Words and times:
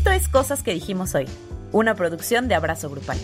Esto 0.00 0.12
es 0.12 0.28
Cosas 0.28 0.62
que 0.62 0.72
dijimos 0.72 1.14
hoy, 1.14 1.26
una 1.72 1.94
producción 1.94 2.48
de 2.48 2.54
Abrazo 2.54 2.88
Grupal. 2.88 3.18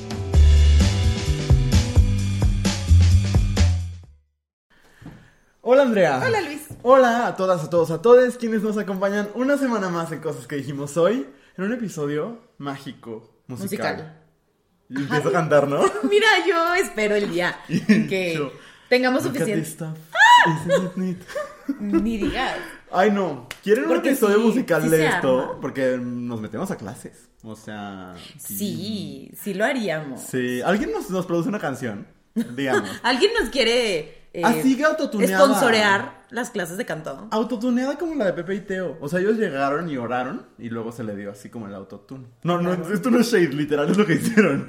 Hola 5.63 5.83
Andrea. 5.85 6.23
Hola 6.23 6.43
Luis. 6.43 6.67
Hola 6.83 7.29
a 7.29 7.35
todas, 7.35 7.65
a 7.65 7.71
todos, 7.71 7.91
a 7.91 8.03
todos 8.03 8.37
quienes 8.37 8.61
nos 8.61 8.77
acompañan 8.77 9.31
una 9.35 9.57
semana 9.57 9.89
más 9.89 10.13
en 10.13 10.21
Cosas 10.21 10.47
que 10.47 10.57
dijimos 10.57 10.99
hoy, 10.99 11.27
en 11.57 11.65
un 11.65 11.73
episodio 11.73 12.43
mágico, 12.59 13.41
musical. 13.47 13.95
Musical. 13.95 14.23
Y 14.91 14.97
empiezo 14.99 15.29
a 15.31 15.33
cantar, 15.33 15.69
¿no? 15.69 15.81
Mira, 16.03 16.27
yo 16.47 16.75
espero 16.75 17.15
el 17.15 17.31
día 17.31 17.59
en 17.71 18.07
que 18.09 18.35
Yo, 18.35 18.53
tengamos 18.91 19.23
suficiente. 19.23 19.87
Ni 21.79 22.19
digas. 22.19 22.57
Ay, 22.93 23.11
no. 23.11 23.49
¿Quieren 23.63 23.87
un 23.91 23.97
episodio 23.97 24.37
sí, 24.39 24.43
musical 24.45 24.83
sí 24.83 24.89
de 24.89 25.07
esto? 25.07 25.41
arma. 25.41 25.61
Porque 25.61 25.99
nos 26.01 26.41
metemos 26.41 26.71
a 26.71 26.77
clases. 26.77 27.29
O 27.43 27.57
sea. 27.57 28.15
Sí, 28.39 29.31
sí 29.41 29.55
lo 29.55 29.65
haríamos. 29.65 30.21
Sí. 30.23 30.61
¿Alguien 30.63 30.93
nos, 30.93 31.11
nos 31.11 31.27
produce 31.27 31.49
una 31.49 31.59
canción? 31.59 32.07
Digamos. 32.35 32.89
¿Alguien 33.03 33.33
nos 33.39 33.51
quiere 33.51 34.29
eh, 34.33 34.43
Así 34.45 34.77
que 34.77 34.85
autotuneada. 34.85 35.45
sponsorear 35.45 36.16
las 36.31 36.51
clases 36.51 36.77
de 36.77 36.85
canto? 36.85 37.29
Autotuneada 37.31 37.97
como 37.97 38.15
la 38.15 38.27
de 38.27 38.33
Pepe 38.33 38.55
y 38.55 38.61
Teo. 38.61 38.97
O 39.01 39.09
sea, 39.09 39.21
ellos 39.21 39.37
llegaron 39.37 39.89
y 39.89 39.97
oraron 39.97 40.47
y 40.59 40.69
luego 40.69 40.93
se 40.93 41.05
le 41.05 41.15
dio 41.17 41.31
así 41.31 41.49
como 41.49 41.67
el 41.67 41.75
autotune. 41.75 42.27
No, 42.43 42.61
no, 42.61 42.73
esto 42.73 43.11
no 43.11 43.21
es 43.21 43.33
shade, 43.33 43.53
literal 43.53 43.91
es 43.91 43.97
lo 43.97 44.07
que 44.07 44.15
hicieron. 44.15 44.67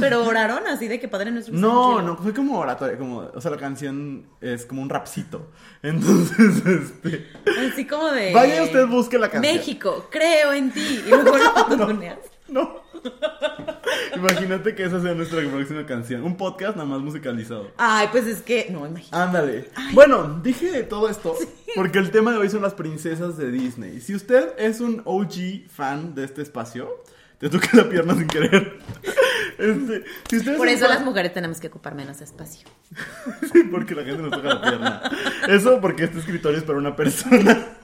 Pero 0.00 0.24
oraron 0.24 0.66
así 0.66 0.88
de 0.88 1.00
que 1.00 1.08
padre 1.08 1.30
nuestro. 1.30 1.54
No, 1.54 2.02
no, 2.02 2.16
fue 2.16 2.32
como 2.32 2.58
oratoria, 2.58 2.98
como, 2.98 3.18
o 3.18 3.40
sea, 3.40 3.50
la 3.50 3.56
canción 3.56 4.26
es 4.40 4.66
como 4.66 4.82
un 4.82 4.88
rapcito. 4.88 5.50
Entonces, 5.82 6.64
este... 6.66 7.26
Así 7.70 7.86
como 7.86 8.08
de. 8.10 8.32
Vaya 8.32 8.62
usted, 8.62 8.86
busque 8.86 9.18
la 9.18 9.30
canción. 9.30 9.54
México, 9.54 10.08
creo 10.10 10.52
en 10.52 10.70
ti. 10.72 11.02
Y 11.06 11.10
luego 11.10 11.36
lo 11.36 11.44
autotuneas. 11.56 12.18
No. 12.52 12.82
Imagínate 14.16 14.74
que 14.74 14.84
esa 14.84 15.00
sea 15.00 15.14
nuestra 15.14 15.40
próxima 15.50 15.84
canción. 15.86 16.22
Un 16.22 16.36
podcast 16.36 16.76
nada 16.76 16.88
más 16.88 17.00
musicalizado. 17.00 17.70
Ay, 17.78 18.08
pues 18.12 18.26
es 18.26 18.42
que. 18.42 18.68
No, 18.70 18.86
imagínate. 18.86 19.16
Ándale. 19.16 19.70
Bueno, 19.92 20.40
dije 20.42 20.82
todo 20.84 21.08
esto 21.08 21.34
porque 21.74 21.98
el 21.98 22.10
tema 22.10 22.32
de 22.32 22.38
hoy 22.38 22.48
son 22.50 22.62
las 22.62 22.74
princesas 22.74 23.36
de 23.36 23.50
Disney. 23.50 24.00
Si 24.00 24.14
usted 24.14 24.52
es 24.58 24.80
un 24.80 25.02
OG 25.04 25.68
fan 25.68 26.14
de 26.14 26.24
este 26.24 26.42
espacio, 26.42 27.02
te 27.38 27.48
toqué 27.48 27.68
la 27.76 27.88
pierna 27.88 28.14
sin 28.14 28.26
querer. 28.28 28.78
Este, 29.58 30.02
si 30.30 30.50
Por 30.56 30.66
eso 30.66 30.86
fan- 30.86 30.94
las 30.96 31.04
mujeres 31.04 31.32
tenemos 31.34 31.60
que 31.60 31.68
ocupar 31.68 31.94
menos 31.94 32.20
espacio. 32.20 32.66
Sí, 33.52 33.62
porque 33.70 33.94
la 33.94 34.02
gente 34.02 34.22
nos 34.22 34.30
toca 34.32 34.48
la 34.54 34.60
pierna. 34.62 35.02
Eso 35.48 35.80
porque 35.80 36.04
este 36.04 36.18
escritorio 36.18 36.58
es 36.58 36.64
para 36.64 36.78
una 36.78 36.96
persona. 36.96 37.76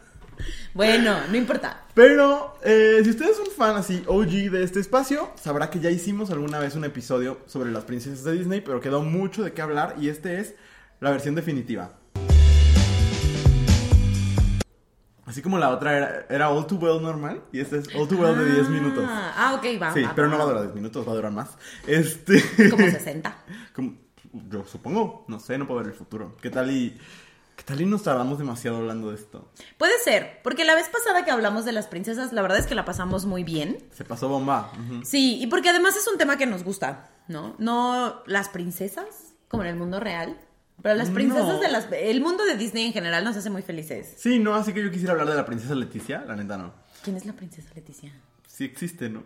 Bueno, 0.79 1.19
no 1.29 1.37
importa. 1.37 1.87
Pero 1.93 2.55
eh, 2.63 3.01
si 3.03 3.11
usted 3.11 3.29
es 3.29 3.41
un 3.41 3.51
fan 3.51 3.75
así 3.75 4.05
OG 4.07 4.49
de 4.53 4.63
este 4.63 4.79
espacio, 4.79 5.33
sabrá 5.35 5.71
que 5.71 5.81
ya 5.81 5.91
hicimos 5.91 6.31
alguna 6.31 6.61
vez 6.61 6.77
un 6.77 6.85
episodio 6.85 7.41
sobre 7.47 7.73
las 7.73 7.83
princesas 7.83 8.23
de 8.23 8.35
Disney, 8.35 8.61
pero 8.61 8.81
quedó 8.81 9.03
mucho 9.03 9.43
de 9.43 9.53
qué 9.53 9.61
hablar 9.61 9.97
y 9.99 10.09
este 10.09 10.39
es 10.39 10.55
la 11.01 11.11
versión 11.11 11.35
definitiva. 11.35 11.99
Así 15.27 15.43
como 15.43 15.59
la 15.59 15.71
otra 15.71 15.97
era, 15.97 16.27
era 16.31 16.49
All 16.51 16.65
Too 16.69 16.77
Well 16.79 17.03
normal 17.03 17.43
y 17.51 17.59
este 17.59 17.79
es 17.79 17.93
All 17.97 18.07
Too 18.07 18.19
Well 18.19 18.39
de 18.39 18.45
10 18.49 18.69
minutos. 18.69 19.05
Ah, 19.05 19.33
ah, 19.37 19.55
ok, 19.55 19.83
va. 19.83 19.93
Sí, 19.93 20.03
va, 20.03 20.15
pero 20.15 20.29
va, 20.29 20.33
no 20.35 20.39
va 20.39 20.45
a 20.45 20.47
durar 20.47 20.63
10 20.63 20.75
minutos, 20.77 21.09
va 21.09 21.11
a 21.11 21.17
durar 21.17 21.33
más. 21.33 21.59
Este. 21.89 22.41
Como 22.71 22.85
60. 22.89 23.37
Como- 23.75 23.95
yo 24.49 24.65
supongo, 24.65 25.25
no 25.27 25.41
sé, 25.41 25.59
no 25.59 25.67
puedo 25.67 25.81
ver 25.81 25.89
el 25.89 25.95
futuro. 25.99 26.37
¿Qué 26.41 26.51
tal 26.51 26.71
y 26.71 26.97
tal 27.69 27.81
y 27.83 27.87
nos 27.87 28.03
tardamos 28.03 28.39
demasiado 28.39 28.79
hablando 28.79 29.11
de 29.11 29.17
esto? 29.17 29.53
Puede 29.77 29.93
ser, 30.03 30.41
porque 30.43 30.65
la 30.65 30.75
vez 30.75 30.89
pasada 30.89 31.25
que 31.25 31.31
hablamos 31.31 31.65
de 31.65 31.73
las 31.73 31.87
princesas, 31.87 32.33
la 32.33 32.43
verdad 32.43 32.59
es 32.59 32.67
que 32.67 32.75
la 32.75 32.85
pasamos 32.85 33.27
muy 33.27 33.45
bien. 33.45 33.79
Se 33.93 34.05
pasó 34.05 34.29
bomba. 34.29 34.73
Sí, 35.05 35.39
y 35.41 35.47
porque 35.49 35.69
además 35.69 35.95
es 35.97 36.09
un 36.09 36.19
tema 36.19 36.37
que 36.39 36.47
nos 36.47 36.65
gusta, 36.65 37.11
¿no? 37.29 37.55
No 37.59 38.23
las 38.27 38.49
princesas, 38.49 39.35
como 39.49 39.63
en 39.65 39.69
el 39.69 39.77
mundo 39.77 40.01
real, 40.01 40.37
pero 40.83 40.95
las 40.95 41.11
princesas 41.11 41.47
No. 41.47 41.61
de 41.61 41.69
las... 41.69 41.89
El 41.93 42.21
mundo 42.21 42.45
de 42.45 42.57
Disney 42.57 42.87
en 42.87 42.93
general 42.93 43.23
nos 43.25 43.37
hace 43.37 43.51
muy 43.51 43.63
felices. 43.63 44.15
Sí, 44.17 44.39
no, 44.39 44.55
así 44.55 44.73
que 44.73 44.83
yo 44.83 44.91
quisiera 44.91 45.13
hablar 45.13 45.29
de 45.29 45.35
la 45.37 45.45
princesa 45.45 45.75
Leticia, 45.75 46.25
la 46.27 46.37
neta 46.37 46.57
no. 46.57 46.73
¿Quién 47.05 47.17
es 47.17 47.27
la 47.27 47.33
princesa 47.35 47.69
Leticia? 47.75 48.13
Sí 48.47 48.65
existe, 48.65 49.09
¿no? 49.09 49.23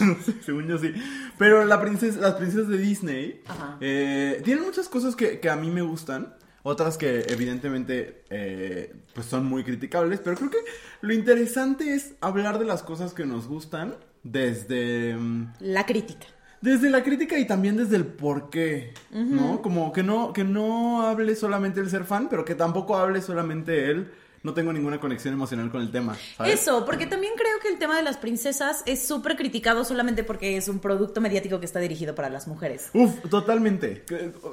no 0.00 0.16
sé, 0.24 0.34
según 0.44 0.68
yo 0.68 0.78
sí. 0.78 0.92
Pero 1.38 1.64
la 1.64 1.80
princesa, 1.80 2.20
las 2.20 2.34
princesas 2.34 2.68
de 2.68 2.78
Disney 2.78 3.42
Ajá. 3.46 3.78
eh, 3.80 4.40
tienen 4.44 4.64
muchas 4.64 4.88
cosas 4.88 5.16
que, 5.16 5.40
que 5.40 5.48
a 5.50 5.56
mí 5.56 5.70
me 5.70 5.82
gustan. 5.82 6.34
Otras 6.68 6.98
que 6.98 7.20
evidentemente 7.28 8.24
eh, 8.28 8.92
pues 9.14 9.28
son 9.28 9.46
muy 9.46 9.62
criticables. 9.62 10.18
Pero 10.18 10.36
creo 10.36 10.50
que 10.50 10.58
lo 11.00 11.14
interesante 11.14 11.94
es 11.94 12.14
hablar 12.20 12.58
de 12.58 12.64
las 12.64 12.82
cosas 12.82 13.14
que 13.14 13.24
nos 13.24 13.46
gustan 13.46 13.94
desde... 14.24 15.14
mm, 15.14 15.52
La 15.60 15.86
crítica. 15.86 16.26
Desde 16.60 16.90
la 16.90 17.04
crítica 17.04 17.38
y 17.38 17.46
también 17.46 17.76
desde 17.76 17.94
el 17.94 18.04
por 18.04 18.50
qué, 18.50 18.92
¿no? 19.12 19.62
Como 19.62 19.92
que 19.92 20.02
no, 20.02 20.32
que 20.32 20.42
no 20.42 21.06
hable 21.06 21.36
solamente 21.36 21.78
el 21.78 21.88
ser 21.88 22.02
fan, 22.04 22.28
pero 22.28 22.44
que 22.44 22.56
tampoco 22.56 22.96
hable 22.96 23.22
solamente 23.22 23.88
él. 23.88 24.10
No 24.42 24.52
tengo 24.52 24.72
ninguna 24.72 24.98
conexión 24.98 25.34
emocional 25.34 25.70
con 25.70 25.82
el 25.82 25.92
tema. 25.92 26.16
¿sabes? 26.36 26.60
Eso, 26.62 26.84
porque 26.84 27.06
también 27.06 27.34
creo 27.36 27.60
que 27.62 27.68
el 27.68 27.78
tema 27.78 27.96
de 27.96 28.02
las 28.02 28.16
princesas 28.16 28.82
es 28.86 29.06
súper 29.06 29.36
criticado 29.36 29.84
solamente 29.84 30.24
porque 30.24 30.56
es 30.56 30.66
un 30.66 30.80
producto 30.80 31.20
mediático 31.20 31.60
que 31.60 31.66
está 31.66 31.78
dirigido 31.78 32.16
para 32.16 32.28
las 32.28 32.48
mujeres. 32.48 32.90
Uf, 32.92 33.20
totalmente. 33.30 34.04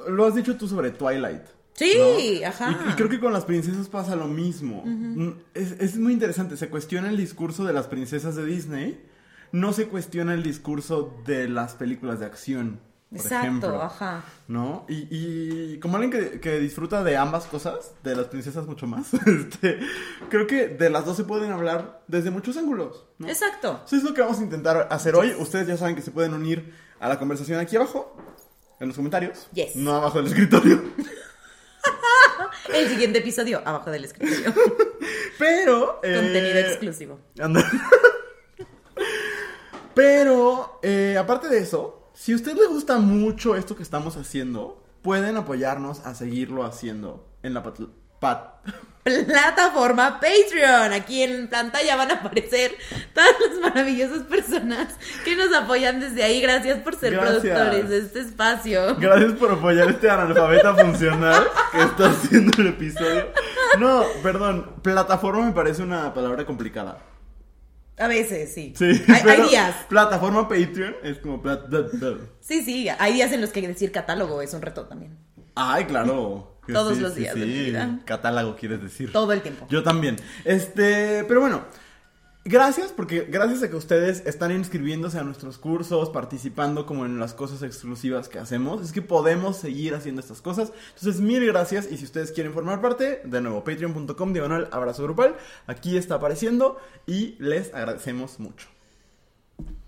Lo 0.08 0.26
has 0.26 0.36
dicho 0.36 0.56
tú 0.56 0.68
sobre 0.68 0.92
Twilight. 0.92 1.42
Sí, 1.74 1.92
¿no? 2.40 2.46
ajá. 2.48 2.78
Y, 2.86 2.90
y 2.90 2.94
creo 2.94 3.08
que 3.08 3.20
con 3.20 3.32
las 3.32 3.44
princesas 3.44 3.88
pasa 3.88 4.16
lo 4.16 4.26
mismo. 4.28 4.82
Mm, 4.84 5.30
es, 5.54 5.72
es 5.80 5.96
muy 5.96 6.12
interesante. 6.12 6.56
Se 6.56 6.68
cuestiona 6.68 7.08
el 7.10 7.16
discurso 7.16 7.64
de 7.64 7.72
las 7.72 7.86
princesas 7.88 8.36
de 8.36 8.44
Disney. 8.44 9.04
No 9.52 9.72
se 9.72 9.86
cuestiona 9.88 10.34
el 10.34 10.42
discurso 10.42 11.16
de 11.26 11.48
las 11.48 11.74
películas 11.74 12.20
de 12.20 12.26
acción. 12.26 12.80
Por 13.10 13.18
Exacto, 13.20 13.46
ejemplo. 13.46 13.82
ajá. 13.82 14.24
¿No? 14.48 14.86
Y, 14.88 15.06
y 15.10 15.78
como 15.78 15.96
alguien 15.98 16.10
que, 16.10 16.40
que 16.40 16.58
disfruta 16.58 17.04
de 17.04 17.16
ambas 17.16 17.44
cosas, 17.44 17.92
de 18.02 18.16
las 18.16 18.26
princesas 18.26 18.66
mucho 18.66 18.88
más, 18.88 19.14
este, 19.26 19.78
creo 20.30 20.48
que 20.48 20.66
de 20.68 20.90
las 20.90 21.04
dos 21.04 21.16
se 21.16 21.22
pueden 21.22 21.52
hablar 21.52 22.02
desde 22.08 22.32
muchos 22.32 22.56
ángulos. 22.56 23.04
¿no? 23.18 23.28
Exacto. 23.28 23.82
Eso 23.86 23.96
es 23.96 24.02
lo 24.02 24.14
que 24.14 24.20
vamos 24.22 24.40
a 24.40 24.42
intentar 24.42 24.88
hacer 24.90 25.14
hoy. 25.14 25.32
Ustedes 25.38 25.68
ya 25.68 25.76
saben 25.76 25.94
que 25.94 26.02
se 26.02 26.10
pueden 26.10 26.34
unir 26.34 26.72
a 26.98 27.08
la 27.08 27.18
conversación 27.20 27.60
aquí 27.60 27.76
abajo, 27.76 28.16
en 28.80 28.88
los 28.88 28.96
comentarios. 28.96 29.46
Yes. 29.52 29.76
No 29.76 29.94
abajo 29.94 30.18
del 30.18 30.26
escritorio. 30.28 30.82
El 32.72 32.88
siguiente 32.88 33.18
episodio, 33.18 33.60
abajo 33.64 33.90
del 33.90 34.04
escritorio. 34.04 34.54
Pero... 35.38 36.00
eh, 36.02 36.14
Contenido 36.16 36.58
exclusivo. 36.60 37.20
anda. 37.40 37.68
Pero, 39.94 40.80
eh, 40.82 41.16
aparte 41.18 41.48
de 41.48 41.58
eso, 41.58 42.10
si 42.14 42.32
a 42.32 42.36
usted 42.36 42.54
le 42.54 42.66
gusta 42.66 42.98
mucho 42.98 43.56
esto 43.56 43.76
que 43.76 43.82
estamos 43.82 44.16
haciendo, 44.16 44.82
pueden 45.02 45.36
apoyarnos 45.36 46.00
a 46.00 46.14
seguirlo 46.14 46.64
haciendo 46.64 47.28
en 47.42 47.54
la 47.54 47.62
pat... 48.24 48.54
plataforma 49.26 50.18
Patreon. 50.18 50.92
Aquí 50.94 51.22
en 51.22 51.48
pantalla 51.48 51.96
van 51.96 52.10
a 52.10 52.14
aparecer 52.14 52.72
todas 53.12 53.30
las 53.40 53.60
maravillosas 53.60 54.22
personas 54.22 54.94
que 55.24 55.36
nos 55.36 55.52
apoyan 55.54 56.00
desde 56.00 56.22
ahí. 56.22 56.40
Gracias 56.40 56.78
por 56.78 56.98
ser 56.98 57.12
Gracias. 57.12 57.42
productores 57.42 57.88
de 57.90 57.98
este 57.98 58.20
espacio. 58.20 58.96
Gracias 58.96 59.32
por 59.32 59.52
apoyar 59.52 59.88
este 59.90 60.08
analfabeta 60.08 60.74
funcional 60.74 61.44
que 61.72 61.82
está 61.82 62.08
haciendo 62.08 62.62
el 62.62 62.68
episodio. 62.68 63.28
No, 63.78 64.04
perdón, 64.22 64.76
plataforma 64.82 65.44
me 65.46 65.52
parece 65.52 65.82
una 65.82 66.14
palabra 66.14 66.46
complicada. 66.46 66.98
A 67.98 68.08
veces, 68.08 68.52
sí. 68.54 68.72
Sí, 68.76 69.04
Hay, 69.08 69.48
días. 69.48 69.76
Plataforma 69.88 70.48
Patreon 70.48 70.96
es 71.02 71.18
como 71.18 71.42
plat- 71.42 71.68
plat- 71.68 71.90
plat. 71.98 72.14
Sí, 72.40 72.62
sí. 72.64 72.88
Hay 72.98 73.12
días 73.12 73.30
en 73.32 73.40
los 73.40 73.50
que 73.50 73.60
decir 73.68 73.92
catálogo 73.92 74.40
es 74.42 74.52
un 74.54 74.62
reto 74.62 74.86
también. 74.86 75.16
Ay, 75.54 75.84
claro. 75.84 76.53
Todos 76.72 76.96
sí, 76.96 77.02
los 77.02 77.14
sí, 77.14 77.20
días 77.20 77.34
de 77.34 77.42
sí. 77.42 77.46
mi 77.46 77.64
vida. 77.64 78.00
Catálogo 78.04 78.56
quieres 78.56 78.82
decir. 78.82 79.12
Todo 79.12 79.32
el 79.32 79.42
tiempo. 79.42 79.66
Yo 79.68 79.82
también. 79.82 80.16
Este, 80.44 81.24
pero 81.24 81.40
bueno, 81.40 81.64
gracias 82.44 82.92
porque 82.92 83.26
gracias 83.30 83.62
a 83.62 83.70
que 83.70 83.76
ustedes 83.76 84.22
están 84.26 84.52
inscribiéndose 84.52 85.18
a 85.18 85.24
nuestros 85.24 85.58
cursos, 85.58 86.10
participando 86.10 86.86
como 86.86 87.06
en 87.06 87.18
las 87.18 87.34
cosas 87.34 87.62
exclusivas 87.62 88.28
que 88.28 88.38
hacemos, 88.38 88.82
es 88.82 88.92
que 88.92 89.02
podemos 89.02 89.56
seguir 89.56 89.94
haciendo 89.94 90.20
estas 90.20 90.40
cosas. 90.40 90.72
Entonces, 90.96 91.20
mil 91.20 91.44
gracias 91.46 91.90
y 91.90 91.96
si 91.96 92.04
ustedes 92.04 92.32
quieren 92.32 92.52
formar 92.52 92.80
parte, 92.80 93.22
de 93.24 93.40
nuevo, 93.40 93.64
patreon.com 93.64 94.32
diagonal 94.32 94.68
abrazo 94.72 95.02
grupal, 95.02 95.36
aquí 95.66 95.96
está 95.96 96.16
apareciendo 96.16 96.78
y 97.06 97.36
les 97.38 97.72
agradecemos 97.74 98.38
mucho. 98.40 98.68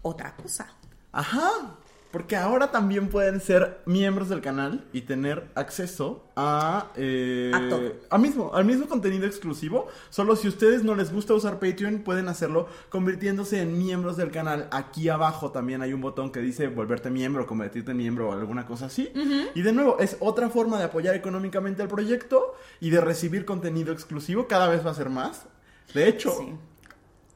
Otra 0.03 0.35
cosa. 0.37 0.73
Ajá. 1.13 1.79
Porque 2.17 2.35
ahora 2.35 2.71
también 2.71 3.09
pueden 3.11 3.43
ser 3.43 3.83
miembros 3.85 4.31
del 4.31 4.41
canal 4.41 4.87
y 4.95 5.03
tener 5.03 5.51
acceso 5.55 6.25
a... 6.35 6.91
eh, 6.97 7.53
A 7.55 7.69
todo. 7.69 7.93
a 8.09 8.17
mismo, 8.17 8.55
al 8.55 8.65
mismo 8.65 8.87
contenido 8.89 9.27
exclusivo. 9.27 9.89
Solo 10.09 10.35
si 10.35 10.49
ustedes 10.49 10.83
no 10.83 10.95
les 10.95 11.13
gusta 11.13 11.35
usar 11.35 11.59
Patreon, 11.59 11.99
pueden 11.99 12.29
hacerlo 12.29 12.69
convirtiéndose 12.89 13.61
en 13.61 13.77
miembros 13.77 14.17
del 14.17 14.31
canal. 14.31 14.67
Aquí 14.71 15.11
abajo 15.11 15.51
también 15.51 15.83
hay 15.83 15.93
un 15.93 16.01
botón 16.01 16.33
que 16.33 16.41
dice 16.41 16.69
volverte 16.69 17.11
miembro, 17.11 17.47
convertirte 17.47 17.91
en 17.91 17.99
miembro 17.99 18.31
o 18.31 18.33
alguna 18.33 18.65
cosa 18.65 18.87
así. 18.87 19.13
Y 19.55 19.61
de 19.61 19.75
nuevo, 19.75 19.99
es 19.99 20.17
otra 20.21 20.49
forma 20.49 20.79
de 20.79 20.85
apoyar 20.85 21.15
económicamente 21.17 21.83
al 21.83 21.89
proyecto 21.89 22.55
y 22.81 22.89
de 22.89 23.03
recibir 23.03 23.45
contenido 23.45 23.93
exclusivo. 23.93 24.49
Cada 24.49 24.69
vez 24.69 24.87
va 24.87 24.93
a 24.93 24.95
ser 24.95 25.11
más. 25.11 25.45
De 25.93 26.09
hecho, 26.09 26.33
Sí. 26.39 26.55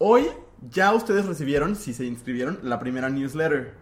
Hoy 0.03 0.27
ya 0.71 0.95
ustedes 0.95 1.27
recibieron, 1.27 1.77
si 1.77 1.93
se 1.93 2.07
inscribieron, 2.07 2.61
la 2.63 2.79
primera 2.79 3.11
newsletter. 3.11 3.75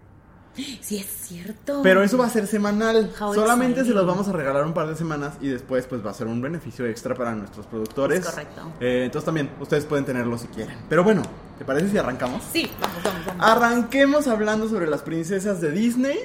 Sí, 0.81 0.99
es 0.99 1.07
cierto. 1.07 1.81
Pero 1.83 2.03
eso 2.03 2.19
va 2.19 2.27
a 2.27 2.31
ser 2.31 2.47
semanal. 2.47 3.13
How 3.21 3.35
Solamente 3.35 3.85
se 3.85 3.91
los 3.91 4.07
vamos 4.07 4.29
a 4.29 4.33
regalar 4.33 4.65
un 4.65 4.75
par 4.75 4.89
de 4.89 4.97
semanas 4.97 5.35
y 5.41 5.49
después 5.49 5.87
pues 5.87 6.05
va 6.05 6.11
a 6.11 6.15
ser 6.15 6.27
un 6.27 6.41
beneficio 6.41 6.87
extra 6.87 7.15
para 7.15 7.35
nuestros 7.35 7.67
productores. 7.67 8.21
Es 8.21 8.27
correcto. 8.27 8.73
Eh, 8.81 9.03
entonces 9.05 9.25
también 9.25 9.51
ustedes 9.61 9.85
pueden 9.85 10.05
tenerlo 10.05 10.37
si 10.39 10.49
quieren. 10.49 10.77
Pero 10.89 11.05
bueno, 11.05 11.23
¿te 11.59 11.65
parece 11.65 11.91
si 11.91 11.99
arrancamos? 11.99 12.43
Sí, 12.53 12.71
vamos, 12.81 13.03
vamos, 13.03 13.27
vamos. 13.27 13.47
Arranquemos 13.47 14.27
hablando 14.27 14.69
sobre 14.69 14.87
las 14.89 15.03
princesas 15.03 15.61
de 15.61 15.71
Disney. 15.71 16.19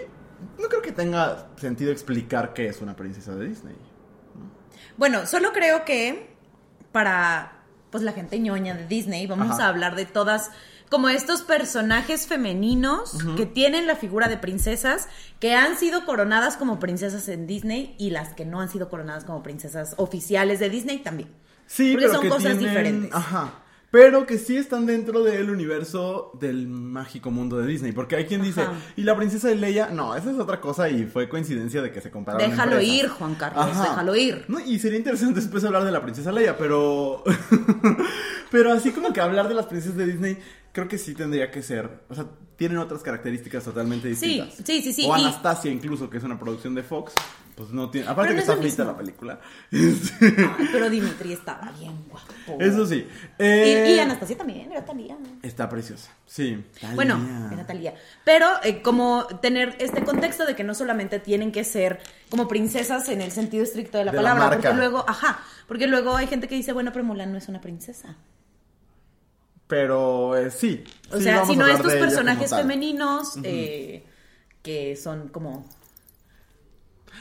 No 0.59 0.67
creo 0.67 0.81
que 0.81 0.91
tenga 0.91 1.47
sentido 1.57 1.91
explicar 1.91 2.53
qué 2.53 2.67
es 2.67 2.81
una 2.81 2.95
princesa 2.95 3.35
de 3.35 3.47
Disney. 3.47 3.75
Bueno, 4.97 5.25
solo 5.25 5.51
creo 5.53 5.85
que 5.85 6.35
para 6.91 7.59
pues 7.89 8.03
la 8.03 8.11
gente 8.11 8.39
ñoña 8.39 8.73
de 8.73 8.87
Disney 8.87 9.27
vamos 9.27 9.51
Ajá. 9.51 9.65
a 9.65 9.69
hablar 9.69 9.95
de 9.95 10.05
todas 10.05 10.49
como 10.89 11.09
estos 11.09 11.41
personajes 11.41 12.27
femeninos 12.27 13.17
que 13.35 13.45
tienen 13.45 13.87
la 13.87 13.95
figura 13.95 14.27
de 14.27 14.37
princesas 14.37 15.07
que 15.39 15.55
han 15.55 15.77
sido 15.77 16.05
coronadas 16.05 16.55
como 16.57 16.79
princesas 16.79 17.27
en 17.29 17.47
Disney 17.47 17.95
y 17.97 18.11
las 18.11 18.33
que 18.33 18.45
no 18.45 18.61
han 18.61 18.69
sido 18.69 18.89
coronadas 18.89 19.23
como 19.25 19.41
princesas 19.43 19.95
oficiales 19.97 20.59
de 20.59 20.69
Disney 20.69 20.99
también. 20.99 21.29
Sí, 21.65 21.93
Porque 21.93 22.05
pero 22.05 22.13
son 22.13 22.21
que 22.23 22.29
cosas 22.29 22.43
tienen- 22.57 22.59
diferentes. 22.69 23.11
Ajá. 23.13 23.59
Pero 23.89 24.25
que 24.25 24.39
sí 24.39 24.57
están 24.57 24.87
dentro 24.87 25.21
del 25.23 25.51
universo 25.51 26.31
del 26.39 26.67
mágico 26.67 27.29
mundo 27.29 27.57
de 27.59 27.67
Disney. 27.67 27.91
Porque 27.91 28.15
hay 28.15 28.25
quien 28.25 28.41
dice. 28.41 28.65
¿y 28.95 29.03
la 29.03 29.15
princesa 29.15 29.49
de 29.49 29.55
Leia? 29.55 29.89
No, 29.91 30.15
esa 30.15 30.31
es 30.31 30.39
otra 30.39 30.59
cosa 30.59 30.89
y 30.89 31.05
fue 31.05 31.29
coincidencia 31.29 31.79
de 31.83 31.91
que 31.91 32.01
se 32.01 32.09
compararon. 32.09 32.49
Déjalo 32.49 32.81
ir, 32.81 33.07
Juan 33.07 33.35
Carlos, 33.35 33.67
déjalo 33.67 34.15
ir. 34.15 34.45
No, 34.47 34.59
y 34.59 34.79
sería 34.79 34.97
interesante 34.97 35.39
después 35.41 35.63
hablar 35.63 35.83
de 35.85 35.91
la 35.91 36.01
princesa 36.01 36.31
Leia, 36.31 36.57
pero. 36.57 37.23
pero 38.51 38.73
así 38.73 38.91
como 38.91 39.13
que 39.13 39.21
hablar 39.21 39.47
de 39.47 39.53
las 39.53 39.65
princesas 39.67 39.95
de 39.97 40.05
Disney, 40.07 40.37
creo 40.73 40.87
que 40.89 40.97
sí 40.97 41.13
tendría 41.15 41.49
que 41.49 41.61
ser. 41.61 42.01
O 42.09 42.15
sea, 42.15 42.25
tienen 42.57 42.77
otras 42.79 43.01
características 43.01 43.63
totalmente 43.63 44.09
distintas. 44.09 44.53
sí, 44.65 44.81
sí, 44.81 44.91
sí, 44.93 45.05
O 45.09 45.15
y- 45.17 45.21
Anastasia, 45.21 45.71
incluso, 45.71 46.09
que 46.09 46.17
es 46.17 46.23
una 46.23 46.37
producción 46.37 46.75
de 46.75 46.83
Fox. 46.83 47.13
Pues 47.55 47.69
no 47.69 47.87
tiene. 47.91 48.07
Aparte 48.07 48.33
que 48.33 48.39
está 48.39 48.57
feita 48.57 48.83
la 48.83 48.97
película. 48.97 49.39
Ay, 49.71 49.99
pero 50.71 50.89
Dimitri 50.89 51.33
estaba 51.33 51.71
bien 51.79 51.93
guapo. 52.09 52.57
Eso 52.59 52.83
sí. 52.87 53.07
Y, 53.37 53.43
Eh, 53.43 53.93
y 53.95 53.99
Anastasia 53.99 54.35
también, 54.35 54.71
era 54.71 54.83
Talía. 54.83 55.15
Está 55.43 55.69
preciosa. 55.69 56.09
Sí. 56.25 56.63
Bueno, 56.95 57.19
era 57.53 57.63
Talía. 57.67 57.93
Pero 58.25 58.47
eh, 58.63 58.81
como 58.81 59.27
tener 59.39 59.75
este 59.79 60.03
contexto 60.03 60.47
de 60.47 60.55
que 60.55 60.63
no 60.63 60.73
solamente 60.73 61.19
tienen 61.19 61.51
que 61.51 61.63
ser 61.63 61.99
como 62.31 62.47
princesas 62.47 63.07
en 63.09 63.21
el 63.21 63.31
sentido 63.31 63.63
estricto 63.63 63.99
de 63.99 64.05
la 64.05 64.11
De 64.11 64.17
palabra, 64.17 64.49
porque 64.49 64.73
luego, 64.73 65.05
ajá, 65.07 65.39
porque 65.67 65.85
luego 65.85 66.15
hay 66.15 66.25
gente 66.25 66.47
que 66.47 66.55
dice, 66.55 66.73
bueno, 66.73 66.91
pero 66.91 67.05
Mulan 67.05 67.31
no 67.31 67.37
es 67.37 67.47
una 67.49 67.61
princesa. 67.61 68.15
Pero 69.73 70.37
eh, 70.37 70.51
sí. 70.51 70.83
O 71.11 71.17
Sí, 71.17 71.23
sea, 71.23 71.45
sino 71.45 71.63
hablar 71.63 71.77
estos 71.81 71.93
personajes 71.93 72.51
femeninos 72.51 73.37
eh, 73.43 74.05
que 74.61 74.95
son 74.95 75.29
como 75.29 75.65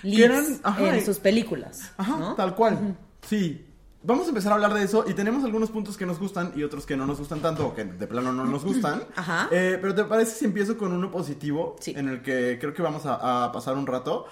eran- 0.04 0.60
ajá, 0.62 0.94
en 0.96 1.04
sus 1.04 1.18
películas. 1.18 1.92
Ajá, 1.96 2.16
¿no? 2.18 2.34
tal 2.34 2.54
cual. 2.54 2.94
Sí. 3.26 3.66
Vamos 4.02 4.26
a 4.26 4.28
empezar 4.30 4.52
a 4.52 4.56
hablar 4.56 4.74
de 4.74 4.82
eso 4.82 5.04
y 5.08 5.14
tenemos 5.14 5.44
algunos 5.44 5.70
puntos 5.70 5.96
que 5.96 6.04
nos 6.04 6.18
gustan 6.18 6.52
y 6.56 6.62
otros 6.64 6.84
que 6.84 6.94
no 6.96 7.06
nos 7.06 7.18
gustan 7.20 7.40
tanto 7.40 7.68
o 7.68 7.74
que 7.74 7.84
de 7.84 8.06
plano 8.06 8.32
no 8.32 8.44
nos 8.44 8.64
gustan. 8.64 9.04
Ajá. 9.16 9.48
Eh, 9.50 9.78
pero 9.80 9.94
¿te 9.94 10.04
parece 10.04 10.32
si 10.40 10.44
empiezo 10.44 10.76
con 10.76 10.92
uno 10.92 11.10
positivo? 11.10 11.76
Sí. 11.80 11.94
En 11.96 12.08
el 12.08 12.20
que 12.20 12.58
creo 12.60 12.74
que 12.74 12.82
vamos 12.82 13.06
a, 13.06 13.44
a 13.44 13.52
pasar 13.52 13.76
un 13.78 13.86
rato. 13.86 14.26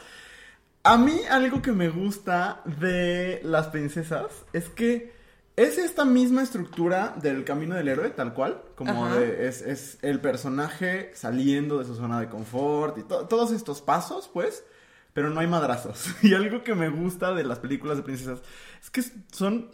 A 0.82 0.98
mí 0.98 1.20
algo 1.30 1.62
que 1.62 1.72
me 1.72 1.88
gusta 1.88 2.60
de 2.80 3.40
las 3.44 3.68
princesas 3.68 4.26
es 4.52 4.68
que 4.68 5.18
es 5.62 5.78
esta 5.78 6.04
misma 6.04 6.42
estructura 6.42 7.14
del 7.20 7.44
camino 7.44 7.74
del 7.74 7.88
héroe, 7.88 8.10
tal 8.10 8.34
cual. 8.34 8.62
Como 8.76 9.08
de- 9.14 9.46
es, 9.48 9.62
es 9.62 9.98
el 10.02 10.20
personaje 10.20 11.10
saliendo 11.14 11.78
de 11.78 11.84
su 11.84 11.94
zona 11.94 12.20
de 12.20 12.28
confort 12.28 12.98
y 12.98 13.02
to- 13.02 13.26
todos 13.26 13.52
estos 13.52 13.82
pasos, 13.82 14.28
pues. 14.32 14.64
Pero 15.12 15.30
no 15.30 15.40
hay 15.40 15.46
madrazos. 15.48 16.06
Y 16.22 16.34
algo 16.34 16.62
que 16.62 16.74
me 16.74 16.88
gusta 16.88 17.34
de 17.34 17.44
las 17.44 17.58
películas 17.58 17.96
de 17.96 18.02
princesas 18.04 18.40
es 18.82 18.90
que 18.90 19.02
son 19.32 19.68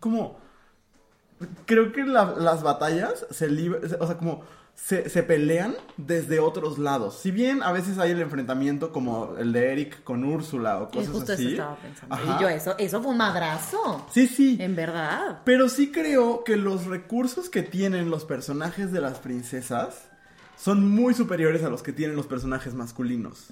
como 0.00 0.38
creo 1.66 1.92
que 1.92 2.04
la- 2.04 2.34
las 2.36 2.62
batallas 2.62 3.26
se 3.30 3.50
lib- 3.50 3.96
o 4.00 4.06
sea, 4.06 4.16
como 4.16 4.42
se, 4.76 5.08
se 5.08 5.22
pelean 5.22 5.74
desde 5.96 6.38
otros 6.38 6.78
lados. 6.78 7.18
Si 7.18 7.30
bien 7.30 7.62
a 7.62 7.72
veces 7.72 7.98
hay 7.98 8.12
el 8.12 8.20
enfrentamiento 8.20 8.92
como 8.92 9.34
el 9.36 9.52
de 9.52 9.72
Eric 9.72 10.04
con 10.04 10.22
Úrsula 10.22 10.78
o 10.78 10.88
Y 10.92 10.96
cosas 10.98 11.08
justo 11.10 11.32
así. 11.32 11.42
eso 11.42 11.50
estaba 11.52 11.76
pensando. 11.76 12.14
Ajá. 12.14 12.36
Y 12.38 12.42
yo, 12.42 12.48
eso, 12.48 12.74
eso 12.78 13.02
fue 13.02 13.10
un 13.10 13.16
madrazo. 13.16 14.06
Sí, 14.12 14.28
sí. 14.28 14.58
En 14.60 14.76
verdad. 14.76 15.40
Pero 15.44 15.68
sí 15.68 15.90
creo 15.90 16.44
que 16.44 16.56
los 16.56 16.84
recursos 16.84 17.48
que 17.48 17.62
tienen 17.62 18.10
los 18.10 18.24
personajes 18.24 18.92
de 18.92 19.00
las 19.00 19.18
princesas 19.18 20.08
son 20.56 20.88
muy 20.88 21.14
superiores 21.14 21.64
a 21.64 21.70
los 21.70 21.82
que 21.82 21.92
tienen 21.92 22.14
los 22.14 22.26
personajes 22.26 22.74
masculinos. 22.74 23.48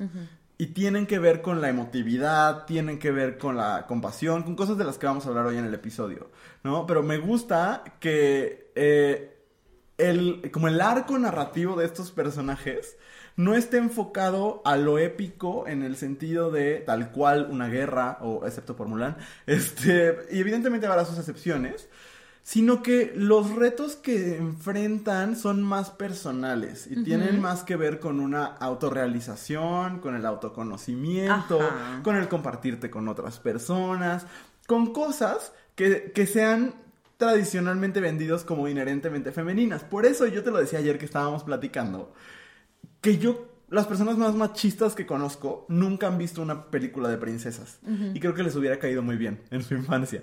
Y 0.56 0.66
tienen 0.68 1.06
que 1.06 1.18
ver 1.18 1.42
con 1.42 1.60
la 1.60 1.68
emotividad, 1.68 2.64
tienen 2.66 2.98
que 2.98 3.10
ver 3.10 3.38
con 3.38 3.56
la 3.56 3.86
compasión, 3.88 4.44
con 4.44 4.54
cosas 4.54 4.78
de 4.78 4.84
las 4.84 4.98
que 4.98 5.06
vamos 5.06 5.26
a 5.26 5.30
hablar 5.30 5.46
hoy 5.46 5.56
en 5.56 5.64
el 5.64 5.74
episodio, 5.74 6.30
¿no? 6.62 6.86
Pero 6.86 7.02
me 7.02 7.18
gusta 7.18 7.82
que 7.98 8.70
eh, 8.76 9.33
el, 9.98 10.50
como 10.52 10.68
el 10.68 10.80
arco 10.80 11.18
narrativo 11.18 11.76
de 11.76 11.86
estos 11.86 12.10
personajes 12.10 12.96
no 13.36 13.54
esté 13.54 13.78
enfocado 13.78 14.62
a 14.64 14.76
lo 14.76 14.98
épico 14.98 15.66
en 15.66 15.82
el 15.82 15.96
sentido 15.96 16.50
de 16.50 16.82
tal 16.86 17.10
cual 17.10 17.48
una 17.50 17.68
guerra, 17.68 18.18
o 18.20 18.46
excepto 18.46 18.76
por 18.76 18.86
Mulan, 18.86 19.16
este, 19.46 20.16
y 20.30 20.40
evidentemente 20.40 20.86
habrá 20.86 21.04
sus 21.04 21.18
excepciones, 21.18 21.88
sino 22.42 22.82
que 22.82 23.12
los 23.16 23.52
retos 23.52 23.96
que 23.96 24.36
enfrentan 24.36 25.34
son 25.34 25.62
más 25.62 25.90
personales 25.90 26.86
y 26.86 27.02
tienen 27.02 27.40
más 27.40 27.64
que 27.64 27.74
ver 27.74 27.98
con 28.00 28.20
una 28.20 28.44
autorrealización, 28.44 29.98
con 30.00 30.14
el 30.14 30.26
autoconocimiento, 30.26 31.60
Ajá. 31.60 32.02
con 32.02 32.16
el 32.16 32.28
compartirte 32.28 32.90
con 32.90 33.08
otras 33.08 33.38
personas, 33.38 34.26
con 34.66 34.92
cosas 34.92 35.52
que, 35.74 36.12
que 36.14 36.26
sean 36.26 36.74
tradicionalmente 37.16 38.00
vendidos 38.00 38.44
como 38.44 38.68
inherentemente 38.68 39.32
femeninas. 39.32 39.84
Por 39.84 40.06
eso 40.06 40.26
yo 40.26 40.42
te 40.42 40.50
lo 40.50 40.58
decía 40.58 40.78
ayer 40.78 40.98
que 40.98 41.04
estábamos 41.04 41.44
platicando, 41.44 42.12
que 43.00 43.18
yo, 43.18 43.48
las 43.68 43.86
personas 43.86 44.16
más 44.16 44.34
machistas 44.34 44.94
que 44.94 45.06
conozco, 45.06 45.66
nunca 45.68 46.06
han 46.06 46.18
visto 46.18 46.42
una 46.42 46.70
película 46.70 47.08
de 47.08 47.18
princesas. 47.18 47.78
Y 48.14 48.20
creo 48.20 48.34
que 48.34 48.42
les 48.42 48.56
hubiera 48.56 48.78
caído 48.78 49.02
muy 49.02 49.16
bien 49.16 49.40
en 49.50 49.62
su 49.62 49.74
infancia. 49.74 50.22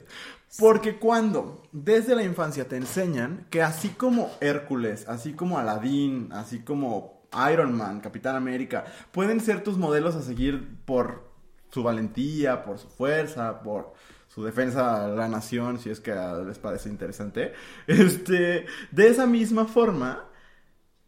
Porque 0.60 0.98
cuando 0.98 1.64
desde 1.72 2.16
la 2.16 2.24
infancia 2.24 2.68
te 2.68 2.76
enseñan 2.76 3.48
que 3.50 3.62
así 3.62 3.90
como 3.90 4.32
Hércules, 4.42 5.08
así 5.08 5.34
como 5.34 5.58
Aladdin, 5.58 6.30
así 6.32 6.60
como 6.60 7.22
Iron 7.52 7.76
Man, 7.78 8.02
Capitán 8.02 8.36
América, 8.36 8.86
pueden 9.12 9.40
ser 9.40 9.64
tus 9.64 9.78
modelos 9.78 10.16
a 10.16 10.22
seguir 10.22 10.78
por 10.86 11.32
su 11.72 11.84
valentía, 11.84 12.64
por 12.64 12.78
su 12.78 12.90
fuerza, 12.90 13.62
por 13.62 13.94
su 14.34 14.44
defensa 14.46 15.06
a 15.06 15.08
la 15.10 15.28
nación, 15.28 15.78
si 15.78 15.90
es 15.90 16.00
que 16.00 16.14
les 16.48 16.58
parece 16.58 16.88
interesante. 16.88 17.54
Este, 17.88 18.66
de 18.92 19.08
esa 19.10 19.28
misma 19.28 19.66
forma, 19.66 20.26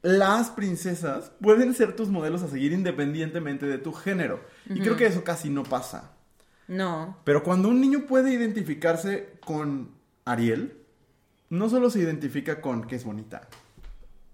las 0.01 0.49
princesas 0.49 1.31
pueden 1.41 1.73
ser 1.73 1.95
tus 1.95 2.09
modelos 2.09 2.43
a 2.43 2.49
seguir 2.49 2.73
independientemente 2.73 3.65
de 3.65 3.77
tu 3.77 3.93
género. 3.93 4.41
Y 4.69 4.81
creo 4.81 4.97
que 4.97 5.05
eso 5.05 5.23
casi 5.23 5.49
no 5.49 5.63
pasa. 5.63 6.11
No. 6.67 7.17
Pero 7.23 7.43
cuando 7.43 7.69
un 7.69 7.79
niño 7.79 8.05
puede 8.07 8.33
identificarse 8.33 9.37
con 9.45 9.91
Ariel, 10.25 10.77
no 11.49 11.69
solo 11.69 11.89
se 11.89 11.99
identifica 11.99 12.59
con 12.59 12.85
que 12.87 12.97
es 12.97 13.05
bonita, 13.05 13.47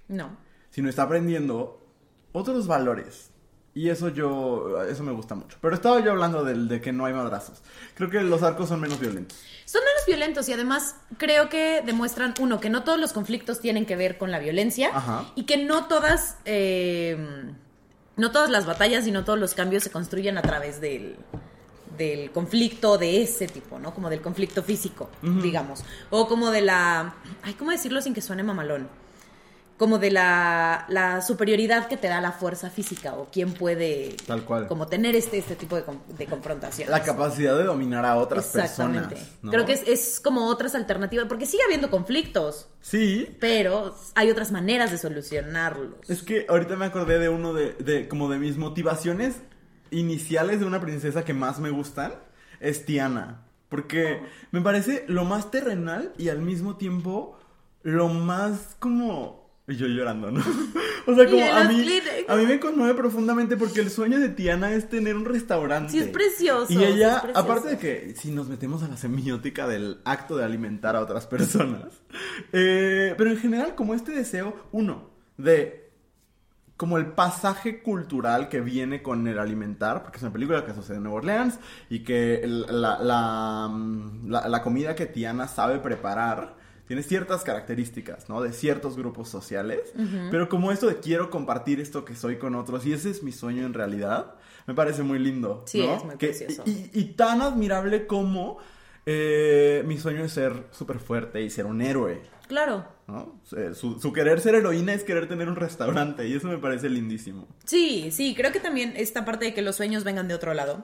No. 0.07 0.35
sino 0.71 0.89
está 0.89 1.03
aprendiendo 1.03 1.85
otros 2.31 2.65
valores. 2.65 3.28
Y 3.79 3.89
eso 3.89 4.09
yo, 4.09 4.83
eso 4.89 5.03
me 5.03 5.13
gusta 5.13 5.35
mucho. 5.35 5.57
Pero 5.61 5.73
estaba 5.73 6.01
yo 6.01 6.11
hablando 6.11 6.43
del, 6.43 6.67
de 6.67 6.81
que 6.81 6.91
no 6.91 7.05
hay 7.05 7.13
madrazos. 7.13 7.59
Creo 7.95 8.09
que 8.09 8.19
los 8.19 8.43
arcos 8.43 8.67
son 8.67 8.81
menos 8.81 8.99
violentos. 8.99 9.37
Son 9.63 9.81
menos 9.85 10.05
violentos 10.05 10.49
y 10.49 10.51
además 10.51 10.97
creo 11.17 11.47
que 11.47 11.81
demuestran, 11.85 12.33
uno, 12.41 12.59
que 12.59 12.69
no 12.69 12.83
todos 12.83 12.99
los 12.99 13.13
conflictos 13.13 13.61
tienen 13.61 13.85
que 13.85 13.95
ver 13.95 14.17
con 14.17 14.31
la 14.31 14.39
violencia 14.39 14.89
Ajá. 14.93 15.31
y 15.35 15.43
que 15.43 15.55
no 15.63 15.87
todas, 15.87 16.39
eh, 16.43 17.15
no 18.17 18.31
todas 18.31 18.49
las 18.49 18.65
batallas 18.65 19.07
y 19.07 19.11
no 19.11 19.23
todos 19.23 19.39
los 19.39 19.53
cambios 19.53 19.83
se 19.83 19.91
construyen 19.91 20.37
a 20.37 20.41
través 20.41 20.81
del, 20.81 21.15
del 21.97 22.31
conflicto 22.31 22.97
de 22.97 23.21
ese 23.21 23.47
tipo, 23.47 23.79
¿no? 23.79 23.93
Como 23.93 24.09
del 24.09 24.19
conflicto 24.19 24.61
físico, 24.61 25.09
digamos. 25.21 25.85
O 26.09 26.27
como 26.27 26.51
de 26.51 26.63
la, 26.63 27.15
ay, 27.43 27.53
¿cómo 27.53 27.71
decirlo 27.71 28.01
sin 28.01 28.13
que 28.13 28.19
suene 28.19 28.43
mamalón? 28.43 28.89
Como 29.79 29.97
de 29.97 30.11
la, 30.11 30.85
la 30.89 31.21
superioridad 31.21 31.87
que 31.87 31.97
te 31.97 32.07
da 32.07 32.21
la 32.21 32.31
fuerza 32.33 32.69
física 32.69 33.13
o 33.15 33.29
quién 33.31 33.53
puede 33.53 34.15
Tal 34.27 34.43
cual. 34.43 34.67
como 34.67 34.85
tener 34.87 35.15
este, 35.15 35.37
este 35.39 35.55
tipo 35.55 35.77
de, 35.77 35.83
de 36.17 36.25
confrontaciones. 36.27 36.91
La 36.91 37.01
capacidad 37.01 37.57
de 37.57 37.63
dominar 37.63 38.05
a 38.05 38.17
otras 38.17 38.45
Exactamente. 38.53 39.15
personas. 39.15 39.33
¿no? 39.41 39.51
Creo 39.51 39.65
que 39.65 39.71
es, 39.73 39.87
es 39.87 40.19
como 40.19 40.47
otras 40.47 40.75
alternativas, 40.75 41.25
porque 41.27 41.45
sigue 41.47 41.63
habiendo 41.63 41.89
conflictos, 41.89 42.67
Sí, 42.81 43.35
pero 43.39 43.95
hay 44.15 44.29
otras 44.29 44.51
maneras 44.51 44.91
de 44.91 44.97
solucionarlos. 44.97 46.09
Es 46.09 46.23
que 46.23 46.45
ahorita 46.49 46.75
me 46.75 46.85
acordé 46.85 47.17
de 47.17 47.29
uno 47.29 47.53
de, 47.53 47.73
de 47.73 48.07
como 48.07 48.29
de 48.29 48.37
mis 48.37 48.57
motivaciones 48.57 49.37
iniciales 49.91 50.59
de 50.59 50.65
una 50.65 50.81
princesa 50.81 51.25
que 51.25 51.33
más 51.33 51.59
me 51.59 51.69
gustan, 51.69 52.13
es 52.59 52.85
Tiana. 52.85 53.45
Porque 53.69 54.21
me 54.51 54.61
parece 54.61 55.05
lo 55.07 55.25
más 55.25 55.51
terrenal 55.51 56.11
y 56.17 56.29
al 56.29 56.39
mismo 56.41 56.75
tiempo 56.75 57.37
lo 57.83 58.09
más 58.09 58.75
como... 58.79 59.38
Y 59.69 59.75
yo 59.77 59.87
llorando, 59.87 60.31
¿no? 60.31 60.43
O 61.05 61.15
sea, 61.15 61.25
como 61.27 61.43
a 61.43 61.63
mí, 61.63 61.83
a 62.27 62.35
mí 62.35 62.45
me 62.45 62.59
conmueve 62.59 62.93
profundamente 62.93 63.57
porque 63.57 63.79
el 63.79 63.89
sueño 63.89 64.19
de 64.19 64.29
Tiana 64.29 64.73
es 64.73 64.89
tener 64.89 65.15
un 65.15 65.25
restaurante. 65.25 65.91
Sí, 65.91 65.99
es 65.99 66.07
precioso. 66.09 66.71
Y 66.71 66.83
ella, 66.83 67.15
es 67.15 67.21
precioso. 67.21 67.39
aparte 67.39 67.69
de 67.69 67.77
que 67.79 68.13
si 68.15 68.29
nos 68.31 68.47
metemos 68.47 68.83
a 68.83 68.87
la 68.89 68.97
semiótica 68.97 69.67
del 69.67 70.01
acto 70.05 70.37
de 70.37 70.43
alimentar 70.45 70.95
a 70.95 71.01
otras 71.01 71.25
personas, 71.25 71.85
eh, 72.53 73.15
pero 73.17 73.31
en 73.31 73.37
general 73.37 73.73
como 73.73 73.95
este 73.95 74.11
deseo, 74.11 74.55
uno, 74.71 75.09
de 75.37 75.89
como 76.77 76.97
el 76.97 77.07
pasaje 77.07 77.81
cultural 77.81 78.47
que 78.49 78.61
viene 78.61 79.01
con 79.01 79.27
el 79.27 79.39
alimentar, 79.39 80.03
porque 80.03 80.17
es 80.17 80.23
una 80.23 80.31
película 80.33 80.63
que 80.65 80.73
sucede 80.75 80.97
en 80.97 81.03
Nueva 81.03 81.17
Orleans 81.17 81.59
y 81.89 82.03
que 82.03 82.35
el- 82.35 82.65
la, 82.69 82.99
la, 82.99 83.67
mm, 83.67 84.29
la- 84.29 84.47
la 84.47 84.61
comida 84.61 84.93
que 84.95 85.07
Tiana 85.07 85.47
sabe 85.47 85.79
preparar 85.79 86.58
tiene 86.89 87.03
ciertas 87.03 87.43
características, 87.43 88.29
¿no? 88.29 88.41
De 88.41 88.51
ciertos 88.51 88.97
grupos 88.97 89.29
sociales, 89.29 89.93
pero 90.31 90.49
como 90.49 90.71
esto 90.71 90.87
de 90.87 90.95
quiero 90.95 91.29
compartir 91.29 91.79
esto 91.79 92.03
que 92.03 92.15
soy 92.15 92.37
con 92.39 92.55
otros 92.55 92.83
y 92.87 92.93
ese 92.93 93.11
es 93.11 93.21
mi 93.21 93.31
sueño 93.31 93.63
en 93.63 93.75
realidad, 93.75 94.33
me 94.65 94.73
parece 94.73 95.03
muy 95.03 95.19
lindo. 95.19 95.63
Sí, 95.67 95.85
¿no? 95.85 95.95
es 95.97 96.03
muy 96.03 96.15
Que- 96.17 96.29
precioso. 96.29 96.63
y, 96.65 96.89
y 96.93 97.03
tan 97.13 97.43
admirable 97.43 98.07
como 98.07 98.57
eh, 99.05 99.83
mi 99.85 99.99
sueño 99.99 100.23
es 100.23 100.31
ser 100.31 100.65
súper 100.71 100.97
fuerte 100.99 101.41
y 101.43 101.51
ser 101.51 101.67
un 101.67 101.81
héroe. 101.83 102.21
Claro. 102.47 102.83
¿no? 103.05 103.39
Eh, 103.55 103.75
Su, 103.75 103.99
su 103.99 104.11
querer 104.11 104.41
ser 104.41 104.55
heroína 104.55 104.93
es 104.93 105.03
querer 105.03 105.27
tener 105.29 105.47
un 105.47 105.55
restaurante 105.57 106.27
y 106.27 106.33
eso 106.33 106.47
me 106.47 106.57
parece 106.57 106.89
lindísimo. 106.89 107.47
Sí, 107.65 108.09
sí, 108.11 108.33
creo 108.35 108.51
que 108.51 108.59
también 108.59 108.93
esta 108.97 109.25
parte 109.25 109.45
de 109.45 109.53
que 109.53 109.61
los 109.61 109.75
sueños 109.75 110.03
vengan 110.03 110.27
de 110.27 110.33
otro 110.33 110.55
lado, 110.55 110.83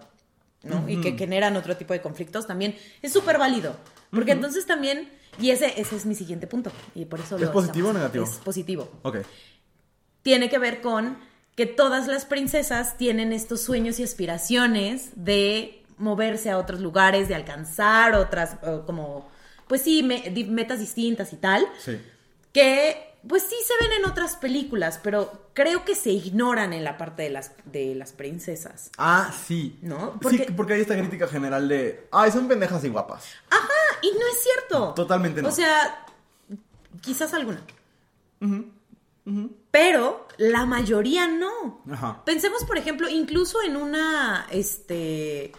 ¿no? 0.61 0.87
Y 0.87 1.01
que 1.01 1.17
generan 1.17 1.55
otro 1.57 1.75
tipo 1.77 1.93
de 1.93 2.01
conflictos 2.01 2.45
también 2.45 2.75
es 3.01 3.11
súper 3.11 3.39
válido. 3.39 3.75
Porque 4.15 4.31
entonces 4.31 4.65
también, 4.65 5.09
y 5.39 5.51
ese, 5.51 5.79
ese 5.79 5.95
es 5.95 6.05
mi 6.05 6.15
siguiente 6.15 6.47
punto, 6.47 6.71
y 6.95 7.05
por 7.05 7.19
eso 7.19 7.35
¿Es 7.35 7.41
lo 7.43 7.51
positivo 7.51 7.89
o 7.89 7.93
negativo? 7.93 8.23
Es 8.25 8.31
positivo. 8.37 8.89
Ok. 9.03 9.17
Tiene 10.23 10.49
que 10.49 10.57
ver 10.57 10.81
con 10.81 11.17
que 11.55 11.65
todas 11.65 12.07
las 12.07 12.25
princesas 12.25 12.97
tienen 12.97 13.31
estos 13.31 13.61
sueños 13.61 13.99
y 13.99 14.03
aspiraciones 14.03 15.11
de 15.15 15.83
moverse 15.97 16.49
a 16.49 16.57
otros 16.57 16.81
lugares, 16.81 17.27
de 17.29 17.35
alcanzar 17.35 18.15
otras, 18.15 18.57
como, 18.85 19.29
pues 19.67 19.81
sí, 19.81 20.03
me- 20.03 20.29
metas 20.49 20.79
distintas 20.79 21.31
y 21.31 21.37
tal 21.37 21.65
Sí. 21.79 22.01
que 22.51 23.11
pues 23.27 23.41
sí 23.41 23.55
se 23.65 23.73
ven 23.83 23.97
en 24.03 24.05
otras 24.05 24.35
películas, 24.35 24.99
pero 25.01 25.49
creo 25.53 25.83
que 25.83 25.95
se 25.95 26.11
ignoran 26.11 26.73
en 26.73 26.83
la 26.83 26.95
parte 26.97 27.23
de 27.23 27.31
las, 27.31 27.53
de 27.65 27.95
las 27.95 28.11
princesas. 28.13 28.91
Ah, 28.99 29.33
sí. 29.47 29.79
¿No? 29.81 30.11
Sí, 30.11 30.17
Porque- 30.21 30.51
porque 30.55 30.73
hay 30.73 30.81
esta 30.81 30.95
crítica 30.95 31.27
general 31.27 31.67
de, 31.67 32.07
ay, 32.11 32.29
son 32.31 32.47
pendejas 32.47 32.83
y 32.83 32.89
guapas. 32.89 33.23
Ajá, 33.49 33.67
y 34.05 34.17
no 34.17 34.27
es 34.27 34.43
cierto. 34.43 34.93
Totalmente 34.93 35.41
no. 35.41 35.49
O 35.49 35.51
sea, 35.51 36.05
quizás 37.01 37.33
alguna. 37.33 37.61
Pero 39.71 40.27
la 40.37 40.65
mayoría 40.65 41.27
no. 41.27 41.81
Ajá. 41.91 42.23
Pensemos, 42.25 42.63
por 42.65 42.77
ejemplo, 42.77 43.09
incluso 43.09 43.61
en 43.63 43.75
una, 43.75 44.47
este, 44.51 45.51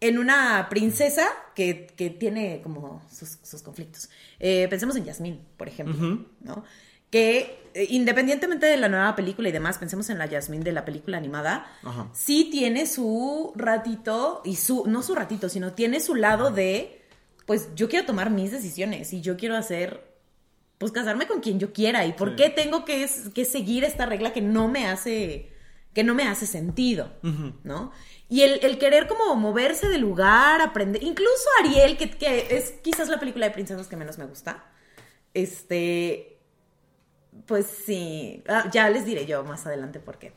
en 0.00 0.18
una 0.18 0.68
princesa 0.68 1.26
que, 1.54 1.86
que 1.96 2.10
tiene 2.10 2.60
como 2.62 3.02
sus, 3.10 3.38
sus 3.42 3.62
conflictos. 3.62 4.10
Eh, 4.40 4.66
pensemos 4.68 4.96
en 4.96 5.04
Yasmín, 5.04 5.40
por 5.56 5.68
ejemplo. 5.68 6.26
¿no? 6.40 6.64
Que 7.10 7.70
eh, 7.74 7.86
independientemente 7.90 8.66
de 8.66 8.76
la 8.76 8.88
nueva 8.88 9.14
película 9.14 9.48
y 9.48 9.52
demás, 9.52 9.78
pensemos 9.78 10.10
en 10.10 10.18
la 10.18 10.26
Yasmín 10.26 10.64
de 10.64 10.72
la 10.72 10.84
película 10.84 11.16
animada, 11.16 11.66
Ajá. 11.84 12.08
sí 12.12 12.48
tiene 12.50 12.86
su 12.86 13.52
ratito, 13.54 14.42
y 14.44 14.56
su, 14.56 14.86
no 14.86 15.02
su 15.02 15.14
ratito, 15.14 15.48
sino 15.48 15.72
tiene 15.72 16.00
su 16.00 16.16
lado 16.16 16.50
de, 16.50 16.97
pues 17.48 17.74
yo 17.74 17.88
quiero 17.88 18.06
tomar 18.06 18.30
mis 18.30 18.52
decisiones 18.52 19.12
y 19.12 19.20
yo 19.20 19.36
quiero 19.36 19.56
hacer 19.56 20.06
pues 20.78 20.92
casarme 20.92 21.26
con 21.26 21.40
quien 21.40 21.58
yo 21.58 21.72
quiera 21.72 22.06
y 22.06 22.12
por 22.12 22.30
Sí. 22.30 22.36
qué 22.36 22.50
tengo 22.50 22.84
que, 22.84 23.08
que 23.34 23.44
seguir 23.44 23.82
esta 23.82 24.06
regla 24.06 24.32
que 24.32 24.40
no 24.42 24.68
me 24.68 24.86
hace 24.86 25.50
que 25.94 26.04
no 26.04 26.14
me 26.14 26.22
hace 26.24 26.46
sentido, 26.46 27.10
¿no? 27.64 27.90
Y 28.28 28.42
el, 28.42 28.60
el 28.62 28.78
querer 28.78 29.08
como 29.08 29.34
moverse 29.34 29.88
de 29.88 29.98
lugar, 29.98 30.60
aprender, 30.60 31.02
incluso 31.02 31.48
Ariel, 31.60 31.96
que, 31.96 32.10
que 32.10 32.46
es 32.56 32.72
quizás 32.82 33.08
la 33.08 33.18
película 33.18 33.46
de 33.46 33.52
princesas 33.52 33.88
que 33.88 33.96
menos 33.96 34.16
me 34.18 34.26
gusta, 34.26 34.64
este, 35.34 36.38
pues 37.46 37.66
sí, 37.66 38.44
ah, 38.48 38.68
ya 38.72 38.90
les 38.90 39.06
diré 39.06 39.26
yo 39.26 39.42
más 39.42 39.66
adelante 39.66 39.98
por 39.98 40.18
qué. 40.18 40.32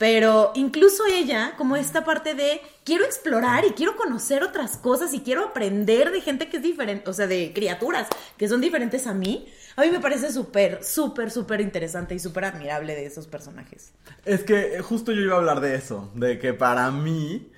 Pero 0.00 0.52
incluso 0.54 1.04
ella, 1.04 1.52
como 1.58 1.76
esta 1.76 2.06
parte 2.06 2.34
de 2.34 2.62
quiero 2.84 3.04
explorar 3.04 3.66
y 3.66 3.72
quiero 3.72 3.96
conocer 3.96 4.42
otras 4.42 4.78
cosas 4.78 5.12
y 5.12 5.20
quiero 5.20 5.44
aprender 5.44 6.10
de 6.10 6.22
gente 6.22 6.48
que 6.48 6.56
es 6.56 6.62
diferente, 6.62 7.10
o 7.10 7.12
sea, 7.12 7.26
de 7.26 7.52
criaturas 7.52 8.08
que 8.38 8.48
son 8.48 8.62
diferentes 8.62 9.06
a 9.06 9.12
mí, 9.12 9.46
a 9.76 9.82
mí 9.82 9.90
me 9.90 10.00
parece 10.00 10.32
súper, 10.32 10.82
súper, 10.82 11.30
súper 11.30 11.60
interesante 11.60 12.14
y 12.14 12.18
súper 12.18 12.46
admirable 12.46 12.94
de 12.94 13.04
esos 13.04 13.26
personajes. 13.26 13.92
Es 14.24 14.42
que 14.42 14.76
eh, 14.76 14.80
justo 14.80 15.12
yo 15.12 15.20
iba 15.20 15.34
a 15.34 15.36
hablar 15.36 15.60
de 15.60 15.74
eso, 15.74 16.10
de 16.14 16.38
que 16.38 16.54
para 16.54 16.90
mí 16.90 17.52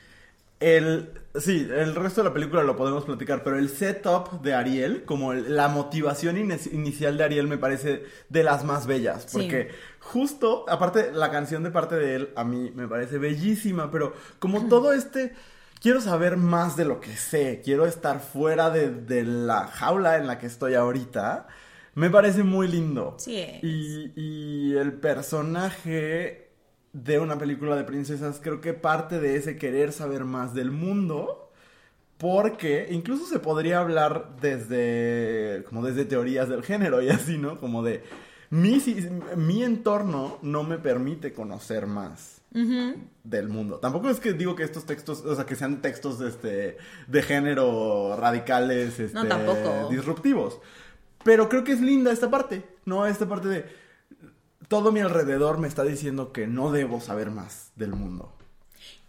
el 0.58 1.21
sí, 1.34 1.66
el 1.74 1.94
resto 1.94 2.22
de 2.22 2.28
la 2.28 2.34
película 2.34 2.62
lo 2.62 2.76
podemos 2.76 3.04
platicar, 3.04 3.42
pero 3.42 3.58
el 3.58 3.68
setup 3.68 4.42
de 4.42 4.54
Ariel, 4.54 5.04
como 5.04 5.32
el- 5.32 5.56
la 5.56 5.68
motivación 5.68 6.36
inicial 6.36 7.16
de 7.16 7.24
Ariel 7.24 7.46
me 7.46 7.58
parece 7.58 8.04
de 8.28 8.42
las 8.42 8.64
más 8.64 8.86
bellas, 8.86 9.22
Sí. 9.28 9.28
porque 9.32 9.70
justo, 10.00 10.64
aparte 10.68 11.12
la 11.12 11.30
canción 11.30 11.62
de 11.62 11.70
parte 11.70 11.94
de 11.96 12.14
él 12.16 12.30
a 12.36 12.44
mí 12.44 12.72
me 12.74 12.86
parece 12.88 13.18
bellísima, 13.18 13.90
pero 13.90 14.14
como 14.38 14.66
todo 14.68 14.92
este 14.92 15.32
quiero 15.80 16.00
saber 16.00 16.36
más 16.36 16.76
de 16.76 16.84
lo 16.84 17.00
que 17.00 17.16
sé, 17.16 17.60
quiero 17.64 17.86
estar 17.86 18.20
fuera 18.20 18.70
de, 18.70 18.90
de 18.90 19.24
la 19.24 19.66
jaula 19.66 20.16
en 20.16 20.26
la 20.26 20.38
que 20.38 20.46
estoy 20.46 20.74
ahorita, 20.74 21.48
me 21.94 22.08
parece 22.08 22.42
muy 22.42 22.68
lindo. 22.68 23.16
Sí 23.18 23.38
es. 23.38 23.62
Y, 23.64 24.12
y 24.16 24.76
el 24.76 24.92
personaje 24.94 26.41
de 26.92 27.18
una 27.18 27.38
película 27.38 27.76
de 27.76 27.84
princesas 27.84 28.40
creo 28.42 28.60
que 28.60 28.74
parte 28.74 29.18
de 29.18 29.36
ese 29.36 29.56
querer 29.56 29.92
saber 29.92 30.24
más 30.24 30.54
del 30.54 30.70
mundo. 30.70 31.50
Porque 32.18 32.86
incluso 32.92 33.26
se 33.26 33.40
podría 33.40 33.80
hablar 33.80 34.36
desde, 34.40 35.64
como 35.68 35.84
desde 35.84 36.04
teorías 36.04 36.48
del 36.48 36.62
género 36.62 37.02
y 37.02 37.08
así, 37.08 37.36
¿no? 37.36 37.58
Como 37.58 37.82
de, 37.82 38.04
mi, 38.50 38.80
mi 39.36 39.64
entorno 39.64 40.38
no 40.40 40.62
me 40.62 40.78
permite 40.78 41.32
conocer 41.32 41.86
más 41.86 42.42
del 43.24 43.48
mundo. 43.48 43.78
Tampoco 43.78 44.10
es 44.10 44.20
que 44.20 44.34
digo 44.34 44.54
que 44.54 44.62
estos 44.62 44.84
textos, 44.84 45.24
o 45.24 45.34
sea, 45.34 45.46
que 45.46 45.56
sean 45.56 45.80
textos 45.80 46.20
este, 46.20 46.76
de 47.06 47.22
género 47.22 48.14
radicales, 48.16 49.00
este, 49.00 49.24
No, 49.24 49.88
disruptivos. 49.88 50.60
Pero 51.24 51.48
creo 51.48 51.64
que 51.64 51.72
es 51.72 51.80
linda 51.80 52.12
esta 52.12 52.30
parte, 52.30 52.62
¿no? 52.84 53.06
Esta 53.06 53.26
parte 53.26 53.48
de 53.48 53.64
todo 54.72 54.90
mi 54.90 55.00
alrededor 55.00 55.58
me 55.58 55.68
está 55.68 55.84
diciendo 55.84 56.32
que 56.32 56.46
no 56.46 56.72
debo 56.72 56.98
saber 56.98 57.30
más 57.30 57.72
del 57.76 57.90
mundo. 57.90 58.32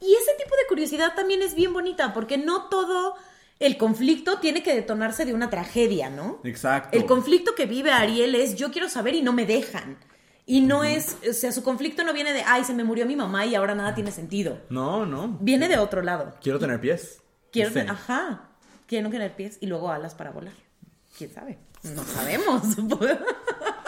Y 0.01 0.13
ese 0.13 0.33
tipo 0.37 0.53
de 0.57 0.67
curiosidad 0.67 1.15
también 1.15 1.41
es 1.41 1.55
bien 1.55 1.71
bonita, 1.71 2.13
porque 2.13 2.37
no 2.37 2.67
todo 2.67 3.15
el 3.59 3.77
conflicto 3.77 4.39
tiene 4.39 4.61
que 4.61 4.75
detonarse 4.75 5.23
de 5.23 5.33
una 5.33 5.49
tragedia, 5.49 6.09
¿no? 6.09 6.41
Exacto. 6.43 6.97
El 6.97 7.05
conflicto 7.05 7.55
que 7.55 7.65
vive 7.65 7.91
Ariel 7.91 8.35
es 8.35 8.55
yo 8.55 8.71
quiero 8.71 8.89
saber 8.89 9.15
y 9.15 9.21
no 9.21 9.31
me 9.31 9.45
dejan. 9.45 9.97
Y 10.45 10.59
no 10.59 10.83
es, 10.83 11.15
o 11.29 11.31
sea, 11.31 11.53
su 11.53 11.63
conflicto 11.63 12.03
no 12.03 12.11
viene 12.11 12.33
de, 12.33 12.41
ay, 12.45 12.65
se 12.65 12.73
me 12.73 12.83
murió 12.83 13.05
mi 13.05 13.15
mamá 13.15 13.45
y 13.45 13.55
ahora 13.55 13.73
nada 13.73 13.95
tiene 13.95 14.11
sentido. 14.11 14.59
No, 14.69 15.05
no. 15.05 15.37
Viene 15.39 15.69
de 15.69 15.77
otro 15.77 16.01
lado. 16.01 16.33
Quiero 16.41 16.59
tener 16.59 16.81
pies. 16.81 17.21
Quiero, 17.53 17.69
Sí. 17.69 17.75
tener- 17.75 17.91
ajá, 17.91 18.49
quiero 18.85 19.09
tener 19.09 19.33
pies 19.37 19.59
y 19.61 19.67
luego 19.67 19.89
alas 19.89 20.13
para 20.13 20.31
volar. 20.31 20.55
¿Quién 21.17 21.33
sabe? 21.33 21.57
No 21.83 22.03
sabemos. 22.03 22.63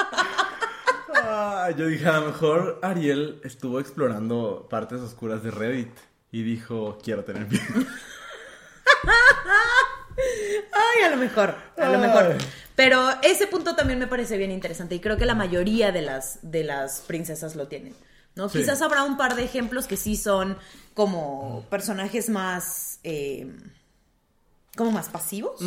Ah, 1.28 1.72
yo 1.76 1.88
dije, 1.88 2.06
a 2.08 2.20
lo 2.20 2.28
mejor 2.28 2.80
Ariel 2.82 3.42
estuvo 3.44 3.80
explorando 3.80 4.68
partes 4.70 5.02
oscuras 5.02 5.42
de 5.44 5.52
Reddit 5.52 5.92
y 6.32 6.44
dijo, 6.44 6.98
quiero 7.04 7.24
tener 7.24 7.48
pies. 7.48 7.64
Ay, 10.18 11.04
a 11.06 11.10
lo 11.10 11.18
mejor, 11.18 11.56
a 11.78 11.90
lo 11.90 12.00
mejor. 12.00 12.36
Pero 12.76 13.10
ese 13.24 13.48
punto 13.48 13.76
también 13.76 14.00
me 14.00 14.08
parece 14.08 14.38
bien 14.38 14.52
interesante 14.52 14.96
y 14.96 15.00
creo 15.00 15.18
que 15.18 15.26
la 15.26 15.36
mayoría 15.36 15.92
de 15.92 16.02
las, 16.02 16.40
de 16.42 16.64
las 16.64 17.02
princesas 17.02 17.56
lo 17.56 17.68
tienen. 17.68 17.96
¿no? 18.36 18.50
Sí. 18.50 18.60
Quizás 18.60 18.82
habrá 18.82 19.04
un 19.04 19.18
par 19.18 19.36
de 19.36 19.44
ejemplos 19.44 19.88
que 19.88 19.98
sí 19.98 20.16
son 20.18 20.58
como 20.94 21.66
personajes 21.70 22.30
más. 22.30 23.00
eh, 23.04 23.54
como 24.76 24.92
más 24.92 25.08
pasivos. 25.10 25.62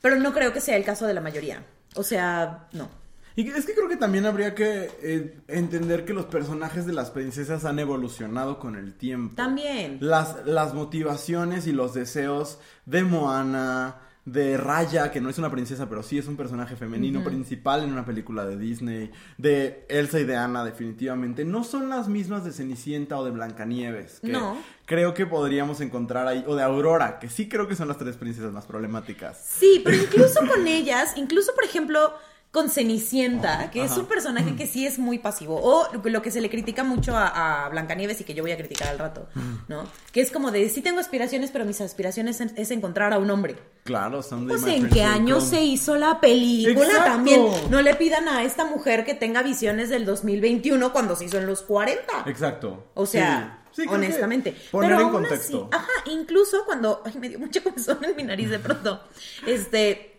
Pero 0.00 0.16
no 0.16 0.32
creo 0.32 0.52
que 0.52 0.60
sea 0.60 0.76
el 0.76 0.84
caso 0.84 1.06
de 1.06 1.14
la 1.14 1.20
mayoría. 1.20 1.62
O 1.94 2.02
sea, 2.02 2.66
no. 2.72 2.88
Y 3.36 3.50
es 3.50 3.66
que 3.66 3.74
creo 3.74 3.88
que 3.88 3.98
también 3.98 4.24
habría 4.24 4.54
que 4.54 4.90
eh, 5.02 5.36
entender 5.48 6.06
que 6.06 6.14
los 6.14 6.24
personajes 6.24 6.86
de 6.86 6.94
las 6.94 7.10
princesas 7.10 7.66
han 7.66 7.78
evolucionado 7.78 8.58
con 8.58 8.76
el 8.76 8.94
tiempo. 8.94 9.36
También. 9.36 9.98
Las, 10.00 10.46
las 10.46 10.72
motivaciones 10.72 11.66
y 11.66 11.72
los 11.72 11.92
deseos 11.92 12.58
de 12.86 13.04
Moana, 13.04 13.96
de 14.24 14.56
Raya, 14.56 15.12
que 15.12 15.20
no 15.20 15.30
es 15.30 15.38
una 15.38 15.50
princesa, 15.50 15.88
pero 15.88 16.02
sí 16.02 16.18
es 16.18 16.26
un 16.26 16.36
personaje 16.36 16.76
femenino 16.76 17.22
principal 17.22 17.84
en 17.84 17.92
una 17.92 18.04
película 18.04 18.44
de 18.44 18.56
Disney, 18.56 19.12
de 19.38 19.86
Elsa 19.88 20.18
y 20.18 20.24
de 20.24 20.34
Anna, 20.36 20.64
definitivamente, 20.64 21.44
no 21.44 21.62
son 21.62 21.88
las 21.90 22.08
mismas 22.08 22.42
de 22.44 22.52
Cenicienta 22.52 23.18
o 23.18 23.24
de 23.24 23.30
Blancanieves. 23.30 24.20
Que 24.20 24.28
No. 24.28 24.56
Creo 24.84 25.14
que 25.14 25.26
podríamos 25.26 25.80
encontrar 25.80 26.26
ahí, 26.26 26.42
o 26.46 26.56
de 26.56 26.62
Aurora, 26.62 27.18
que 27.20 27.28
sí 27.28 27.48
creo 27.48 27.68
que 27.68 27.76
son 27.76 27.86
las 27.86 27.98
tres 27.98 28.16
princesas 28.16 28.52
más 28.52 28.66
problemáticas. 28.66 29.44
Sí, 29.46 29.80
pero 29.84 29.96
incluso 29.96 30.40
con 30.52 30.66
ellas, 30.66 31.12
incluso 31.16 31.54
por 31.54 31.64
ejemplo, 31.64 32.12
con 32.50 32.70
Cenicienta, 32.70 33.70
que 33.70 33.84
es 33.84 33.96
un 33.98 34.06
personaje 34.06 34.56
que 34.56 34.66
sí 34.66 34.86
es 34.86 34.98
muy 34.98 35.18
pasivo. 35.18 35.60
O 35.62 35.88
lo 36.04 36.22
que 36.22 36.30
se 36.30 36.40
le 36.40 36.48
critica 36.48 36.84
mucho 36.84 37.14
a, 37.14 37.66
a 37.66 37.68
Blancanieves 37.68 38.20
y 38.22 38.24
que 38.24 38.32
yo 38.32 38.42
voy 38.42 38.52
a 38.52 38.56
criticar 38.56 38.88
al 38.88 38.98
rato, 38.98 39.28
¿no? 39.68 39.84
Que 40.12 40.22
es 40.22 40.30
como 40.30 40.50
de, 40.50 40.68
sí 40.70 40.80
tengo 40.80 40.98
aspiraciones, 41.00 41.50
pero 41.50 41.64
mis 41.66 41.80
aspiraciones 41.82 42.40
es, 42.40 42.52
es 42.56 42.70
encontrar 42.70 43.12
a 43.12 43.18
un 43.18 43.30
hombre. 43.30 43.56
Claro, 43.84 44.22
son 44.22 44.46
de 44.46 44.54
Pues 44.54 44.66
en 44.66 44.88
qué 44.88 45.02
año 45.02 45.40
se 45.42 45.62
hizo 45.62 45.96
la 45.96 46.18
película 46.20 46.86
Exacto. 46.86 47.10
también. 47.10 47.46
No 47.70 47.82
le 47.82 47.94
pidan 47.94 48.26
a 48.28 48.42
esta 48.42 48.64
mujer 48.64 49.04
que 49.04 49.14
tenga 49.14 49.42
visiones 49.42 49.90
del 49.90 50.06
2021 50.06 50.92
cuando 50.92 51.14
se 51.14 51.26
hizo 51.26 51.36
en 51.38 51.46
los 51.46 51.60
40. 51.62 52.24
Exacto. 52.26 52.86
O 52.94 53.04
sea, 53.06 53.60
Sí. 53.72 53.82
Sí, 53.82 53.88
honestamente. 53.90 54.56
Poner 54.70 54.88
Pero 54.88 55.00
en 55.00 55.04
aún 55.06 55.12
contexto. 55.12 55.68
así, 55.70 55.82
ajá, 55.84 56.10
incluso 56.10 56.64
cuando. 56.64 57.02
Ay, 57.04 57.12
me 57.20 57.28
dio 57.28 57.38
mucha 57.38 57.60
comezón 57.62 58.02
en 58.02 58.16
mi 58.16 58.22
nariz 58.22 58.48
de 58.48 58.58
pronto. 58.58 59.02
Este. 59.46 60.15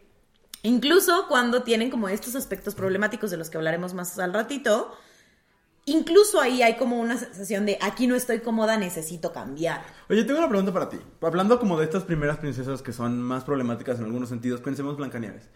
Incluso 0.64 1.26
cuando 1.28 1.64
tienen 1.64 1.90
como 1.90 2.10
estos 2.10 2.36
aspectos 2.36 2.76
problemáticos 2.76 3.32
de 3.32 3.38
los 3.38 3.50
que 3.50 3.58
hablaremos 3.58 3.94
más 3.94 4.18
al 4.20 4.34
ratito. 4.34 4.92
Incluso 5.86 6.42
ahí 6.42 6.62
hay 6.62 6.76
como 6.76 7.00
una 7.00 7.18
sensación 7.18 7.66
de 7.66 7.78
aquí 7.82 8.08
no 8.08 8.16
estoy 8.16 8.40
cómoda, 8.40 8.76
necesito 8.78 9.32
cambiar. 9.32 9.86
Oye, 10.10 10.26
tengo 10.26 10.40
una 10.40 10.50
pregunta 10.50 10.74
para 10.74 10.90
ti. 10.90 10.98
Hablando 11.22 11.60
como 11.60 11.80
de 11.80 11.86
estas 11.86 12.04
primeras 12.04 12.38
princesas 12.40 12.82
que 12.82 12.92
son 12.92 13.22
más 13.22 13.46
problemáticas 13.46 13.98
en 14.00 14.06
algunos 14.06 14.28
sentidos, 14.28 14.60
pensemos 14.60 14.98
Blancanieves. 14.98 15.50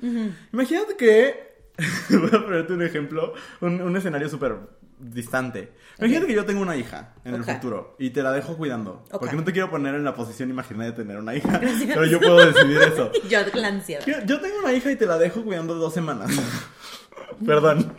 Imagínate 0.54 0.96
que. 0.96 1.52
Voy 2.10 2.30
a 2.34 2.44
ponerte 2.44 2.74
un 2.74 2.82
ejemplo, 2.82 3.34
un, 3.60 3.82
un 3.82 3.98
escenario 3.98 4.30
súper 4.30 4.58
distante. 5.02 5.72
Imagínate 5.98 6.28
que 6.28 6.34
yo 6.34 6.46
tengo 6.46 6.62
una 6.62 6.76
hija 6.76 7.14
en 7.24 7.36
el 7.36 7.44
futuro 7.44 7.96
y 8.00 8.12
te 8.12 8.24
la 8.24 8.32
dejo 8.32 8.56
cuidando. 8.58 9.04
Porque 9.12 9.36
no 9.36 9.44
te 9.44 9.52
quiero 9.52 9.70
poner 9.70 9.96
en 9.96 10.04
la 10.04 10.16
posición 10.16 10.50
imaginaria 10.50 10.92
de 10.92 10.98
tener 10.98 11.18
una 11.18 11.36
hija, 11.36 11.60
pero 11.60 12.06
yo 12.06 12.20
puedo 12.20 12.46
decidir 12.46 12.78
eso. 12.82 13.12
Yo 13.30 13.40
la 13.54 13.68
ansiedad. 13.68 14.06
Yo, 14.06 14.16
yo 14.26 14.40
tengo 14.40 14.60
una 14.60 14.74
hija 14.74 14.92
y 14.92 14.96
te 14.96 15.06
la 15.06 15.18
dejo 15.18 15.44
cuidando 15.44 15.76
dos 15.76 15.94
semanas. 15.94 16.32
Perdón. 17.46 17.94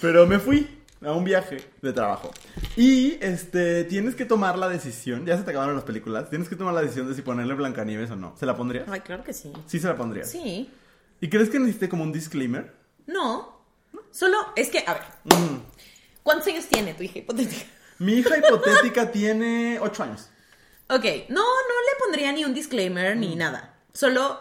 Pero 0.00 0.26
me 0.26 0.38
fui 0.38 0.80
a 1.02 1.12
un 1.12 1.24
viaje 1.24 1.58
de 1.80 1.92
trabajo. 1.92 2.30
Y 2.76 3.18
este 3.20 3.84
tienes 3.84 4.14
que 4.14 4.24
tomar 4.24 4.58
la 4.58 4.68
decisión. 4.68 5.24
Ya 5.26 5.36
se 5.36 5.44
te 5.44 5.50
acabaron 5.50 5.74
las 5.74 5.84
películas. 5.84 6.30
Tienes 6.30 6.48
que 6.48 6.56
tomar 6.56 6.74
la 6.74 6.82
decisión 6.82 7.08
de 7.08 7.14
si 7.14 7.22
ponerle 7.22 7.54
Blancanieves 7.54 8.10
o 8.10 8.16
no. 8.16 8.34
¿Se 8.36 8.46
la 8.46 8.56
pondrías? 8.56 8.88
Ay, 8.88 9.00
claro 9.00 9.24
que 9.24 9.32
sí. 9.32 9.52
Sí, 9.66 9.78
se 9.78 9.88
la 9.88 9.96
pondrías. 9.96 10.30
Sí. 10.30 10.70
¿Y 11.20 11.28
crees 11.28 11.50
que 11.50 11.58
necesite 11.58 11.88
como 11.88 12.02
un 12.02 12.12
disclaimer? 12.12 12.74
No. 13.06 13.60
Solo, 14.10 14.36
es 14.56 14.68
que, 14.70 14.84
a 14.86 14.94
ver. 14.94 15.02
Mm. 15.24 15.69
¿Cuántos 16.30 16.48
años 16.48 16.66
tiene 16.66 16.94
tu 16.94 17.02
hija 17.02 17.18
hipotética? 17.18 17.64
Mi 17.98 18.14
hija 18.14 18.38
hipotética 18.38 19.10
tiene 19.12 19.78
ocho 19.80 20.02
años. 20.04 20.28
Ok, 20.88 21.04
no, 21.28 21.40
no 21.42 21.76
le 21.86 21.98
pondría 22.04 22.32
ni 22.32 22.44
un 22.44 22.54
disclaimer 22.54 23.16
Mm. 23.16 23.20
ni 23.20 23.36
nada. 23.36 23.74
Solo 23.92 24.40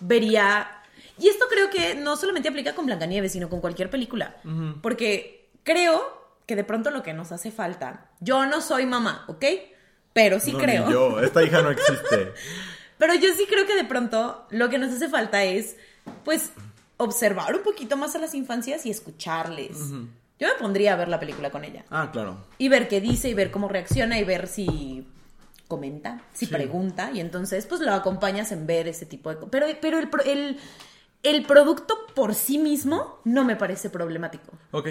vería. 0.00 0.70
Y 1.18 1.28
esto 1.28 1.46
creo 1.50 1.70
que 1.70 1.94
no 1.96 2.16
solamente 2.16 2.48
aplica 2.48 2.74
con 2.74 2.86
Blancanieves, 2.86 3.32
sino 3.32 3.48
con 3.48 3.60
cualquier 3.60 3.90
película. 3.90 4.36
Porque 4.82 5.50
creo 5.64 6.16
que 6.46 6.54
de 6.56 6.64
pronto 6.64 6.90
lo 6.90 7.02
que 7.02 7.12
nos 7.12 7.32
hace 7.32 7.50
falta. 7.50 8.10
Yo 8.20 8.46
no 8.46 8.60
soy 8.60 8.86
mamá, 8.86 9.24
¿ok? 9.28 9.44
Pero 10.12 10.38
sí 10.40 10.52
No, 10.52 10.58
creo. 10.58 10.86
ni 10.86 10.92
yo, 10.92 11.20
esta 11.20 11.42
hija 11.42 11.60
no 11.62 11.70
existe. 11.70 12.32
Pero 12.98 13.14
yo 13.14 13.28
sí 13.36 13.46
creo 13.48 13.66
que 13.66 13.76
de 13.76 13.84
pronto 13.84 14.46
lo 14.50 14.68
que 14.70 14.78
nos 14.78 14.92
hace 14.92 15.08
falta 15.08 15.44
es, 15.44 15.76
pues, 16.24 16.50
observar 16.96 17.54
un 17.54 17.62
poquito 17.62 17.96
más 17.96 18.14
a 18.16 18.18
las 18.18 18.34
infancias 18.34 18.86
y 18.86 18.90
escucharles. 18.90 19.76
Yo 20.38 20.46
me 20.48 20.54
pondría 20.54 20.92
a 20.92 20.96
ver 20.96 21.08
la 21.08 21.18
película 21.18 21.50
con 21.50 21.64
ella. 21.64 21.84
Ah, 21.90 22.10
claro. 22.12 22.38
Y 22.58 22.68
ver 22.68 22.88
qué 22.88 23.00
dice 23.00 23.28
y 23.28 23.34
ver 23.34 23.50
cómo 23.50 23.68
reacciona 23.68 24.18
y 24.18 24.24
ver 24.24 24.46
si 24.46 25.06
comenta, 25.66 26.22
si 26.32 26.46
Sí. 26.46 26.52
pregunta. 26.52 27.10
Y 27.12 27.20
entonces, 27.20 27.66
pues, 27.66 27.80
lo 27.80 27.92
acompañas 27.92 28.52
en 28.52 28.66
ver 28.66 28.88
ese 28.88 29.04
tipo 29.06 29.30
de 29.30 29.36
cosas. 29.36 29.50
Pero, 29.50 29.66
pero 29.80 29.98
el, 29.98 30.08
el, 30.26 30.58
el 31.24 31.44
producto 31.46 31.94
por 32.14 32.34
sí 32.34 32.58
mismo 32.58 33.20
no 33.24 33.44
me 33.44 33.56
parece 33.56 33.90
problemático. 33.90 34.52
Ok. 34.70 34.88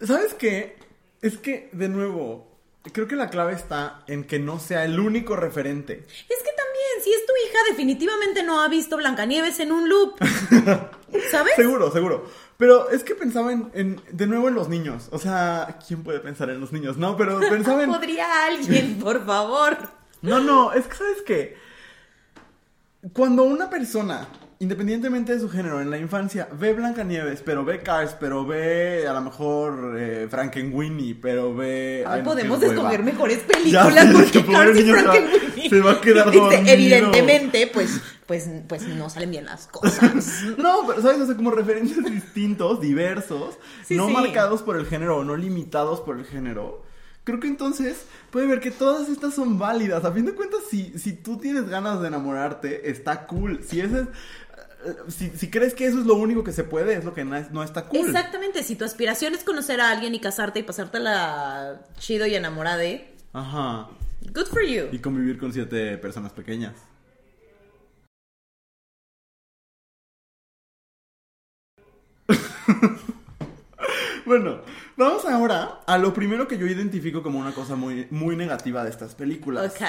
¿Sabes 0.00 0.34
qué? 0.34 0.76
Es 1.22 1.38
que, 1.38 1.68
de 1.72 1.88
nuevo, 1.88 2.58
creo 2.92 3.06
que 3.08 3.16
la 3.16 3.30
clave 3.30 3.52
está 3.54 4.04
en 4.06 4.24
que 4.24 4.38
no 4.38 4.58
sea 4.58 4.84
el 4.84 4.98
único 5.00 5.36
referente. 5.36 6.04
Es 6.06 6.42
que 6.42 6.50
también, 6.56 7.02
si 7.04 7.12
es 7.12 7.24
tu 7.26 7.32
hija, 7.46 7.58
definitivamente 7.70 8.42
no 8.42 8.60
ha 8.62 8.68
visto 8.68 8.96
Blancanieves 8.96 9.60
en 9.60 9.72
un 9.72 9.88
loop. 9.88 10.16
¿Sabes? 11.30 11.54
Seguro, 11.56 11.90
seguro. 11.90 12.26
Pero 12.58 12.88
es 12.90 13.04
que 13.04 13.14
pensaba 13.14 13.52
en, 13.52 13.70
en- 13.74 14.00
de 14.12 14.26
nuevo 14.26 14.48
en 14.48 14.54
los 14.54 14.68
niños. 14.68 15.08
O 15.12 15.18
sea, 15.18 15.78
¿quién 15.86 16.02
puede 16.02 16.20
pensar 16.20 16.48
en 16.50 16.58
los 16.60 16.72
niños? 16.72 16.96
No, 16.96 17.16
pero 17.16 17.38
pensaba 17.40 17.82
en... 17.82 17.90
¿Podría 17.90 18.46
alguien, 18.46 18.98
por 18.98 19.24
favor? 19.26 19.76
No, 20.22 20.40
no, 20.40 20.72
es 20.72 20.86
que, 20.86 20.96
¿sabes 20.96 21.22
qué? 21.26 21.56
Cuando 23.12 23.42
una 23.44 23.68
persona, 23.70 24.26
independientemente 24.58 25.34
de 25.34 25.40
su 25.40 25.48
género, 25.50 25.80
en 25.80 25.90
la 25.90 25.98
infancia, 25.98 26.48
ve 26.58 26.72
Blancanieves, 26.72 27.42
pero 27.44 27.64
ve 27.64 27.80
Cars, 27.82 28.16
pero 28.18 28.46
ve 28.46 29.06
a 29.06 29.12
lo 29.12 29.20
mejor 29.20 29.96
eh, 29.98 30.26
Frankenweenie, 30.30 31.14
pero 31.14 31.54
ve... 31.54 32.04
Ay, 32.06 32.20
no, 32.22 32.24
podemos 32.30 32.62
escoger 32.62 33.02
mejores 33.02 33.38
películas 33.46 34.06
porque 34.12 34.44
Cars 34.44 34.78
y 34.78 34.90
va- 34.90 34.98
Frankenweenie. 35.02 35.68
se 35.70 35.80
va 35.80 35.92
a 35.92 36.00
quedar 36.00 36.30
Dice, 36.30 36.38
dormido. 36.40 36.72
Evidentemente, 36.72 37.70
pues, 37.72 38.00
pues, 38.26 38.48
pues 38.66 38.82
no 38.88 39.10
salen 39.10 39.30
bien 39.30 39.44
las 39.44 39.66
cosas. 39.66 40.42
No, 40.56 40.86
pero 40.86 41.02
sabes, 41.02 41.20
o 41.20 41.26
sea, 41.26 41.36
como 41.36 41.50
referentes 41.50 42.02
distintos, 42.10 42.80
diversos, 42.80 43.58
Sí, 43.84 43.94
no 43.96 44.06
sí. 44.08 44.12
marcados 44.14 44.62
por 44.62 44.76
el 44.78 44.86
género 44.86 45.18
o 45.18 45.24
no 45.24 45.36
limitados 45.36 46.00
por 46.00 46.18
el 46.18 46.24
género. 46.24 46.82
Creo 47.24 47.40
que 47.40 47.48
entonces 47.48 48.06
puede 48.30 48.46
ver 48.46 48.60
que 48.60 48.70
todas 48.70 49.08
estas 49.08 49.34
son 49.34 49.58
válidas. 49.58 50.04
A 50.04 50.12
fin 50.12 50.24
de 50.26 50.32
cuentas, 50.32 50.60
si, 50.70 50.96
si 50.96 51.12
tú 51.12 51.38
tienes 51.38 51.68
ganas 51.68 52.00
de 52.00 52.06
enamorarte, 52.06 52.88
está 52.88 53.26
cool. 53.26 53.64
Si 53.66 53.80
ese 53.80 54.02
es, 54.02 54.06
si, 55.08 55.30
si 55.30 55.50
crees 55.50 55.74
que 55.74 55.86
eso 55.86 55.98
es 56.00 56.06
lo 56.06 56.14
único 56.14 56.44
que 56.44 56.52
se 56.52 56.64
puede, 56.64 56.94
es 56.94 57.04
lo 57.04 57.14
que 57.14 57.24
no, 57.24 57.36
es- 57.36 57.50
no 57.50 57.62
está 57.62 57.84
cool. 57.86 58.00
Exactamente, 58.00 58.62
si 58.62 58.76
tu 58.76 58.84
aspiración 58.84 59.34
es 59.34 59.44
conocer 59.44 59.80
a 59.80 59.90
alguien 59.90 60.14
y 60.14 60.20
casarte 60.20 60.60
y 60.60 60.62
pasártela 60.62 61.80
chido 61.98 62.26
y 62.26 62.34
enamorada 62.34 62.76
de, 62.78 63.14
Ajá. 63.32 63.88
good 64.34 64.46
for 64.46 64.62
you. 64.62 64.84
Y 64.92 64.98
convivir 64.98 65.38
con 65.38 65.52
siete 65.52 65.98
personas 65.98 66.32
pequeñas. 66.32 66.74
Bueno, 74.24 74.60
vamos 74.96 75.24
ahora 75.24 75.82
a 75.86 75.98
lo 75.98 76.12
primero 76.12 76.48
que 76.48 76.58
yo 76.58 76.66
identifico 76.66 77.22
como 77.22 77.38
una 77.38 77.52
cosa 77.52 77.76
muy, 77.76 78.08
muy 78.10 78.34
negativa 78.34 78.82
de 78.82 78.90
estas 78.90 79.14
películas. 79.14 79.72
Ok. 79.72 79.80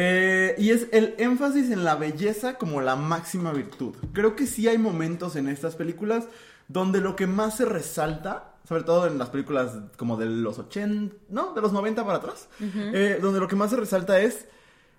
Eh, 0.00 0.54
y 0.58 0.70
es 0.70 0.86
el 0.92 1.16
énfasis 1.18 1.72
en 1.72 1.82
la 1.82 1.96
belleza 1.96 2.54
como 2.54 2.80
la 2.80 2.94
máxima 2.94 3.52
virtud. 3.52 3.96
Creo 4.12 4.36
que 4.36 4.46
sí 4.46 4.68
hay 4.68 4.78
momentos 4.78 5.34
en 5.34 5.48
estas 5.48 5.74
películas 5.74 6.28
donde 6.68 7.00
lo 7.00 7.16
que 7.16 7.26
más 7.26 7.56
se 7.56 7.64
resalta, 7.64 8.54
sobre 8.68 8.84
todo 8.84 9.08
en 9.08 9.18
las 9.18 9.30
películas 9.30 9.72
como 9.96 10.16
de 10.16 10.26
los 10.26 10.60
80, 10.60 11.16
no, 11.30 11.52
de 11.52 11.60
los 11.60 11.72
90 11.72 12.04
para 12.06 12.18
atrás, 12.18 12.48
eh, 12.60 13.18
donde 13.20 13.40
lo 13.40 13.48
que 13.48 13.56
más 13.56 13.70
se 13.70 13.76
resalta 13.76 14.20
es 14.20 14.46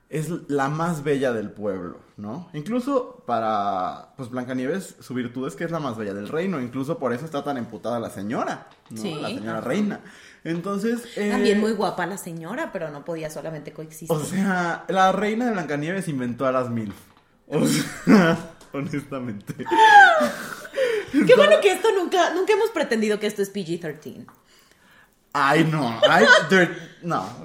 es 0.10 0.30
la 0.50 0.70
más 0.70 1.04
bella 1.04 1.34
del 1.34 1.52
pueblo, 1.52 2.00
¿no? 2.18 2.50
Incluso 2.54 3.24
para, 3.28 4.14
pues, 4.18 4.30
Blancanieves, 4.30 4.96
su 5.00 5.14
virtud 5.14 5.48
es 5.48 5.56
que 5.56 5.64
es 5.66 5.72
la 5.72 5.80
más 5.80 5.98
bella 5.98 6.14
del 6.16 6.28
reino. 6.28 6.60
Incluso 6.60 6.98
por 6.98 7.14
eso 7.14 7.26
está 7.26 7.44
tan 7.44 7.58
emputada 7.58 8.00
la 8.00 8.10
señora, 8.10 8.68
¿no? 8.90 9.02
Sí, 9.02 9.14
La 9.22 9.28
señora 9.28 9.62
reina. 9.62 10.00
Entonces... 10.44 11.04
eh, 11.16 11.30
También 11.30 11.60
muy 11.60 11.74
guapa 11.74 12.06
la 12.08 12.18
señora, 12.18 12.72
pero 12.72 12.90
no 12.90 13.06
podía 13.06 13.30
solamente 13.30 13.72
coexistir. 13.72 14.12
O 14.18 14.20
sea, 14.24 14.86
la 14.88 15.12
reina 15.12 15.46
de 15.46 15.52
Blancanieves 15.52 16.08
inventó 16.08 16.48
a 16.48 16.52
las 16.52 16.70
MILF. 16.70 16.96
O 17.48 17.66
sea, 17.68 18.38
honestamente. 18.74 19.54
Qué 21.12 21.36
bueno 21.36 21.56
que 21.62 21.72
esto 21.74 21.90
nunca, 21.96 22.34
nunca 22.34 22.54
hemos 22.54 22.70
pretendido 22.72 23.20
que 23.20 23.28
esto 23.28 23.42
es 23.44 23.54
PG-13. 23.54 24.26
Ay, 25.34 25.66
no. 25.72 26.00
Ay, 26.10 26.26
dirt- 26.50 26.78
no. 27.04 27.30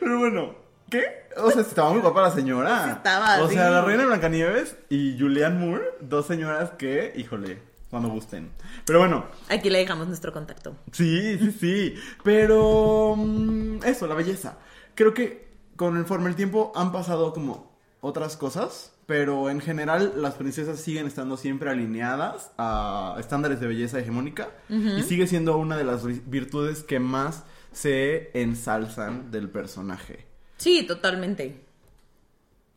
Pero 0.00 0.18
bueno, 0.18 0.54
¿qué? 0.90 1.04
O 1.36 1.50
sea, 1.50 1.62
estaba 1.62 1.90
muy 1.92 2.00
guapa 2.00 2.22
la 2.22 2.30
señora. 2.30 2.92
Estaba, 2.92 3.42
O 3.42 3.48
sea, 3.48 3.66
sí. 3.66 3.72
la 3.72 3.82
reina 3.82 4.02
de 4.02 4.08
Blancanieves 4.08 4.76
y 4.88 5.16
Julianne 5.18 5.58
Moore, 5.58 5.84
dos 6.00 6.26
señoras 6.26 6.70
que, 6.78 7.12
híjole, 7.16 7.60
cuando 7.90 8.08
gusten. 8.08 8.50
Pero 8.84 9.00
bueno, 9.00 9.26
Aquí 9.48 9.70
le 9.70 9.78
dejamos 9.78 10.06
nuestro 10.08 10.32
contacto. 10.32 10.74
Sí, 10.92 11.38
sí, 11.38 11.52
sí. 11.52 11.94
Pero 12.24 13.14
mm, 13.16 13.84
eso, 13.84 14.06
la 14.06 14.14
belleza. 14.14 14.58
Creo 14.94 15.14
que 15.14 15.46
conforme 15.76 16.28
el 16.30 16.36
tiempo 16.36 16.72
han 16.74 16.90
pasado 16.92 17.32
como 17.32 17.76
otras 18.00 18.36
cosas, 18.36 18.92
pero 19.06 19.50
en 19.50 19.60
general 19.60 20.14
las 20.16 20.34
princesas 20.34 20.80
siguen 20.80 21.06
estando 21.06 21.36
siempre 21.36 21.70
alineadas 21.70 22.50
a 22.58 23.16
estándares 23.18 23.60
de 23.60 23.66
belleza 23.68 23.98
hegemónica 24.00 24.48
y 24.68 25.02
sigue 25.02 25.26
siendo 25.26 25.56
una 25.58 25.76
de 25.76 25.84
las 25.84 26.04
vi- 26.04 26.22
virtudes 26.26 26.82
que 26.82 26.98
más 26.98 27.44
se 27.76 28.30
ensalzan 28.32 29.30
del 29.30 29.50
personaje. 29.50 30.24
Sí, 30.56 30.86
totalmente. 30.86 31.60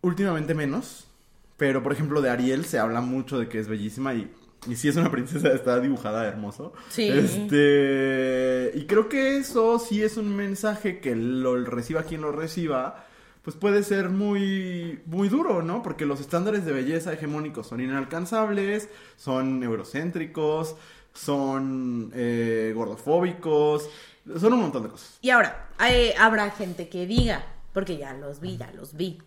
Últimamente 0.01 0.53
menos, 0.53 1.07
pero 1.55 1.81
por 1.81 1.93
ejemplo 1.93 2.21
de 2.21 2.29
Ariel 2.29 2.65
se 2.65 2.79
habla 2.79 2.99
mucho 2.99 3.39
de 3.39 3.47
que 3.47 3.59
es 3.59 3.69
bellísima 3.69 4.13
y, 4.13 4.29
y 4.67 4.75
sí 4.75 4.89
es 4.89 4.97
una 4.97 5.09
princesa, 5.11 5.53
está 5.53 5.79
dibujada 5.79 6.27
hermoso. 6.27 6.73
Sí. 6.89 7.07
Este, 7.07 8.73
y 8.75 8.85
creo 8.87 9.07
que 9.07 9.37
eso 9.37 9.79
sí 9.79 10.03
es 10.03 10.17
un 10.17 10.35
mensaje 10.35 10.99
que 10.99 11.15
lo 11.15 11.63
reciba 11.63 12.03
quien 12.03 12.19
lo 12.19 12.33
reciba, 12.33 13.05
pues 13.41 13.55
puede 13.55 13.83
ser 13.83 14.09
muy, 14.09 14.99
muy 15.05 15.29
duro, 15.29 15.61
¿no? 15.63 15.81
Porque 15.81 16.05
los 16.05 16.19
estándares 16.19 16.65
de 16.65 16.73
belleza 16.73 17.13
hegemónicos 17.13 17.67
son 17.67 17.79
inalcanzables, 17.79 18.89
son 19.15 19.63
eurocéntricos, 19.63 20.75
son 21.13 22.11
eh, 22.13 22.73
gordofóbicos, 22.75 23.89
son 24.39 24.53
un 24.53 24.61
montón 24.61 24.83
de 24.83 24.89
cosas. 24.89 25.17
Y 25.21 25.29
ahora, 25.29 25.69
hay- 25.77 26.11
habrá 26.19 26.49
gente 26.51 26.89
que 26.89 27.05
diga, 27.05 27.45
porque 27.73 27.97
ya 27.97 28.13
los 28.13 28.39
vi, 28.39 28.57
ya 28.57 28.69
los 28.73 28.93
vi, 28.95 29.19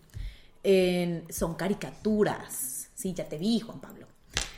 en- 0.62 1.24
son 1.32 1.54
caricaturas. 1.54 2.88
Sí, 2.94 3.14
ya 3.14 3.24
te 3.28 3.38
vi, 3.38 3.60
Juan 3.60 3.80
Pablo. 3.80 4.06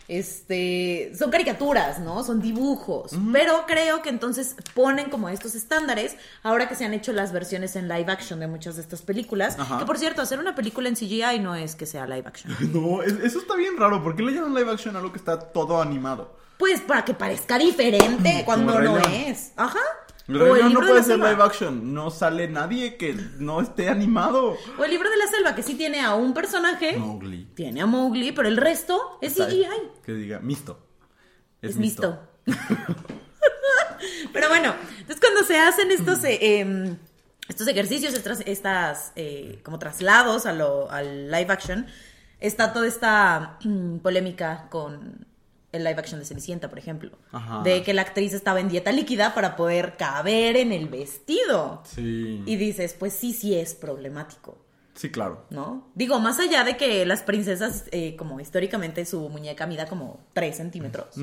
Este, 0.06 1.12
son 1.18 1.30
caricaturas, 1.30 1.98
¿no? 1.98 2.22
Son 2.24 2.40
dibujos. 2.40 3.12
Pero 3.32 3.64
creo 3.66 4.02
que 4.02 4.10
entonces 4.10 4.54
ponen 4.74 5.08
como 5.08 5.28
estos 5.30 5.54
estándares, 5.54 6.16
ahora 6.42 6.68
que 6.68 6.74
se 6.74 6.84
han 6.84 6.92
hecho 6.92 7.12
las 7.14 7.32
versiones 7.32 7.74
en 7.76 7.88
live 7.88 8.12
action 8.12 8.38
de 8.38 8.46
muchas 8.46 8.76
de 8.76 8.82
estas 8.82 9.00
películas. 9.02 9.58
Ajá. 9.58 9.78
Que 9.78 9.86
por 9.86 9.96
cierto, 9.98 10.20
hacer 10.20 10.38
una 10.38 10.54
película 10.54 10.88
en 10.90 10.96
CGI 10.96 11.40
no 11.40 11.54
es 11.54 11.74
que 11.74 11.86
sea 11.86 12.06
live 12.06 12.24
action. 12.26 12.54
No, 12.74 13.02
es- 13.02 13.14
eso 13.22 13.38
está 13.38 13.56
bien 13.56 13.76
raro. 13.78 14.02
¿Por 14.02 14.14
qué 14.14 14.22
le 14.22 14.32
llaman 14.32 14.54
live 14.54 14.70
action 14.72 14.94
a 14.94 14.98
algo 14.98 15.10
que 15.12 15.18
está 15.18 15.38
todo 15.38 15.80
animado? 15.80 16.36
Pues 16.58 16.80
para 16.82 17.04
que 17.04 17.14
parezca 17.14 17.58
diferente 17.58 18.42
cuando 18.44 18.74
no 18.80 18.98
León. 18.98 19.02
es. 19.10 19.52
Ajá. 19.56 19.80
El 20.26 20.40
O 20.40 20.44
Rey 20.44 20.62
León 20.62 20.72
no 20.72 20.80
puede 20.80 21.02
ser 21.02 21.18
live 21.18 21.42
action. 21.42 21.92
No 21.92 22.10
sale 22.10 22.48
nadie 22.48 22.96
que 22.96 23.14
no 23.38 23.60
esté 23.60 23.88
animado. 23.88 24.56
O 24.78 24.84
el 24.84 24.90
libro 24.90 25.10
de 25.10 25.16
la 25.16 25.26
selva, 25.26 25.54
que 25.54 25.62
sí 25.62 25.74
tiene 25.74 26.00
a 26.00 26.14
un 26.14 26.32
personaje. 26.32 26.96
Mowgli. 26.96 27.44
Tiene 27.54 27.82
a 27.82 27.86
Mowgli, 27.86 28.32
pero 28.32 28.48
el 28.48 28.56
resto 28.56 29.18
es 29.20 29.34
CGI. 29.34 29.66
Que 30.02 30.12
diga, 30.14 30.40
misto. 30.40 30.78
Es, 31.60 31.76
misto. 31.76 32.20
pero 34.32 34.48
bueno, 34.48 34.74
entonces 34.98 35.20
cuando 35.20 35.44
se 35.44 35.58
hacen 35.58 35.90
estos, 35.90 36.24
eh, 36.24 36.60
em, 36.60 36.96
estos 37.48 37.66
ejercicios, 37.68 38.14
estas, 38.14 38.40
estas, 38.46 39.12
eh, 39.16 39.60
como 39.62 39.78
traslados 39.78 40.46
a 40.46 40.52
lo, 40.52 40.90
al 40.90 41.30
live 41.30 41.52
action, 41.52 41.86
está 42.40 42.72
toda 42.72 42.86
esta 42.86 43.58
mm, 43.64 43.98
polémica 43.98 44.68
con 44.70 45.26
el 45.74 45.84
live 45.84 45.98
action 45.98 46.20
de 46.20 46.26
Cenicienta, 46.26 46.68
por 46.68 46.78
ejemplo. 46.78 47.18
Ajá. 47.32 47.62
De 47.62 47.82
que 47.82 47.92
la 47.94 48.02
actriz 48.02 48.32
estaba 48.32 48.60
en 48.60 48.68
dieta 48.68 48.92
líquida 48.92 49.34
para 49.34 49.56
poder 49.56 49.96
caber 49.96 50.56
en 50.56 50.72
el 50.72 50.88
vestido. 50.88 51.82
Sí. 51.84 52.42
Y 52.46 52.56
dices, 52.56 52.94
pues 52.98 53.12
sí, 53.12 53.32
sí 53.32 53.54
es 53.54 53.74
problemático. 53.74 54.64
Sí, 54.94 55.10
claro. 55.10 55.44
¿no? 55.50 55.90
Digo, 55.94 56.20
más 56.20 56.38
allá 56.38 56.64
de 56.64 56.76
que 56.76 57.04
las 57.04 57.22
princesas, 57.22 57.84
eh, 57.90 58.14
como 58.16 58.38
históricamente 58.40 59.04
su 59.04 59.28
muñeca 59.28 59.66
mida 59.66 59.86
como 59.86 60.24
3 60.32 60.56
centímetros. 60.56 61.14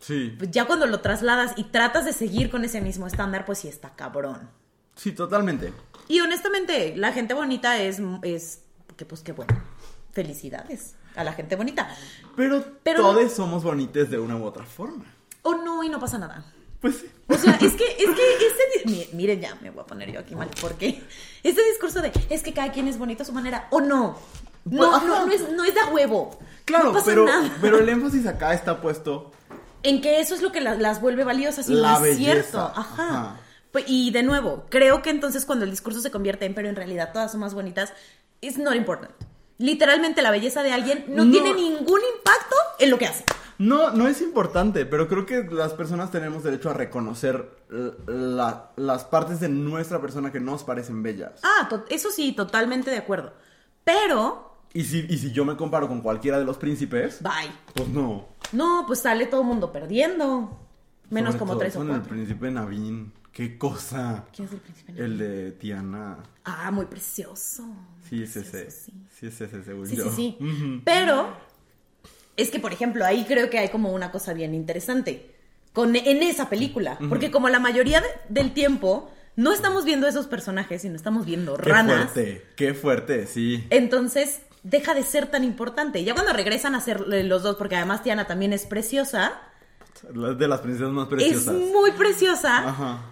Sí. 0.00 0.32
pues 0.38 0.52
ya 0.52 0.64
cuando 0.64 0.86
lo 0.86 1.00
trasladas 1.00 1.54
y 1.56 1.64
tratas 1.64 2.04
de 2.04 2.12
seguir 2.12 2.50
con 2.50 2.64
ese 2.64 2.80
mismo 2.80 3.08
estándar, 3.08 3.44
pues 3.44 3.58
sí 3.58 3.68
está 3.68 3.96
cabrón. 3.96 4.48
Sí, 4.94 5.10
totalmente. 5.10 5.72
Y 6.06 6.20
honestamente, 6.20 6.96
la 6.96 7.12
gente 7.12 7.34
bonita 7.34 7.82
es, 7.82 8.00
es 8.22 8.62
que 8.96 9.04
pues 9.04 9.22
qué 9.22 9.32
bueno. 9.32 9.60
Felicidades 10.12 10.94
a 11.16 11.24
la 11.24 11.32
gente 11.32 11.56
bonita. 11.56 11.88
Pero, 12.36 12.64
Pero- 12.82 13.02
todos 13.02 13.32
somos 13.32 13.62
bonitos 13.62 14.10
de 14.10 14.18
una 14.18 14.36
u 14.36 14.44
otra 14.44 14.64
forma. 14.64 15.04
O 15.42 15.54
no, 15.54 15.82
y 15.84 15.88
no 15.88 15.98
pasa 16.00 16.18
nada. 16.18 16.44
Pues 16.80 16.96
sí. 16.98 17.10
O 17.26 17.34
sea, 17.36 17.54
es 17.60 17.72
que, 17.74 17.84
es 17.84 18.10
que 18.10 18.36
ese, 18.94 19.08
miren 19.14 19.40
ya, 19.40 19.54
me 19.56 19.70
voy 19.70 19.82
a 19.82 19.86
poner 19.86 20.12
yo 20.12 20.20
aquí 20.20 20.34
mal, 20.36 20.48
porque 20.60 21.02
este 21.42 21.62
discurso 21.70 22.00
de, 22.00 22.12
es 22.30 22.42
que 22.42 22.52
cada 22.52 22.70
quien 22.70 22.86
es 22.88 22.98
bonito 22.98 23.22
a 23.22 23.26
su 23.26 23.32
manera, 23.32 23.66
o 23.70 23.80
no. 23.80 24.16
No, 24.64 24.90
Pues, 24.90 25.02
no, 25.04 25.14
ajá. 25.14 25.26
no 25.26 25.32
es, 25.32 25.50
no 25.50 25.64
es 25.64 25.74
de 25.74 25.82
huevo. 25.92 26.38
Claro, 26.64 26.92
no 26.92 27.02
pero, 27.04 27.24
nada. 27.24 27.50
pero 27.60 27.78
el 27.78 27.88
énfasis 27.88 28.26
acá 28.26 28.52
está 28.54 28.80
puesto. 28.80 29.32
En 29.82 30.00
que 30.00 30.20
eso 30.20 30.34
es 30.34 30.42
lo 30.42 30.52
que 30.52 30.60
la- 30.60 30.74
las 30.74 31.00
vuelve 31.00 31.24
valiosas 31.24 31.68
y 31.68 31.74
La 31.74 31.92
no 31.98 32.04
es 32.04 32.16
belleza, 32.18 32.32
cierto. 32.42 32.58
Ajá. 32.60 32.82
ajá. 33.08 33.36
Pues, 33.72 33.84
y 33.88 34.10
de 34.12 34.22
nuevo, 34.22 34.64
creo 34.68 35.02
que 35.02 35.10
entonces 35.10 35.44
cuando 35.46 35.64
el 35.64 35.70
discurso 35.70 36.00
se 36.00 36.10
convierte 36.10 36.46
en, 36.46 36.54
pero 36.54 36.68
en 36.68 36.76
realidad 36.76 37.10
todas 37.12 37.30
son 37.32 37.40
más 37.40 37.54
bonitas, 37.54 37.92
it's 38.40 38.56
not 38.58 38.74
important. 38.74 39.10
Literalmente 39.58 40.22
la 40.22 40.30
belleza 40.30 40.62
de 40.62 40.72
alguien 40.72 41.04
no, 41.08 41.24
No. 41.24 41.30
tiene 41.32 41.52
ningún 41.54 42.00
impacto 42.16 42.56
en 42.78 42.90
lo 42.90 42.98
que 42.98 43.06
hace. 43.06 43.24
No, 43.58 43.90
no 43.90 44.06
es 44.06 44.20
importante, 44.22 44.86
pero 44.86 45.08
creo 45.08 45.26
que 45.26 45.42
las 45.50 45.72
personas 45.74 46.12
tenemos 46.12 46.44
derecho 46.44 46.70
a 46.70 46.74
reconocer 46.74 47.50
eh, 47.72 47.90
la- 48.06 48.70
las 48.76 49.04
partes 49.04 49.40
de 49.40 49.48
nuestra 49.48 50.00
persona 50.00 50.30
que 50.30 50.38
nos 50.38 50.62
parecen 50.62 51.02
bellas. 51.02 51.40
Ah, 51.42 51.68
eso 51.90 52.10
sí, 52.12 52.32
totalmente 52.32 52.90
de 52.92 52.98
acuerdo. 52.98 53.32
Pero, 53.84 54.44
Y 54.74 54.84
si, 54.84 55.06
y 55.08 55.18
si 55.18 55.32
yo 55.32 55.44
me 55.44 55.56
comparo 55.56 55.88
con 55.88 56.02
cualquiera 56.02 56.38
de 56.38 56.44
los 56.44 56.56
príncipes, 56.58 57.20
bye. 57.22 57.50
pues 57.74 57.88
no. 57.88 58.28
No, 58.52 58.84
pues 58.86 59.00
sale 59.00 59.26
todo 59.26 59.40
el 59.40 59.46
mundo 59.48 59.72
perdiendo. 59.72 60.56
Menos 61.10 61.30
Sobre 61.32 61.38
como 61.38 61.52
todo 61.54 61.60
tres 61.60 61.74
o 61.74 61.78
con 61.78 61.88
el 61.88 61.94
cuatro. 61.96 62.10
príncipe 62.10 62.50
Navin. 62.50 63.12
Qué 63.32 63.56
cosa. 63.58 64.24
¿Quién 64.34 64.46
es 64.46 64.54
el 64.54 64.60
príncipe? 64.60 64.92
El 64.96 65.18
de 65.18 65.52
Tiana. 65.52 66.18
Ah, 66.44 66.70
muy 66.70 66.84
precioso. 66.86 67.64
Sí, 68.08 68.22
es 68.22 68.36
ese. 68.36 68.70
Sí. 68.70 68.92
Sí, 69.18 69.26
es 69.26 69.40
ese, 69.40 69.62
según 69.64 69.86
Sí, 69.86 69.96
yo. 69.96 70.04
sí, 70.04 70.36
sí. 70.38 70.80
Pero 70.84 71.28
es 72.36 72.50
que, 72.50 72.60
por 72.60 72.72
ejemplo, 72.72 73.04
ahí 73.04 73.24
creo 73.26 73.50
que 73.50 73.58
hay 73.58 73.68
como 73.68 73.92
una 73.92 74.10
cosa 74.12 74.32
bien 74.32 74.54
interesante 74.54 75.34
con, 75.72 75.96
en 75.96 76.22
esa 76.22 76.48
película. 76.48 76.98
Porque 77.08 77.30
como 77.30 77.48
la 77.48 77.58
mayoría 77.58 78.00
de- 78.00 78.06
del 78.28 78.52
tiempo 78.54 79.10
no 79.36 79.52
estamos 79.52 79.84
viendo 79.84 80.06
esos 80.08 80.26
personajes, 80.26 80.82
sino 80.82 80.96
estamos 80.96 81.24
viendo 81.26 81.56
Qué 81.56 81.70
ranas. 81.70 82.10
fuerte, 82.12 82.46
qué 82.56 82.74
fuerte, 82.74 83.26
sí. 83.26 83.64
Entonces 83.70 84.40
deja 84.62 84.94
de 84.94 85.02
ser 85.02 85.26
tan 85.28 85.44
importante. 85.44 86.02
Ya 86.04 86.14
cuando 86.14 86.32
regresan 86.32 86.74
a 86.74 86.80
ser 86.80 87.00
los 87.08 87.42
dos, 87.42 87.56
porque 87.56 87.76
además 87.76 88.02
Tiana 88.02 88.26
también 88.26 88.52
es 88.52 88.66
preciosa, 88.66 89.32
De 90.12 90.46
las 90.48 90.60
princesas 90.60 90.90
más 90.92 91.08
preciosas. 91.08 91.54
es 91.54 91.72
muy 91.72 91.90
preciosa, 91.92 92.68
Ajá. 92.68 93.02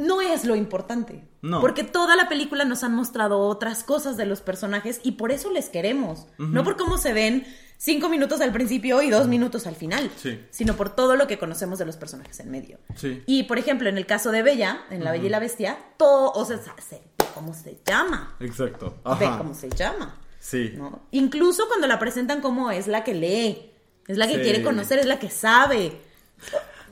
No 0.00 0.20
es 0.20 0.44
lo 0.44 0.56
importante. 0.56 1.22
No. 1.42 1.60
Porque 1.60 1.84
toda 1.84 2.16
la 2.16 2.28
película 2.28 2.64
nos 2.64 2.82
han 2.84 2.94
mostrado 2.94 3.38
otras 3.40 3.84
cosas 3.84 4.16
de 4.16 4.26
los 4.26 4.40
personajes 4.40 5.00
y 5.04 5.12
por 5.12 5.30
eso 5.32 5.50
les 5.50 5.68
queremos. 5.68 6.26
No 6.38 6.64
por 6.64 6.76
cómo 6.76 6.98
se 6.98 7.12
ven 7.12 7.46
cinco 7.78 8.08
minutos 8.08 8.40
al 8.40 8.52
principio 8.52 9.00
y 9.02 9.08
dos 9.10 9.26
minutos 9.28 9.66
al 9.66 9.74
final. 9.76 10.10
Sí. 10.16 10.38
Sino 10.50 10.74
por 10.76 10.90
todo 10.94 11.16
lo 11.16 11.26
que 11.26 11.38
conocemos 11.38 11.78
de 11.78 11.86
los 11.86 11.96
personajes 11.96 12.40
en 12.40 12.50
medio. 12.50 12.78
Sí. 12.96 13.22
Y 13.26 13.44
por 13.44 13.58
ejemplo, 13.58 13.88
en 13.88 13.96
el 13.96 14.06
caso 14.06 14.32
de 14.32 14.42
Bella, 14.42 14.82
en 14.90 15.02
La 15.04 15.12
Bella 15.12 15.26
y 15.26 15.30
la 15.30 15.38
Bestia, 15.38 15.78
todo, 15.96 16.32
o 16.32 16.44
sea, 16.44 16.58
se- 16.58 16.96
ve 17.18 17.24
cómo 17.34 17.54
se 17.54 17.78
llama. 17.86 18.36
Exacto. 18.40 18.96
Ve 19.18 19.26
Ajá. 19.26 19.38
cómo 19.38 19.54
se 19.54 19.70
llama. 19.70 20.18
Sí. 20.40 20.72
¿no? 20.76 21.02
Incluso 21.10 21.68
cuando 21.68 21.86
la 21.86 21.98
presentan 21.98 22.40
como 22.40 22.70
es 22.70 22.86
la 22.86 23.04
que 23.04 23.14
lee, 23.14 23.70
es 24.08 24.18
la 24.18 24.26
que 24.26 24.36
Sí. 24.36 24.40
quiere 24.42 24.62
conocer, 24.62 24.98
es 24.98 25.06
la 25.06 25.18
que 25.18 25.30
sabe. 25.30 26.00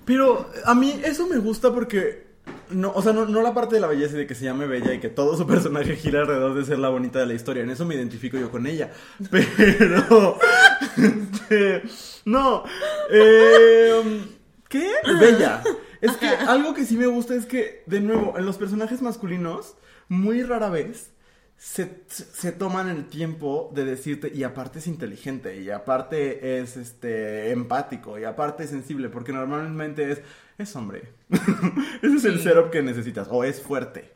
Pero 0.04 0.50
a 0.64 0.74
mí 0.74 1.00
eso 1.04 1.26
me 1.26 1.36
gusta 1.38 1.72
porque. 1.72 2.27
No, 2.70 2.92
o 2.94 3.02
sea, 3.02 3.12
no, 3.12 3.26
no 3.26 3.42
la 3.42 3.54
parte 3.54 3.76
de 3.76 3.80
la 3.80 3.86
belleza 3.86 4.14
y 4.14 4.18
de 4.18 4.26
que 4.26 4.34
se 4.34 4.44
llame 4.44 4.66
Bella 4.66 4.94
y 4.94 5.00
que 5.00 5.08
todo 5.08 5.36
su 5.36 5.46
personaje 5.46 5.96
gira 5.96 6.20
alrededor 6.20 6.54
de 6.54 6.64
ser 6.64 6.78
la 6.78 6.88
bonita 6.88 7.18
de 7.18 7.26
la 7.26 7.34
historia. 7.34 7.62
En 7.62 7.70
eso 7.70 7.84
me 7.84 7.94
identifico 7.94 8.38
yo 8.38 8.50
con 8.50 8.66
ella. 8.66 8.92
Pero. 9.30 10.38
este, 10.96 11.82
no. 12.24 12.64
Eh, 13.10 14.22
¿Qué? 14.68 14.90
Bella. 15.20 15.62
Es 16.00 16.12
que 16.16 16.28
algo 16.28 16.74
que 16.74 16.84
sí 16.84 16.96
me 16.96 17.06
gusta 17.06 17.34
es 17.34 17.46
que, 17.46 17.82
de 17.86 18.00
nuevo, 18.00 18.38
en 18.38 18.46
los 18.46 18.56
personajes 18.56 19.02
masculinos, 19.02 19.74
muy 20.08 20.42
rara 20.42 20.70
vez 20.70 21.10
se, 21.58 22.04
se 22.06 22.52
toman 22.52 22.88
el 22.88 23.06
tiempo 23.06 23.70
de 23.74 23.84
decirte, 23.84 24.30
y 24.32 24.44
aparte 24.44 24.78
es 24.78 24.86
inteligente, 24.86 25.60
y 25.60 25.70
aparte 25.70 26.60
es 26.60 26.76
este 26.76 27.50
empático, 27.50 28.16
y 28.16 28.24
aparte 28.24 28.62
es 28.62 28.70
sensible, 28.70 29.08
porque 29.08 29.32
normalmente 29.32 30.12
es, 30.12 30.20
es 30.56 30.76
hombre. 30.76 31.12
Ese 32.00 32.16
es 32.16 32.24
el 32.24 32.40
setup 32.40 32.70
que 32.70 32.80
necesitas, 32.80 33.26
o 33.28 33.42
es 33.42 33.60
fuerte, 33.60 34.14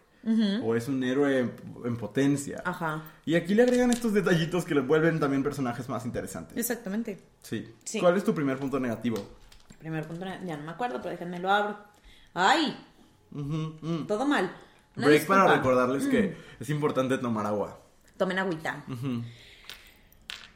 o 0.63 0.77
es 0.77 0.87
un 0.87 1.03
héroe 1.03 1.41
en, 1.41 1.53
en 1.85 1.97
potencia. 1.97 2.63
Ajá. 2.65 3.03
Y 3.27 3.35
aquí 3.35 3.57
le 3.57 3.65
agregan 3.65 3.91
estos 3.91 4.15
detallitos 4.15 4.65
que 4.65 4.77
le 4.77 4.81
vuelven 4.81 5.19
también 5.19 5.43
personajes 5.43 5.89
más 5.89 6.07
interesantes. 6.07 6.57
Exactamente. 6.57 7.19
Sí. 7.43 7.75
Sí. 7.83 7.99
¿Cuál 7.99 8.17
es 8.17 8.23
tu 8.23 8.33
primer 8.33 8.57
punto 8.57 8.79
negativo? 8.79 9.17
Primer 9.81 10.07
punto, 10.07 10.25
ya 10.25 10.57
no 10.57 10.63
me 10.63 10.71
acuerdo, 10.71 10.99
pero 11.03 11.11
déjenme 11.11 11.41
lo 11.41 11.51
abro. 11.51 11.77
¡Ay! 12.35 12.77
Mm. 13.33 14.07
Todo 14.07 14.27
mal. 14.27 14.55
Break 14.97 15.27
para 15.27 15.55
recordarles 15.57 16.07
que 16.07 16.37
es 16.61 16.71
importante 16.71 17.19
tomar 17.19 17.47
agua. 17.47 17.81
Tomen 18.17 18.39
agüita. 18.39 18.85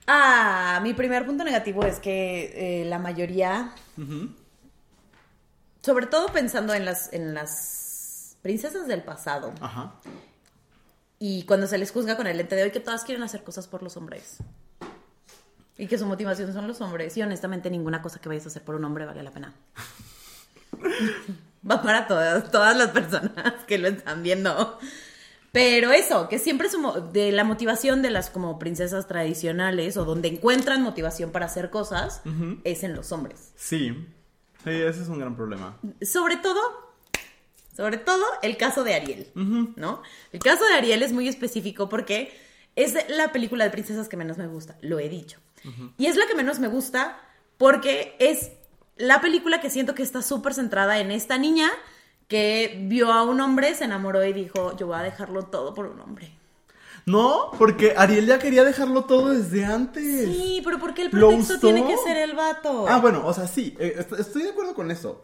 Ah, 0.06 0.78
mi 0.82 0.94
primer 0.94 1.26
punto 1.26 1.42
negativo 1.42 1.84
es 1.84 1.98
que 1.98 2.82
eh, 2.82 2.84
la 2.84 2.98
mayoría, 2.98 3.72
sobre 5.82 6.06
todo 6.06 6.26
pensando 6.28 6.74
en 6.74 6.84
las, 6.84 7.12
en 7.12 7.34
las 7.34 8.36
princesas 8.42 8.86
del 8.86 9.02
pasado, 9.02 9.52
Ajá. 9.60 9.94
y 11.18 11.42
cuando 11.44 11.66
se 11.66 11.78
les 11.78 11.90
juzga 11.90 12.16
con 12.16 12.26
el 12.28 12.36
lente 12.36 12.54
de 12.54 12.62
hoy 12.64 12.70
que 12.70 12.78
todas 12.80 13.02
quieren 13.04 13.24
hacer 13.24 13.42
cosas 13.42 13.66
por 13.66 13.82
los 13.82 13.96
hombres. 13.96 14.36
Y 15.78 15.88
que 15.88 15.98
su 15.98 16.06
motivación 16.06 16.52
son 16.54 16.66
los 16.66 16.80
hombres. 16.80 17.14
Y 17.18 17.22
honestamente 17.22 17.68
ninguna 17.68 18.00
cosa 18.00 18.18
que 18.18 18.30
vayas 18.30 18.46
a 18.46 18.48
hacer 18.48 18.62
por 18.64 18.76
un 18.76 18.84
hombre 18.84 19.04
vale 19.04 19.22
la 19.22 19.30
pena. 19.30 19.52
Va 21.70 21.82
para 21.82 22.06
todas, 22.06 22.50
todas 22.50 22.76
las 22.76 22.88
personas 22.90 23.54
que 23.66 23.78
lo 23.78 23.88
están 23.88 24.22
viendo. 24.22 24.78
Pero 25.52 25.90
eso, 25.92 26.28
que 26.28 26.38
siempre 26.38 26.68
mo- 26.78 27.00
de 27.00 27.32
la 27.32 27.42
motivación 27.44 28.02
de 28.02 28.10
las 28.10 28.28
como 28.30 28.58
princesas 28.58 29.06
tradicionales 29.08 29.96
o 29.96 30.04
donde 30.04 30.28
encuentran 30.28 30.82
motivación 30.82 31.30
para 31.32 31.46
hacer 31.46 31.70
cosas 31.70 32.20
es 32.64 32.82
en 32.84 32.94
los 32.94 33.10
hombres. 33.12 33.52
Sí. 33.56 34.06
Sí, 34.64 34.70
ese 34.70 35.02
es 35.02 35.08
un 35.08 35.18
gran 35.18 35.34
problema. 35.36 35.78
Sobre 36.02 36.36
todo 36.36 36.60
Sobre 37.74 37.96
todo 37.98 38.24
el 38.42 38.56
caso 38.56 38.84
de 38.84 38.94
Ariel, 38.94 39.30
¿no? 39.34 40.02
El 40.32 40.40
caso 40.40 40.64
de 40.66 40.74
Ariel 40.74 41.02
es 41.02 41.12
muy 41.12 41.28
específico 41.28 41.88
porque 41.88 42.36
es 42.74 42.94
la 43.08 43.32
película 43.32 43.64
de 43.64 43.70
princesas 43.70 44.08
que 44.08 44.16
menos 44.16 44.36
me 44.38 44.46
gusta, 44.46 44.76
lo 44.82 44.98
he 44.98 45.08
dicho. 45.08 45.38
Y 45.98 46.06
es 46.06 46.16
la 46.16 46.26
que 46.26 46.34
menos 46.34 46.58
me 46.58 46.68
gusta 46.68 47.18
porque 47.58 48.14
es 48.18 48.50
la 48.96 49.20
película 49.20 49.60
que 49.60 49.70
siento 49.70 49.94
que 49.94 50.02
está 50.02 50.22
súper 50.22 50.54
centrada 50.54 50.98
en 51.00 51.10
esta 51.10 51.38
niña 51.38 51.70
que 52.28 52.78
vio 52.88 53.12
a 53.12 53.22
un 53.22 53.40
hombre, 53.40 53.74
se 53.74 53.84
enamoró 53.84 54.24
y 54.24 54.32
dijo, 54.32 54.76
yo 54.76 54.88
voy 54.88 54.96
a 54.98 55.02
dejarlo 55.02 55.44
todo 55.46 55.74
por 55.74 55.86
un 55.86 56.00
hombre. 56.00 56.32
No, 57.04 57.52
porque 57.56 57.94
Ariel 57.96 58.26
ya 58.26 58.40
quería 58.40 58.64
dejarlo 58.64 59.04
todo 59.04 59.28
desde 59.30 59.64
antes. 59.64 60.02
Sí, 60.24 60.60
pero 60.64 60.80
¿por 60.80 60.92
qué 60.92 61.02
el 61.02 61.10
¿Lo 61.12 61.28
pretexto 61.28 61.60
tiene 61.60 61.86
que 61.86 61.96
ser 61.98 62.16
el 62.16 62.34
vato? 62.34 62.86
Ah, 62.88 62.98
bueno, 62.98 63.24
o 63.24 63.32
sea, 63.32 63.46
sí, 63.46 63.76
eh, 63.78 63.94
est- 63.98 64.12
estoy 64.18 64.42
de 64.42 64.50
acuerdo 64.50 64.74
con 64.74 64.90
eso. 64.90 65.22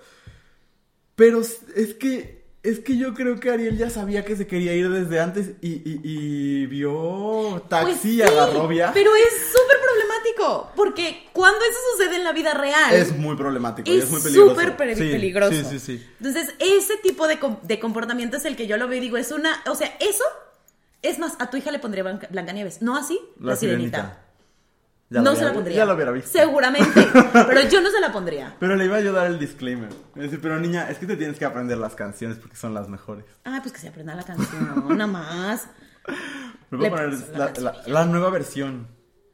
Pero 1.17 1.41
es 1.41 1.95
que 1.95 2.42
es 2.63 2.79
que 2.81 2.97
yo 2.97 3.13
creo 3.15 3.41
que 3.41 3.51
Ariel 3.51 3.77
ya 3.77 3.91
sabía 3.91 4.25
que 4.25 4.37
se 4.37 4.47
quería 4.47 4.73
ir 4.75 4.89
desde 4.89 5.21
antes 5.21 5.51
y, 5.61 5.69
y- 5.69 6.01
y 6.05 6.67
vio 6.67 7.63
taxi 7.69 7.87
Pues 7.91 8.01
sí, 8.01 8.23
agarró 8.23 8.69
viaje. 8.69 8.93
Pero 8.95 9.11
es 9.17 9.33
súper 9.53 9.77
problemático, 9.83 10.71
porque 10.77 11.25
cuando 11.33 11.59
eso 11.59 11.79
sucede 11.97 12.17
en 12.17 12.25
la 12.25 12.33
vida 12.33 12.55
real... 12.55 12.95
Es 12.95 13.17
muy 13.17 13.35
problemático 13.37 13.91
y 13.91 13.99
es 13.99 14.11
muy 14.11 14.21
peligroso. 14.21 14.51
súper 14.51 14.95
Sí, 14.97 15.01
peligroso. 15.11 15.53
Sí, 15.53 15.65
sí, 15.71 15.79
sí. 15.81 16.07
Entonces, 16.21 16.55
ese 16.61 16.97
tipo 16.99 17.27
de, 17.27 17.39
de 17.63 17.81
comportamiento 17.81 18.37
es 18.37 18.45
el 18.45 18.55
que 18.57 18.67
yo 18.69 18.77
lo 18.77 18.87
veo 18.87 18.99
y 18.99 19.01
digo, 19.01 19.17
es 19.17 19.33
una... 19.33 19.61
O 19.69 19.75
sea, 19.75 19.97
eso... 20.01 20.25
Es 21.03 21.19
más, 21.19 21.33
a 21.41 21.51
tu 21.51 21.57
hija 21.57 21.73
le 21.73 21.81
pondría 21.81 22.05
Blanca- 22.05 22.29
Blancanieves. 22.31 22.81
No 22.81 22.97
así, 22.97 23.19
la, 23.41 23.57
sirenita. 23.57 24.21
Ya 25.13 25.21
no 25.21 25.37
se 25.37 25.45
la 25.45 25.53
pondría. 25.53 25.77
Ya 25.77 25.85
lo 25.85 25.95
hubiera 25.95 26.11
visto. 26.11 26.31
Seguramente. 26.31 27.09
pero 27.33 27.69
yo 27.69 27.81
no 27.81 27.91
se 27.91 28.01
la 28.01 28.13
pondría. 28.13 28.57
Pero 28.59 28.77
le 28.77 28.85
iba 28.87 28.97
a 28.97 28.99
ayudar 28.99 29.27
el 29.27 29.39
disclaimer. 29.39 29.91
Decir, 30.15 30.41
pero 30.41 30.59
niña, 30.59 30.89
es 30.91 30.99
que 30.99 31.07
te 31.07 31.17
tienes 31.17 31.39
que 31.39 31.45
aprender 31.45 31.79
las 31.79 31.95
canciones 31.95 32.39
porque 32.39 32.57
son 32.57 32.73
las 32.75 32.89
mejores. 32.89 33.25
Ah, 33.45 33.61
pues 33.63 33.73
que 33.73 33.81
se 33.81 33.89
aprenda 33.89 34.15
la 34.15 34.25
canción, 34.25 34.97
nada 34.97 35.07
más. 35.07 35.67
Me 36.71 36.79
voy 36.79 36.87
a 36.87 36.91
poner 36.91 37.13
la 37.37 37.83
la, 37.87 38.07
nueva 38.07 38.31
versión. 38.31 38.89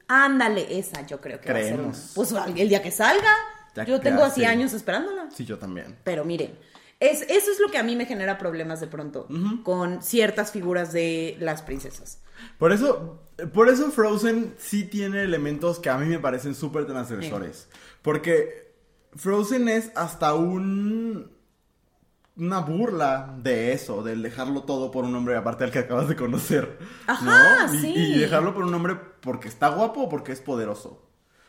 Ándale, 0.08 0.78
esa 0.78 1.06
yo 1.06 1.20
creo 1.20 1.40
que 1.40 1.52
va 1.52 1.58
a 1.58 1.62
ser 1.62 1.74
Creemos. 1.74 2.12
Pues 2.14 2.32
el 2.32 2.68
día 2.68 2.82
que 2.82 2.90
salga. 2.90 3.32
Ya 3.74 3.84
yo 3.84 4.00
tengo 4.00 4.24
así 4.24 4.44
años 4.44 4.72
esperándola. 4.72 5.28
Sí, 5.30 5.44
yo 5.44 5.58
también. 5.58 5.96
Pero 6.02 6.24
miren, 6.24 6.58
es, 7.00 7.22
eso 7.22 7.52
es 7.52 7.60
lo 7.60 7.68
que 7.68 7.78
a 7.78 7.82
mí 7.84 7.94
me 7.94 8.06
genera 8.06 8.38
problemas 8.38 8.80
de 8.80 8.88
pronto 8.88 9.28
con 9.62 10.02
ciertas 10.02 10.50
figuras 10.50 10.92
de 10.92 11.36
las 11.38 11.62
princesas. 11.62 12.20
Por 12.58 12.72
eso, 12.72 13.27
por 13.46 13.68
eso 13.68 13.90
Frozen 13.90 14.54
sí 14.58 14.84
tiene 14.84 15.22
elementos 15.22 15.78
que 15.78 15.90
a 15.90 15.98
mí 15.98 16.06
me 16.06 16.18
parecen 16.18 16.54
súper 16.54 16.86
transgresores. 16.86 17.68
Porque 18.02 18.72
Frozen 19.16 19.68
es 19.68 19.92
hasta 19.94 20.34
un 20.34 21.36
una 22.36 22.60
burla 22.60 23.34
de 23.42 23.72
eso, 23.72 24.04
del 24.04 24.22
dejarlo 24.22 24.62
todo 24.62 24.92
por 24.92 25.04
un 25.04 25.14
hombre 25.16 25.34
aparte 25.36 25.64
al 25.64 25.72
que 25.72 25.80
acabas 25.80 26.08
de 26.08 26.14
conocer. 26.14 26.78
Ajá, 27.08 27.66
¿no? 27.66 27.74
Y- 27.74 27.78
sí. 27.80 27.92
y 27.96 28.18
dejarlo 28.18 28.54
por 28.54 28.64
un 28.64 28.72
hombre 28.74 28.94
porque 29.20 29.48
está 29.48 29.68
guapo 29.70 30.02
o 30.02 30.08
porque 30.08 30.30
es 30.32 30.40
poderoso. 30.40 31.04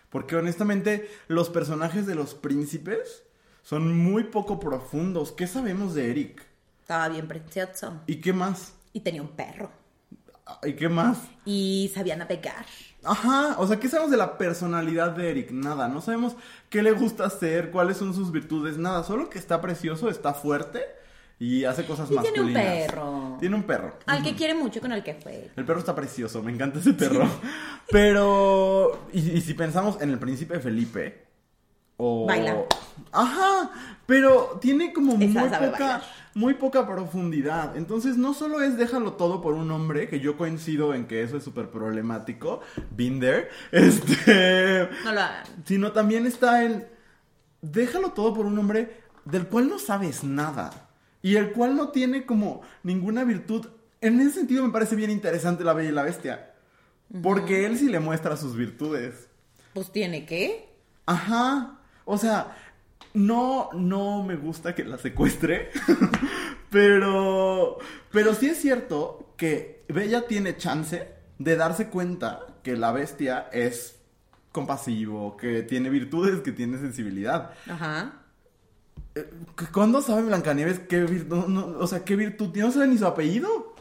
Porque 0.09 0.35
honestamente, 0.35 1.07
los 1.27 1.49
personajes 1.51 2.07
de 2.07 2.15
los 2.15 2.33
príncipes 2.33 3.23
son 3.61 3.95
muy 3.95 4.23
poco 4.25 4.59
profundos. 4.59 5.31
¿Qué 5.31 5.45
sabemos 5.45 5.93
de 5.93 6.09
Eric? 6.09 6.43
Estaba 6.81 7.07
bien 7.09 7.27
precioso. 7.27 8.01
¿Y 8.07 8.15
qué 8.15 8.33
más? 8.33 8.73
Y 8.91 9.01
tenía 9.01 9.21
un 9.21 9.29
perro. 9.35 9.69
¿Y 10.63 10.73
qué 10.73 10.89
más? 10.89 11.17
Y 11.45 11.91
sabía 11.93 12.15
navegar. 12.15 12.65
Ajá, 13.03 13.55
o 13.59 13.65
sea, 13.67 13.79
¿qué 13.79 13.87
sabemos 13.87 14.11
de 14.11 14.17
la 14.17 14.37
personalidad 14.37 15.11
de 15.11 15.29
Eric? 15.31 15.51
Nada, 15.51 15.87
no 15.87 16.01
sabemos 16.01 16.35
qué 16.69 16.83
le 16.83 16.91
gusta 16.91 17.25
hacer, 17.25 17.71
cuáles 17.71 17.97
son 17.97 18.13
sus 18.13 18.31
virtudes, 18.31 18.77
nada, 18.77 19.03
solo 19.03 19.29
que 19.29 19.39
está 19.39 19.61
precioso, 19.61 20.09
está 20.09 20.33
fuerte 20.33 20.81
y 21.39 21.63
hace 21.63 21.85
cosas 21.85 22.11
Y 22.11 22.17
tiene 22.17 22.41
un 22.41 22.51
masculinas. 22.51 22.87
perro. 22.91 23.37
Tiene 23.39 23.55
un 23.55 23.63
perro. 23.63 23.93
Al 24.05 24.21
que 24.21 24.35
quiere 24.35 24.53
mucho 24.53 24.81
con 24.81 24.91
el 24.91 25.01
que 25.01 25.13
fue. 25.13 25.49
El 25.55 25.63
perro 25.65 25.79
está 25.79 25.95
precioso, 25.95 26.43
me 26.43 26.51
encanta 26.51 26.79
ese 26.79 26.93
perro. 26.93 27.25
Pero, 27.89 29.07
y, 29.13 29.19
y 29.31 29.41
si 29.41 29.53
pensamos 29.53 30.01
en 30.01 30.09
el 30.09 30.19
príncipe 30.19 30.59
Felipe, 30.59 31.28
o... 31.99 32.25
Baila. 32.25 32.63
Ajá, 33.11 33.71
pero 34.05 34.57
tiene 34.61 34.93
como 34.93 35.15
muy 35.15 35.27
poca, 35.27 36.01
muy 36.33 36.53
poca 36.55 36.87
profundidad. 36.87 37.75
Entonces, 37.77 38.17
no 38.17 38.33
solo 38.33 38.61
es 38.61 38.77
déjalo 38.77 39.13
todo 39.13 39.41
por 39.41 39.53
un 39.53 39.69
hombre, 39.71 40.07
que 40.09 40.19
yo 40.19 40.37
coincido 40.37 40.93
en 40.93 41.05
que 41.05 41.21
eso 41.21 41.37
es 41.37 41.43
súper 41.43 41.69
problemático, 41.69 42.61
there, 42.97 43.49
este, 43.71 44.89
No 45.03 45.11
lo 45.11 45.21
hagan. 45.21 45.43
sino 45.65 45.91
también 45.91 46.25
está 46.25 46.63
en 46.63 46.87
déjalo 47.61 48.11
todo 48.11 48.33
por 48.33 48.45
un 48.45 48.57
hombre 48.57 49.01
del 49.25 49.47
cual 49.47 49.67
no 49.69 49.79
sabes 49.79 50.23
nada 50.23 50.89
y 51.21 51.35
el 51.35 51.51
cual 51.51 51.75
no 51.75 51.89
tiene 51.89 52.25
como 52.25 52.61
ninguna 52.83 53.23
virtud. 53.23 53.67
En 54.01 54.19
ese 54.21 54.31
sentido 54.31 54.65
me 54.65 54.71
parece 54.71 54.95
bien 54.95 55.11
interesante 55.11 55.63
La 55.63 55.73
Bella 55.73 55.89
y 55.89 55.93
la 55.93 56.03
Bestia, 56.03 56.53
porque 57.21 57.65
él 57.65 57.77
sí 57.77 57.89
le 57.89 57.99
muestra 57.99 58.37
sus 58.37 58.55
virtudes. 58.55 59.27
Pues 59.73 59.91
tiene 59.91 60.25
que. 60.25 60.69
Ajá. 61.05 61.78
O 62.11 62.17
sea, 62.17 62.57
no, 63.13 63.69
no 63.73 64.23
me 64.23 64.35
gusta 64.35 64.73
que 64.73 64.83
la 64.83 64.97
secuestre. 64.97 65.69
pero. 66.71 67.77
Pero 68.11 68.33
sí 68.33 68.47
es 68.47 68.57
cierto 68.57 69.33
que 69.37 69.83
Bella 69.87 70.25
tiene 70.25 70.57
chance 70.57 71.07
de 71.37 71.55
darse 71.55 71.89
cuenta 71.89 72.47
que 72.63 72.75
la 72.75 72.91
bestia 72.91 73.47
es 73.53 73.99
compasivo, 74.51 75.37
que 75.37 75.61
tiene 75.61 75.91
virtudes, 75.91 76.41
que 76.41 76.51
tiene 76.51 76.79
sensibilidad. 76.79 77.51
Ajá. 77.69 78.13
Eh, 79.13 79.29
¿Cuándo 79.71 80.01
sabe 80.01 80.23
Blancanieves 80.23 80.79
qué 80.79 81.03
virtud? 81.03 81.75
o 81.79 81.85
sea, 81.85 82.03
qué 82.03 82.15
virtud 82.15 82.49
tiene? 82.49 82.69
No 82.69 82.73
sabe 82.73 82.87
ni 82.87 82.97
su 82.97 83.05
apellido. 83.05 83.75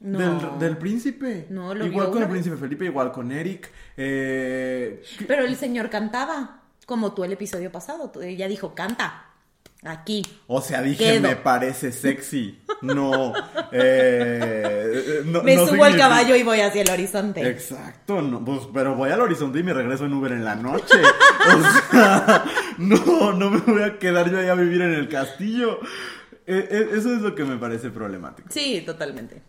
No. 0.00 0.18
Del, 0.18 0.58
del 0.58 0.76
príncipe. 0.76 1.46
No, 1.48 1.74
lo 1.74 1.86
Igual 1.86 2.10
con 2.10 2.22
el 2.22 2.28
príncipe 2.28 2.58
Felipe, 2.58 2.84
igual 2.84 3.12
con 3.12 3.32
Eric. 3.32 3.72
Eh, 3.96 5.02
Pero 5.26 5.46
el 5.46 5.56
señor 5.56 5.88
cantaba. 5.88 6.65
Como 6.86 7.12
tú 7.12 7.24
el 7.24 7.32
episodio 7.32 7.70
pasado. 7.70 8.10
Ella 8.22 8.48
dijo, 8.48 8.74
canta. 8.74 9.24
Aquí. 9.82 10.22
O 10.46 10.60
sea, 10.62 10.80
dije, 10.82 11.04
Quedo. 11.04 11.28
me 11.28 11.36
parece 11.36 11.92
sexy. 11.92 12.60
No. 12.80 13.32
eh, 13.72 15.22
no 15.26 15.42
Me 15.42 15.54
no 15.56 15.66
subo 15.66 15.84
al 15.84 15.96
caballo 15.96 16.34
y 16.34 16.42
voy 16.42 16.60
hacia 16.60 16.82
el 16.82 16.90
horizonte. 16.90 17.48
Exacto, 17.48 18.20
no, 18.22 18.44
pues, 18.44 18.62
pero 18.72 18.94
voy 18.94 19.10
al 19.10 19.20
horizonte 19.20 19.58
y 19.58 19.62
me 19.62 19.72
regreso 19.74 20.06
en 20.06 20.14
Uber 20.14 20.32
en 20.32 20.44
la 20.44 20.54
noche. 20.56 20.94
O 21.46 21.92
sea, 21.92 22.44
no, 22.78 23.32
no 23.32 23.50
me 23.50 23.58
voy 23.60 23.82
a 23.82 23.98
quedar 24.00 24.28
yo 24.30 24.40
ahí 24.40 24.48
a 24.48 24.54
vivir 24.54 24.82
en 24.82 24.94
el 24.94 25.08
castillo. 25.08 25.78
Eh, 26.44 26.68
eh, 26.70 26.88
eso 26.94 27.14
es 27.14 27.20
lo 27.22 27.36
que 27.36 27.44
me 27.44 27.56
parece 27.56 27.90
problemático. 27.90 28.48
Sí, 28.50 28.82
totalmente. 28.84 29.42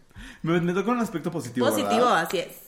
Me, 0.44 0.62
me 0.62 0.74
toca 0.74 0.92
un 0.92 1.00
aspecto 1.00 1.32
positivo. 1.32 1.68
Positivo, 1.68 2.06
¿verdad? 2.06 2.20
así 2.20 2.38
es. 2.40 2.67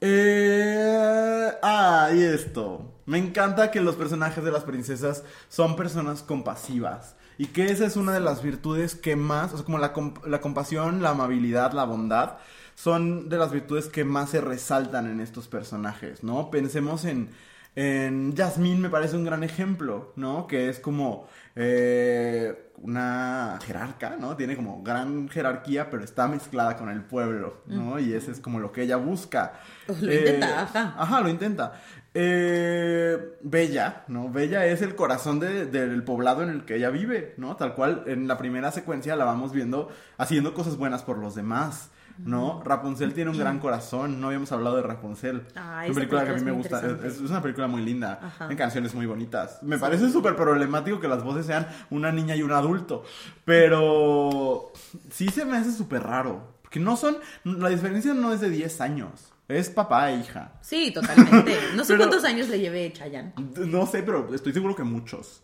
Eh, 0.00 1.50
ah, 1.62 2.10
y 2.14 2.22
esto. 2.22 2.94
Me 3.06 3.18
encanta 3.18 3.70
que 3.70 3.80
los 3.80 3.96
personajes 3.96 4.44
de 4.44 4.52
las 4.52 4.64
princesas 4.64 5.24
son 5.48 5.76
personas 5.76 6.22
compasivas. 6.22 7.16
Y 7.38 7.46
que 7.46 7.66
esa 7.66 7.86
es 7.86 7.96
una 7.96 8.12
de 8.12 8.20
las 8.20 8.42
virtudes 8.42 8.94
que 8.94 9.16
más, 9.16 9.52
o 9.52 9.56
sea, 9.56 9.64
como 9.64 9.78
la, 9.78 9.92
la 10.26 10.40
compasión, 10.40 11.02
la 11.02 11.10
amabilidad, 11.10 11.72
la 11.72 11.84
bondad, 11.84 12.36
son 12.74 13.28
de 13.28 13.38
las 13.38 13.50
virtudes 13.52 13.88
que 13.88 14.04
más 14.04 14.30
se 14.30 14.40
resaltan 14.40 15.10
en 15.10 15.20
estos 15.20 15.48
personajes, 15.48 16.22
¿no? 16.22 16.50
Pensemos 16.50 17.04
en, 17.04 17.30
en 17.76 18.34
Jasmine, 18.36 18.80
me 18.80 18.90
parece 18.90 19.16
un 19.16 19.24
gran 19.24 19.42
ejemplo, 19.42 20.12
¿no? 20.16 20.46
Que 20.46 20.68
es 20.68 20.80
como 20.80 21.28
eh, 21.56 22.69
una 22.82 23.58
jerarca, 23.64 24.16
¿no? 24.18 24.36
Tiene 24.36 24.56
como 24.56 24.82
gran 24.82 25.28
jerarquía, 25.28 25.90
pero 25.90 26.02
está 26.02 26.26
mezclada 26.28 26.76
con 26.76 26.88
el 26.88 27.02
pueblo, 27.02 27.62
¿no? 27.66 27.98
Y 27.98 28.12
ese 28.14 28.30
es 28.32 28.40
como 28.40 28.58
lo 28.58 28.72
que 28.72 28.82
ella 28.82 28.96
busca. 28.96 29.52
Pues 29.86 30.00
lo 30.02 30.12
intenta, 30.12 30.62
ajá. 30.62 30.94
Ajá, 30.98 31.20
lo 31.20 31.28
intenta. 31.28 31.72
Eh, 32.14 33.36
Bella, 33.42 34.04
¿no? 34.08 34.28
Bella 34.30 34.66
es 34.66 34.82
el 34.82 34.94
corazón 34.94 35.40
de- 35.40 35.66
del 35.66 36.02
poblado 36.02 36.42
en 36.42 36.48
el 36.50 36.64
que 36.64 36.76
ella 36.76 36.90
vive, 36.90 37.34
¿no? 37.36 37.56
Tal 37.56 37.74
cual 37.74 38.04
en 38.06 38.26
la 38.28 38.36
primera 38.38 38.72
secuencia 38.72 39.14
la 39.16 39.24
vamos 39.24 39.52
viendo 39.52 39.88
haciendo 40.18 40.54
cosas 40.54 40.76
buenas 40.76 41.02
por 41.02 41.18
los 41.18 41.34
demás, 41.34 41.90
¿no? 42.24 42.62
Rapunzel 42.64 43.14
tiene 43.14 43.30
un 43.30 43.38
gran 43.38 43.58
corazón, 43.58 44.20
no 44.20 44.26
habíamos 44.28 44.52
hablado 44.52 44.76
de 44.76 44.82
Rapunzel. 44.82 45.46
Ah, 45.56 45.84
es 45.84 45.90
una 45.90 45.94
película 45.96 46.24
que 46.24 46.30
a 46.30 46.34
mí 46.34 46.42
me 46.42 46.50
gusta, 46.52 46.82
es, 47.04 47.18
una 47.20 47.42
película 47.42 47.66
muy 47.66 47.82
linda, 47.82 48.18
Ajá. 48.22 48.46
tiene 48.46 48.56
canciones 48.56 48.94
muy 48.94 49.06
bonitas. 49.06 49.62
Me 49.62 49.78
parece 49.78 50.10
súper 50.10 50.36
problemático 50.36 51.00
que 51.00 51.08
las 51.08 51.22
voces 51.22 51.46
sean 51.46 51.66
una 51.90 52.12
niña 52.12 52.36
y 52.36 52.42
un 52.42 52.52
adulto, 52.52 53.04
pero 53.44 54.72
sí 55.10 55.28
se 55.28 55.44
me 55.44 55.56
hace 55.56 55.72
súper 55.72 56.02
raro, 56.02 56.54
porque 56.62 56.80
no 56.80 56.96
son, 56.96 57.16
la 57.44 57.68
diferencia 57.68 58.14
no 58.14 58.32
es 58.32 58.40
de 58.40 58.50
10 58.50 58.80
años. 58.80 59.32
Es 59.48 59.68
papá 59.68 60.12
e 60.12 60.18
hija. 60.20 60.52
Sí, 60.60 60.92
totalmente. 60.92 61.56
No 61.74 61.82
sé 61.84 61.94
Pero- 61.94 62.08
cuántos 62.08 62.24
años 62.24 62.48
le 62.48 62.60
lleve 62.60 62.92
Chayanne. 62.92 63.32
No 63.66 63.84
sé, 63.86 64.02
pero 64.04 64.32
estoy 64.32 64.52
seguro 64.52 64.76
que 64.76 64.84
muchos. 64.84 65.42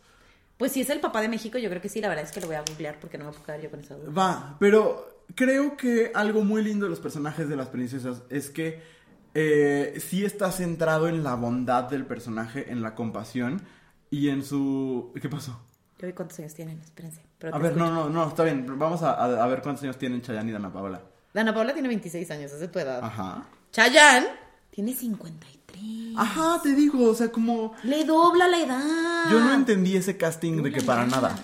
Pues 0.59 0.73
si 0.73 0.81
es 0.81 0.91
el 0.91 1.01
papá 1.01 1.21
de 1.21 1.29
México, 1.29 1.59
yo 1.59 1.69
creo 1.69 1.83
que 1.83 1.89
sí. 1.89 2.01
La 2.01 2.09
verdad 2.09 2.25
es 2.25 2.31
que 2.33 2.41
lo 2.41 2.47
voy 2.47 2.55
a 2.57 2.63
googlear 2.63 2.99
porque 3.01 3.19
no 3.19 3.25
me 3.25 3.33
puedo 3.33 3.45
quedar 3.45 3.61
yo 3.61 3.71
con 3.71 3.81
esa 3.81 3.97
duda. 3.97 4.11
Va, 4.13 4.57
pero 4.61 5.16
creo 5.35 5.77
que 5.77 6.13
algo 6.15 6.43
muy 6.45 6.63
lindo 6.63 6.87
de 6.87 6.91
los 6.91 7.01
personajes 7.01 7.49
de 7.49 7.57
las 7.57 7.69
princesas 7.69 8.23
es 8.31 8.51
que 8.51 8.83
eh, 9.35 9.99
sí 10.01 10.25
está 10.25 10.51
centrado 10.51 11.09
en 11.09 11.23
la 11.23 11.35
bondad 11.35 11.85
del 11.85 12.07
personaje, 12.07 12.71
en 12.73 12.83
la 12.83 12.95
compasión 12.95 13.61
y 14.11 14.29
en 14.29 14.43
su... 14.45 15.13
¿Qué 15.21 15.29
pasó? 15.29 15.61
Yo 15.99 16.07
vi 16.07 16.13
cuántos 16.13 16.39
años 16.39 16.55
tienen, 16.55 16.79
espérense. 16.81 17.23
pero 17.39 17.55
A 17.55 17.59
ver, 17.59 17.73
escucho. 17.73 17.87
no, 17.91 18.05
no, 18.05 18.09
no, 18.11 18.29
está 18.29 18.45
bien. 18.45 18.67
Vamos 18.79 19.03
a, 19.03 19.13
a- 19.15 19.45
a 19.45 19.47
ver 19.47 19.63
cuántos 19.63 19.83
años 19.83 19.99
tienen 19.99 20.23
Chayanne 20.23 20.51
y 20.51 20.53
Dana 20.53 20.73
Paola. 20.73 21.03
Dana 21.35 21.53
Paola 21.53 21.73
tiene 21.75 21.89
26 21.89 22.31
años, 22.31 22.53
es 22.53 22.61
de 22.61 22.69
tu 22.69 22.79
edad. 22.79 23.01
Ajá. 23.03 23.47
Chayanne 23.73 24.27
tiene 24.71 24.95
53. 24.95 26.15
Ajá, 26.17 26.61
te 26.63 26.75
digo, 26.75 27.11
o 27.11 27.15
sea, 27.15 27.31
como... 27.31 27.75
Le 27.83 28.05
dobla 28.05 28.49
la 28.49 28.59
edad. 28.59 29.31
Yo 29.31 29.41
no 29.41 29.53
entendí 29.55 29.97
ese 29.97 30.17
casting 30.17 30.63
de 30.63 30.73
que 30.73 30.81
para 30.83 31.07
nada. 31.07 31.35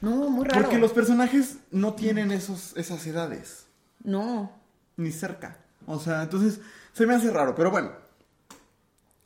No, 0.00 0.30
muy 0.30 0.46
raro. 0.46 0.62
Porque 0.62 0.78
los 0.78 0.92
personajes 0.92 1.58
no 1.70 1.94
tienen 1.94 2.30
esos, 2.30 2.76
esas 2.76 3.06
edades. 3.06 3.66
No. 4.02 4.52
Ni 4.96 5.10
cerca. 5.10 5.58
O 5.86 5.98
sea, 5.98 6.22
entonces 6.22 6.60
se 6.92 7.06
me 7.06 7.14
hace 7.14 7.30
raro, 7.30 7.54
pero 7.54 7.70
bueno. 7.70 7.92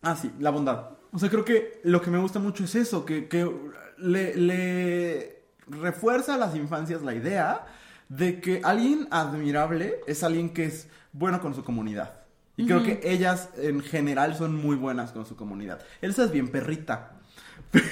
Ah, 0.02 0.16
sí, 0.16 0.32
la 0.38 0.50
bondad. 0.50 0.90
O 1.12 1.18
sea, 1.18 1.28
creo 1.28 1.44
que 1.44 1.80
lo 1.84 2.00
que 2.00 2.10
me 2.10 2.18
gusta 2.18 2.38
mucho 2.38 2.64
es 2.64 2.74
eso, 2.74 3.04
que, 3.04 3.28
que 3.28 3.50
le, 3.98 4.34
le 4.36 5.42
refuerza 5.66 6.34
a 6.34 6.38
las 6.38 6.56
infancias 6.56 7.02
la 7.02 7.14
idea 7.14 7.66
de 8.08 8.40
que 8.40 8.60
alguien 8.64 9.08
admirable 9.10 10.00
es 10.06 10.22
alguien 10.22 10.50
que 10.50 10.64
es 10.64 10.88
bueno 11.12 11.40
con 11.40 11.54
su 11.54 11.64
comunidad. 11.64 12.22
Y 12.56 12.66
creo 12.66 12.82
que 12.82 13.00
ellas 13.02 13.48
en 13.56 13.80
general 13.80 14.36
son 14.36 14.54
muy 14.54 14.76
buenas 14.76 15.12
con 15.12 15.24
su 15.24 15.36
comunidad. 15.36 15.80
Elsa 16.02 16.24
es 16.24 16.30
bien 16.30 16.48
perrita, 16.48 17.12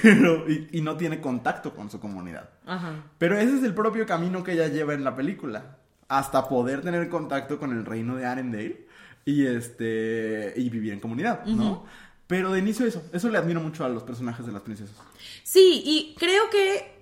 pero 0.01 0.49
y, 0.49 0.69
y 0.73 0.81
no 0.81 0.95
tiene 0.97 1.19
contacto 1.21 1.73
con 1.75 1.89
su 1.89 1.99
comunidad. 1.99 2.49
Ajá. 2.65 3.03
Pero 3.17 3.37
ese 3.37 3.57
es 3.57 3.63
el 3.63 3.73
propio 3.73 4.05
camino 4.05 4.43
que 4.43 4.53
ella 4.53 4.67
lleva 4.67 4.93
en 4.93 5.03
la 5.03 5.15
película. 5.15 5.77
Hasta 6.07 6.47
poder 6.49 6.81
tener 6.81 7.07
contacto 7.09 7.57
con 7.57 7.71
el 7.71 7.85
reino 7.85 8.15
de 8.17 8.25
Arendelle 8.25 8.85
y 9.25 9.45
este 9.45 10.53
y 10.57 10.69
vivir 10.69 10.93
en 10.93 10.99
comunidad, 10.99 11.45
¿no? 11.45 11.85
Pero 12.27 12.51
de 12.51 12.59
inicio 12.59 12.85
eso, 12.85 13.01
eso 13.13 13.29
le 13.29 13.37
admiro 13.37 13.59
mucho 13.61 13.83
a 13.85 13.89
los 13.89 14.03
personajes 14.03 14.45
de 14.45 14.51
las 14.51 14.61
princesas. 14.61 14.95
Sí, 15.43 15.81
y 15.85 16.15
creo 16.17 16.49
que. 16.49 16.99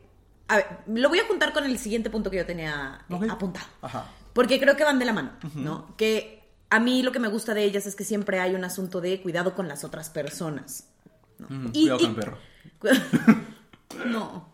A 0.47 0.55
ver, 0.57 0.65
lo 0.87 1.09
voy 1.09 1.19
a 1.19 1.25
juntar 1.27 1.53
con 1.53 1.63
el 1.65 1.77
siguiente 1.77 2.09
punto 2.09 2.31
que 2.31 2.37
yo 2.37 2.45
tenía 2.45 3.01
eh, 3.09 3.27
apuntado. 3.29 3.67
Ajá. 3.81 4.05
Porque 4.33 4.59
creo 4.59 4.75
que 4.75 4.83
van 4.83 4.97
de 4.99 5.05
la 5.05 5.13
mano, 5.13 5.31
¿no? 5.55 5.95
Que 5.97 6.43
a 6.71 6.79
mí 6.79 7.01
lo 7.03 7.11
que 7.11 7.19
me 7.19 7.27
gusta 7.27 7.53
de 7.53 7.63
ellas 7.63 7.85
es 7.87 7.95
que 7.95 8.03
siempre 8.03 8.39
hay 8.39 8.55
un 8.55 8.63
asunto 8.63 9.01
de 9.01 9.21
cuidado 9.21 9.53
con 9.55 9.67
las 9.67 9.83
otras 9.83 10.09
personas. 10.09 10.87
¿no? 11.39 11.45
Ujú, 11.47 11.69
Y- 11.73 11.81
Cuidado 11.81 11.99
y- 11.99 12.01
con 12.03 12.09
el 12.11 12.15
perro. 12.15 12.37
no. 14.05 14.53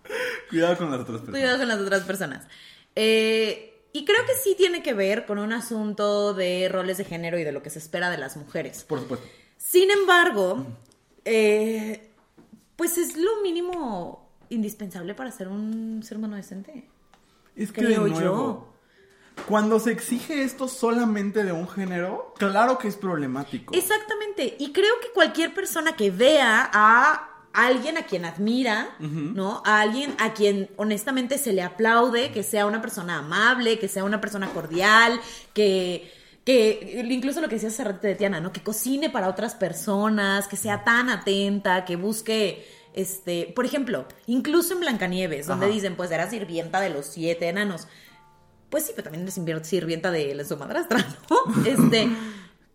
Cuidado 0.50 0.78
con 0.78 0.92
las 0.92 1.02
otras 1.02 1.22
personas. 1.22 1.40
Cuidado 1.40 1.58
con 1.58 1.68
las 1.68 1.80
otras 1.80 2.04
personas. 2.04 2.48
Eh, 2.96 3.76
y 3.94 4.06
creo 4.06 4.26
que 4.26 4.34
sí 4.34 4.56
tiene 4.58 4.84
que 4.84 4.94
ver 4.94 5.26
con 5.26 5.40
un 5.40 5.54
asunto 5.54 6.34
de 6.34 6.68
roles 6.70 6.98
de 6.98 7.06
género 7.06 7.40
y 7.40 7.44
de 7.44 7.52
lo 7.52 7.64
que 7.64 7.70
se 7.70 7.80
espera 7.80 8.10
de 8.10 8.18
las 8.18 8.36
mujeres. 8.38 8.84
Por 8.84 9.00
supuesto. 9.00 9.26
Sin 9.58 9.90
embargo, 9.90 10.66
eh, 11.24 12.12
pues 12.76 12.98
es 12.98 13.16
lo 13.18 13.42
mínimo 13.42 14.30
indispensable 14.50 15.16
para 15.16 15.32
ser 15.32 15.48
un 15.48 16.04
ser 16.04 16.18
humano 16.18 16.36
decente. 16.36 16.90
Es 17.56 17.72
que 17.72 17.86
Creo 17.86 18.04
de 18.04 18.10
nuevo, 18.12 18.76
cuando 19.48 19.80
se 19.80 19.92
exige 19.92 20.44
esto 20.44 20.68
solamente 20.68 21.44
de 21.44 21.52
un 21.52 21.68
género, 21.68 22.34
claro 22.38 22.78
que 22.78 22.88
es 22.88 22.96
problemático. 22.96 23.74
Exactamente. 23.74 24.56
Y 24.60 24.72
creo 24.72 25.00
que 25.02 25.12
cualquier 25.14 25.54
persona 25.54 25.96
que 25.96 26.12
vea 26.12 26.70
a 26.74 27.35
alguien 27.56 27.98
a 27.98 28.04
quien 28.04 28.26
admira, 28.26 28.90
¿no? 29.00 29.62
A 29.66 29.82
alguien 29.82 30.16
a 30.20 30.34
quien 30.34 30.70
honestamente 30.76 31.38
se 31.38 31.54
le 31.54 31.62
aplaude, 31.62 32.32
que 32.32 32.44
sea 32.44 32.66
una 32.66 32.82
persona 32.82 33.20
amable, 33.20 33.80
que 33.80 33.88
sea 33.88 34.04
una 34.04 34.20
persona 34.22 34.50
cordial, 34.50 35.20
que 35.54 36.12
que 36.46 37.04
incluso 37.10 37.42
lo 37.42 37.50
que 37.50 37.56
decías 37.56 37.74
hace 37.74 37.84
rato 37.84 38.06
de 38.06 38.14
Tiana, 38.14 38.40
¿no? 38.40 38.54
Que 38.54 38.62
cocine 38.62 39.10
para 39.10 39.30
otras 39.30 39.56
personas, 39.56 40.48
que 40.48 40.58
sea 40.58 40.84
tan 40.84 41.10
atenta, 41.10 41.86
que 41.86 41.96
busque 41.96 42.64
este, 42.96 43.52
por 43.54 43.66
ejemplo, 43.66 44.06
incluso 44.26 44.74
en 44.74 44.80
Blancanieves, 44.80 45.48
donde 45.48 45.66
Ajá. 45.66 45.76
dicen, 45.76 45.96
pues 45.98 46.12
era 46.12 46.30
sirvienta 46.30 46.80
de 46.80 46.90
los 46.92 47.08
siete 47.08 47.50
enanos. 47.50 47.88
Pues 48.70 48.86
sí, 48.86 48.94
pero 48.96 49.12
también 49.12 49.28
es 49.28 49.68
sirvienta 49.68 50.12
de 50.12 50.46
su 50.46 50.56
madrastra, 50.56 51.06
¿no? 51.30 51.66
Este, 51.66 52.08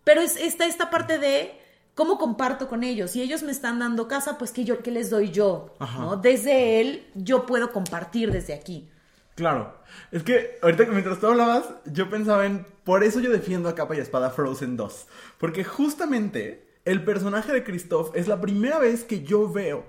pero 0.03 0.21
es 0.21 0.35
esta, 0.35 0.67
esta 0.67 0.91
parte 0.91 1.17
de 1.17 1.59
cómo 1.95 2.17
comparto 2.17 2.67
con 2.67 2.83
ellos. 2.83 3.11
Si 3.11 3.21
ellos 3.21 3.43
me 3.43 3.51
están 3.51 3.79
dando 3.79 4.07
casa, 4.07 4.37
pues 4.37 4.51
que 4.51 4.63
yo, 4.63 4.81
¿qué 4.81 4.91
les 4.91 5.09
doy 5.09 5.31
yo? 5.31 5.75
¿no? 5.79 6.17
Desde 6.17 6.81
él, 6.81 7.07
yo 7.15 7.45
puedo 7.45 7.71
compartir 7.71 8.31
desde 8.31 8.53
aquí. 8.53 8.89
Claro. 9.35 9.73
Es 10.11 10.23
que 10.23 10.59
ahorita 10.61 10.85
que 10.85 10.91
mientras 10.91 11.19
tú 11.19 11.27
hablabas, 11.27 11.65
yo 11.85 12.09
pensaba 12.09 12.45
en. 12.45 12.65
Por 12.83 13.03
eso 13.03 13.19
yo 13.19 13.31
defiendo 13.31 13.69
a 13.69 13.75
capa 13.75 13.95
y 13.95 13.99
espada 13.99 14.29
Frozen 14.29 14.77
2. 14.77 15.07
Porque 15.37 15.63
justamente 15.63 16.67
el 16.85 17.03
personaje 17.03 17.51
de 17.51 17.63
Christoph 17.63 18.15
es 18.15 18.27
la 18.27 18.41
primera 18.41 18.79
vez 18.79 19.03
que 19.03 19.23
yo 19.23 19.51
veo 19.51 19.85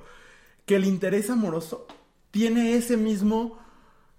que 0.66 0.76
el 0.76 0.84
interés 0.84 1.30
amoroso 1.30 1.86
tiene 2.30 2.76
ese 2.76 2.96
mismo. 2.96 3.58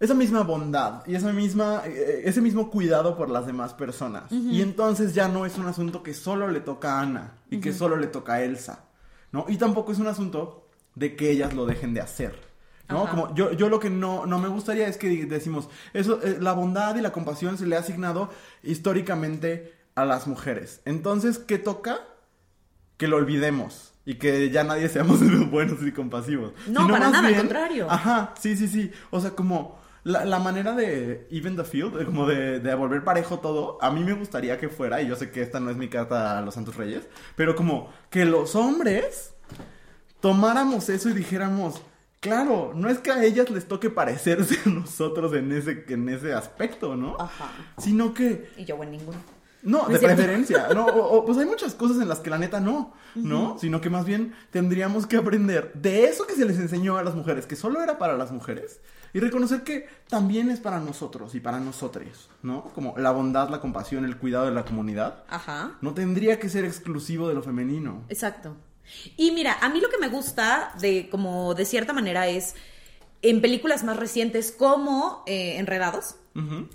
Esa 0.04 0.16
misma 0.16 0.44
bondad 0.44 1.02
y 1.08 1.16
esa 1.16 1.32
misma, 1.32 1.84
eh, 1.86 2.24
ese 2.26 2.42
mismo 2.42 2.70
cuidado 2.70 3.16
por 3.16 3.30
las 3.30 3.46
demás 3.46 3.74
personas. 3.74 4.30
Y 4.30 4.62
entonces 4.62 5.14
ya 5.14 5.30
no 5.30 5.46
es 5.46 5.58
un 5.58 5.66
asunto 5.66 6.04
que 6.04 6.14
solo 6.14 6.50
le 6.50 6.60
toca 6.60 6.96
a 6.96 7.04
Ana 7.04 7.38
y 7.50 7.62
que 7.62 7.72
solo 7.72 7.96
le 7.96 8.08
toca 8.08 8.34
a 8.34 8.44
Elsa. 8.44 8.84
¿no? 9.32 9.46
Y 9.48 9.56
tampoco 9.56 9.94
es 9.94 10.00
un 10.00 10.08
asunto 10.08 10.68
de 10.94 11.16
que 11.16 11.32
ellas 11.32 11.54
lo 11.54 11.66
dejen 11.66 11.94
de 11.94 12.02
hacer. 12.02 12.36
¿no? 12.90 13.04
Ajá. 13.04 13.12
Como 13.12 13.34
yo, 13.34 13.54
yo 13.54 13.70
lo 13.70 13.80
que 13.80 13.90
no, 13.90 14.26
no 14.26 14.40
me 14.40 14.50
gustaría 14.50 14.90
es 14.90 14.98
que 14.98 15.26
decimos, 15.26 15.70
eso, 15.94 16.22
eh, 16.22 16.38
la 16.38 16.52
bondad 16.52 16.98
y 16.98 17.02
la 17.02 17.14
compasión 17.14 17.58
se 17.58 17.66
le 17.66 17.78
ha 17.78 17.80
asignado 17.80 18.30
históricamente 18.62 19.74
a 19.96 20.04
las 20.04 20.28
mujeres. 20.28 20.82
Entonces, 20.84 21.40
¿qué 21.40 21.60
toca? 21.60 22.02
Que 22.98 23.08
lo 23.08 23.16
olvidemos 23.16 23.94
y 24.04 24.16
que 24.16 24.50
ya 24.50 24.66
nadie 24.66 24.90
seamos 24.90 25.22
buenos 25.50 25.82
y 25.82 25.94
compasivos. 25.94 26.52
No, 26.68 26.82
Sino 26.82 26.94
para 26.94 27.10
nada, 27.10 27.26
al 27.26 27.38
contrario. 27.38 27.88
Ajá, 27.90 28.34
sí, 28.38 28.58
sí, 28.58 28.68
sí. 28.68 28.92
O 29.10 29.22
sea, 29.22 29.32
como 29.32 29.82
la, 30.04 30.26
la 30.26 30.40
manera 30.40 30.74
de 30.76 31.28
even 31.32 31.56
the 31.56 31.64
field, 31.64 31.98
de 31.98 32.06
como 32.06 32.28
de, 32.28 32.60
de 32.60 32.76
volver 32.76 33.04
parejo 33.04 33.40
todo, 33.40 33.78
a 33.82 33.90
mí 33.92 34.04
me 34.04 34.14
gustaría 34.14 34.58
que 34.58 34.70
fuera, 34.70 35.02
y 35.02 35.08
yo 35.08 35.16
sé 35.16 35.32
que 35.32 35.42
esta 35.42 35.60
no 35.60 35.70
es 35.70 35.78
mi 35.78 35.88
carta 35.88 36.38
a 36.38 36.42
los 36.42 36.54
Santos 36.54 36.76
Reyes, 36.76 37.08
pero 37.36 37.56
como 37.56 37.92
que 38.10 38.26
los 38.26 38.56
hombres 38.56 39.34
tomáramos 40.20 40.90
eso 40.90 41.10
y 41.10 41.14
dijéramos, 41.14 41.82
claro, 42.20 42.72
no 42.76 42.90
es 42.90 43.00
que 43.00 43.12
a 43.12 43.24
ellas 43.24 43.50
les 43.50 43.68
toque 43.68 43.90
parecerse 43.90 44.58
a 44.66 44.70
nosotros 44.70 45.34
en 45.34 45.52
ese, 45.52 45.86
en 45.90 46.08
ese 46.10 46.34
aspecto, 46.34 46.96
¿no? 46.96 47.18
Ajá. 47.20 47.52
Sino 47.78 48.14
que 48.14 48.50
Y 48.58 48.66
yo 48.66 48.82
en 48.82 48.92
ninguno. 48.92 49.18
No, 49.64 49.88
de 49.88 49.98
preferencia. 50.00 50.68
No, 50.74 50.86
o- 50.86 51.18
o, 51.18 51.26
pues 51.26 51.38
hay 51.38 51.46
muchas 51.46 51.74
cosas 51.74 52.02
en 52.02 52.08
las 52.10 52.20
que 52.20 52.30
la 52.30 52.38
neta 52.38 52.60
no, 52.60 52.94
¿no? 53.16 53.58
Sino 53.60 53.82
que 53.82 53.90
más 53.90 54.06
bien 54.06 54.34
tendríamos 54.52 55.08
que 55.08 55.18
aprender 55.18 55.72
de 55.74 56.06
eso 56.06 56.28
que 56.28 56.34
se 56.36 56.46
les 56.46 56.58
enseñó 56.60 56.98
a 56.98 57.04
las 57.04 57.16
mujeres, 57.16 57.46
que 57.46 57.56
solo 57.56 57.82
era 57.82 57.98
para 57.98 58.18
las 58.18 58.32
mujeres, 58.32 58.80
y 59.14 59.20
reconocer 59.20 59.64
que 59.64 59.88
también 60.10 60.50
es 60.50 60.60
para 60.60 60.80
nosotros 60.80 61.36
y 61.36 61.40
para 61.40 61.60
nosotros, 61.60 62.30
¿no? 62.42 62.64
Como 62.76 62.96
la 62.98 63.12
bondad, 63.12 63.50
la 63.50 63.62
compasión, 63.62 64.06
el 64.06 64.18
cuidado 64.18 64.46
de 64.46 64.52
la 64.52 64.66
comunidad. 64.66 65.24
Ajá. 65.30 65.78
No 65.82 65.94
tendría 65.94 66.40
que 66.40 66.50
ser 66.50 66.66
exclusivo 66.66 67.28
de 67.30 67.36
lo 67.36 67.44
femenino. 67.44 68.04
Exacto. 68.10 68.56
Y 69.16 69.32
mira, 69.32 69.58
a 69.62 69.70
mí 69.70 69.80
lo 69.80 69.90
que 69.90 69.98
me 69.98 70.10
gusta 70.10 70.74
de 70.82 71.08
como 71.10 71.54
de 71.54 71.64
cierta 71.66 71.94
manera 71.94 72.28
es 72.28 72.56
en 73.22 73.40
películas 73.40 73.84
más 73.86 73.96
recientes 73.96 74.52
como 74.52 75.24
eh, 75.26 75.58
Enredados, 75.58 76.16
Ujú. 76.36 76.68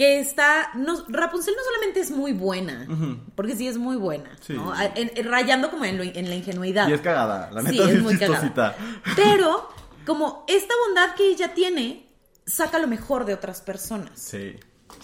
Que 0.00 0.18
está 0.18 0.70
no, 0.76 1.04
Rapunzel 1.08 1.52
no 1.54 1.62
solamente 1.62 2.00
es 2.00 2.10
muy 2.10 2.32
buena, 2.32 2.86
porque 3.34 3.54
sí 3.54 3.68
es 3.68 3.76
muy 3.76 3.96
buena, 3.96 4.30
Sí. 4.40 4.54
¿no? 4.54 4.72
A- 4.72 4.86
en- 4.86 5.12
en- 5.14 5.30
rayando 5.30 5.70
como 5.70 5.84
en, 5.84 5.98
lo- 5.98 6.04
en 6.04 6.30
la 6.30 6.36
ingenuidad. 6.36 6.88
Y 6.88 6.94
es 6.94 7.02
cagada, 7.02 7.50
la 7.52 7.60
neta 7.60 7.84
sí, 7.84 7.90
es 7.90 7.96
es 7.96 8.02
muy 8.02 8.16
cagada. 8.18 8.74
Pero 9.14 9.68
como 10.06 10.46
esta 10.48 10.72
bondad 10.86 11.14
que 11.16 11.28
ella 11.28 11.52
tiene 11.52 12.06
saca 12.46 12.78
lo 12.78 12.86
mejor 12.86 13.26
de 13.26 13.34
otras 13.34 13.60
personas. 13.60 14.12
Sí, 14.18 14.54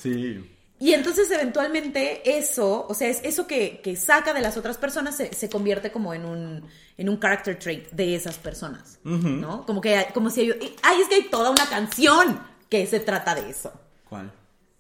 sí. 0.01 0.51
Y 0.79 0.95
entonces 0.95 1.31
eventualmente 1.31 2.39
eso, 2.39 2.87
o 2.89 2.95
sea, 2.95 3.09
es 3.09 3.21
eso 3.23 3.47
que, 3.47 3.83
que 3.85 3.97
saca 3.97 4.33
de 4.33 4.41
las 4.41 4.57
otras 4.57 4.79
personas 4.79 5.15
se, 5.15 5.35
se 5.35 5.51
convierte 5.51 5.93
como 5.93 6.15
en 6.15 6.25
un, 6.25 6.65
en 6.97 7.09
un 7.11 7.21
character 7.21 7.59
trait 7.59 7.91
de 7.91 8.15
esas 8.15 8.39
personas. 8.39 8.99
¿no? 9.05 9.67
Como 9.67 9.83
que, 9.83 10.07
como 10.15 10.31
si 10.31 10.41
hay, 10.41 10.75
ay, 10.83 11.01
es 11.03 11.09
que 11.09 11.17
hay 11.17 11.29
toda 11.29 11.51
una 11.51 11.67
canción 11.67 12.41
que 12.71 12.87
se 12.87 13.01
trata 13.01 13.35
de 13.35 13.51
eso. 13.51 13.73
¿Cuál? 14.09 14.33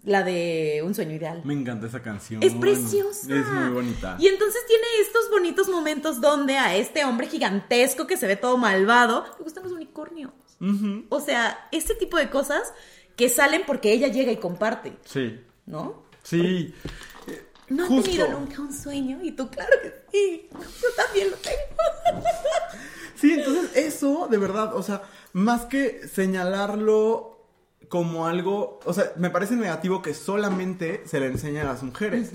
La 0.06 0.22
de 0.22 0.82
Un 0.86 0.94
sueño 0.94 1.14
ideal. 1.16 1.42
Me 1.44 1.52
encanta 1.52 1.86
esa 1.88 2.00
canción. 2.00 2.42
Es 2.42 2.54
preciosa. 2.54 3.26
Es 3.34 3.46
muy 3.48 3.68
bonita. 3.70 4.16
Y 4.20 4.28
entonces 4.28 4.62
tiene 4.66 4.84
estos 5.02 5.28
bonitos 5.30 5.68
momentos 5.68 6.20
donde 6.20 6.56
a 6.56 6.74
este 6.76 7.04
hombre 7.04 7.26
gigantesco 7.26 8.06
que 8.06 8.16
se 8.16 8.26
ve 8.26 8.36
todo 8.36 8.56
malvado 8.56 9.24
le 9.36 9.42
gustan 9.44 9.64
los 9.64 9.72
unicornios. 9.72 10.30
O 11.10 11.20
sea, 11.20 11.68
este 11.72 11.94
tipo 11.96 12.16
de 12.16 12.30
cosas 12.30 12.72
que 13.16 13.28
salen 13.28 13.62
porque 13.66 13.92
ella 13.92 14.08
llega 14.08 14.30
y 14.32 14.36
comparte, 14.38 14.96
Sí. 15.04 15.40
¿no? 15.66 16.04
Sí. 16.22 16.72
No 17.68 17.86
Justo. 17.88 18.10
tenido 18.10 18.28
nunca 18.28 18.62
un 18.62 18.72
sueño 18.72 19.18
y 19.24 19.32
tú, 19.32 19.50
claro 19.50 19.72
que 19.82 19.92
sí. 20.12 20.48
Yo 20.52 20.88
también 20.96 21.30
lo 21.32 21.36
tengo. 21.38 22.24
Sí, 23.16 23.32
entonces 23.32 23.70
eso, 23.74 24.28
de 24.30 24.38
verdad, 24.38 24.76
o 24.76 24.82
sea, 24.84 25.02
más 25.32 25.64
que 25.64 26.06
señalarlo 26.06 27.35
como 27.88 28.26
algo, 28.26 28.80
o 28.84 28.92
sea, 28.92 29.12
me 29.16 29.30
parece 29.30 29.54
negativo 29.56 30.02
que 30.02 30.12
solamente 30.14 31.02
se 31.06 31.20
le 31.20 31.26
enseña 31.26 31.62
a 31.62 31.64
las 31.66 31.82
mujeres. 31.82 32.32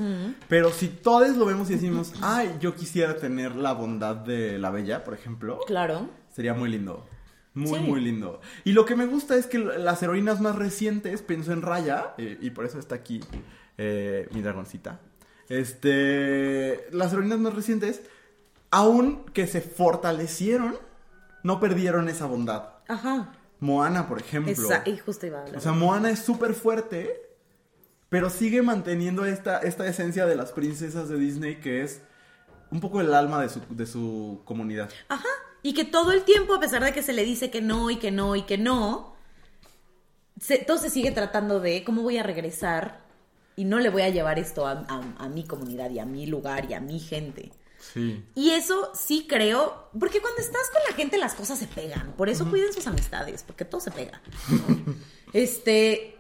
Pero 0.48 0.72
si 0.72 0.88
todos 0.88 1.36
lo 1.38 1.46
vemos 1.46 1.70
y 1.70 1.74
decimos, 1.76 2.14
ay, 2.22 2.56
yo 2.60 2.76
quisiera 2.76 3.18
tener 3.18 3.56
la 3.56 3.74
bondad 3.74 4.16
de 4.16 4.58
la 4.60 4.70
bella, 4.72 5.04
por 5.04 5.14
ejemplo, 5.14 5.60
Claro. 5.68 6.10
sería 6.34 6.54
muy 6.54 6.70
lindo. 6.70 7.06
Muy, 7.54 7.80
Sí. 7.80 7.86
muy 7.86 8.00
lindo. 8.00 8.40
Y 8.64 8.72
lo 8.72 8.86
que 8.86 8.96
me 8.96 9.06
gusta 9.06 9.36
es 9.36 9.46
que 9.46 9.60
las 9.60 10.02
heroínas 10.02 10.40
más 10.40 10.56
recientes, 10.56 11.22
pienso 11.22 11.52
en 11.52 11.62
Raya, 11.62 12.14
eh, 12.18 12.38
y 12.40 12.52
por 12.52 12.64
eso 12.66 12.80
está 12.80 12.96
aquí 12.96 13.20
eh, 13.78 14.30
mi 14.34 14.42
dragoncita. 14.42 15.00
Este, 15.50 16.88
las 16.92 17.12
heroínas 17.14 17.40
más 17.40 17.54
recientes, 17.54 18.02
aun 18.70 19.26
que 19.34 19.48
se 19.48 19.62
fortalecieron, 19.62 20.76
no 21.44 21.60
perdieron 21.60 22.08
esa 22.10 22.26
bondad. 22.26 22.70
Ajá. 22.88 23.34
Moana, 23.62 24.08
por 24.10 24.20
ejemplo. 24.20 24.52
Esa, 24.52 24.84
y 24.86 24.98
justo 24.98 25.26
iba 25.28 25.38
a 25.38 25.42
hablar. 25.44 25.58
O 25.58 25.62
sea, 25.62 25.72
Moana 25.72 26.10
es 26.10 26.20
súper 26.20 26.54
fuerte, 26.54 27.22
pero 28.10 28.30
sigue 28.30 28.62
manteniendo 28.62 29.24
esta, 29.24 29.60
esta 29.60 29.88
esencia 29.88 30.26
de 30.26 30.36
las 30.36 30.52
princesas 30.52 31.08
de 31.08 31.18
Disney 31.18 31.56
que 31.62 31.82
es 31.84 32.02
un 32.72 32.80
poco 32.82 33.00
el 33.02 33.14
alma 33.14 33.42
de 33.42 33.48
su, 33.50 33.62
de 33.70 33.86
su 33.86 34.42
comunidad. 34.46 34.90
Ajá. 35.08 35.24
Y 35.64 35.74
que 35.74 35.86
todo 35.86 36.12
el 36.12 36.24
tiempo, 36.24 36.56
a 36.56 36.60
pesar 36.60 36.84
de 36.84 36.92
que 36.92 37.02
se 37.04 37.14
le 37.14 37.24
dice 37.24 37.50
que 37.52 37.62
no 37.62 37.90
y 37.92 37.98
que 37.98 38.10
no 38.12 38.36
y 38.36 38.42
que 38.44 38.58
no, 38.58 39.16
se, 40.40 40.58
todo 40.58 40.78
se 40.78 40.90
sigue 40.90 41.12
tratando 41.12 41.60
de 41.60 41.84
cómo 41.84 42.02
voy 42.02 42.18
a 42.18 42.24
regresar 42.24 43.02
y 43.56 43.66
no 43.66 43.78
le 43.80 43.90
voy 43.90 44.02
a 44.02 44.10
llevar 44.10 44.40
esto 44.40 44.66
a, 44.66 44.72
a- 44.88 45.14
a 45.26 45.30
mi 45.30 45.44
comunidad 45.46 45.92
y 45.92 46.00
a 46.00 46.06
mi 46.06 46.26
lugar 46.26 46.66
y 46.70 46.74
a 46.74 46.80
mi 46.80 47.00
gente. 47.00 47.52
Sí. 47.94 48.24
Y 48.36 48.52
eso 48.52 48.92
sí 48.94 49.26
creo, 49.28 49.90
porque 50.00 50.22
cuando 50.22 50.40
estás 50.40 50.70
con 50.72 50.82
la 50.90 50.96
gente 50.96 51.18
las 51.18 51.34
cosas 51.34 51.60
se 51.60 51.68
pegan, 51.68 52.14
por 52.14 52.30
eso 52.30 52.50
cuiden 52.50 52.72
sus 52.74 52.88
amistades, 52.88 53.44
porque 53.44 53.66
todo 53.66 53.82
se 53.82 53.92
pega. 53.92 54.22
¿no? 54.50 54.96
este, 55.34 56.16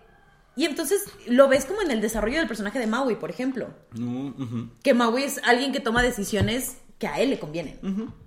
y 0.55 0.65
entonces 0.65 1.05
lo 1.27 1.47
ves 1.47 1.65
como 1.65 1.81
en 1.81 1.91
el 1.91 2.01
desarrollo 2.01 2.37
del 2.39 2.47
personaje 2.47 2.79
de 2.79 2.87
Maui, 2.87 3.15
por 3.15 3.29
ejemplo, 3.29 3.69
que 4.83 4.93
Maui 4.93 5.23
es 5.23 5.39
alguien 5.43 5.71
que 5.71 5.79
toma 5.79 6.01
decisiones 6.03 6.77
que 6.99 7.07
a 7.07 7.19
él 7.19 7.29
le 7.29 7.39
convienen, 7.39 7.79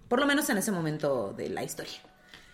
por 0.09 0.21
lo 0.21 0.27
menos 0.27 0.49
en 0.51 0.59
ese 0.59 0.73
momento 0.73 1.33
de 1.37 1.49
la 1.51 1.63
historia. 1.65 2.01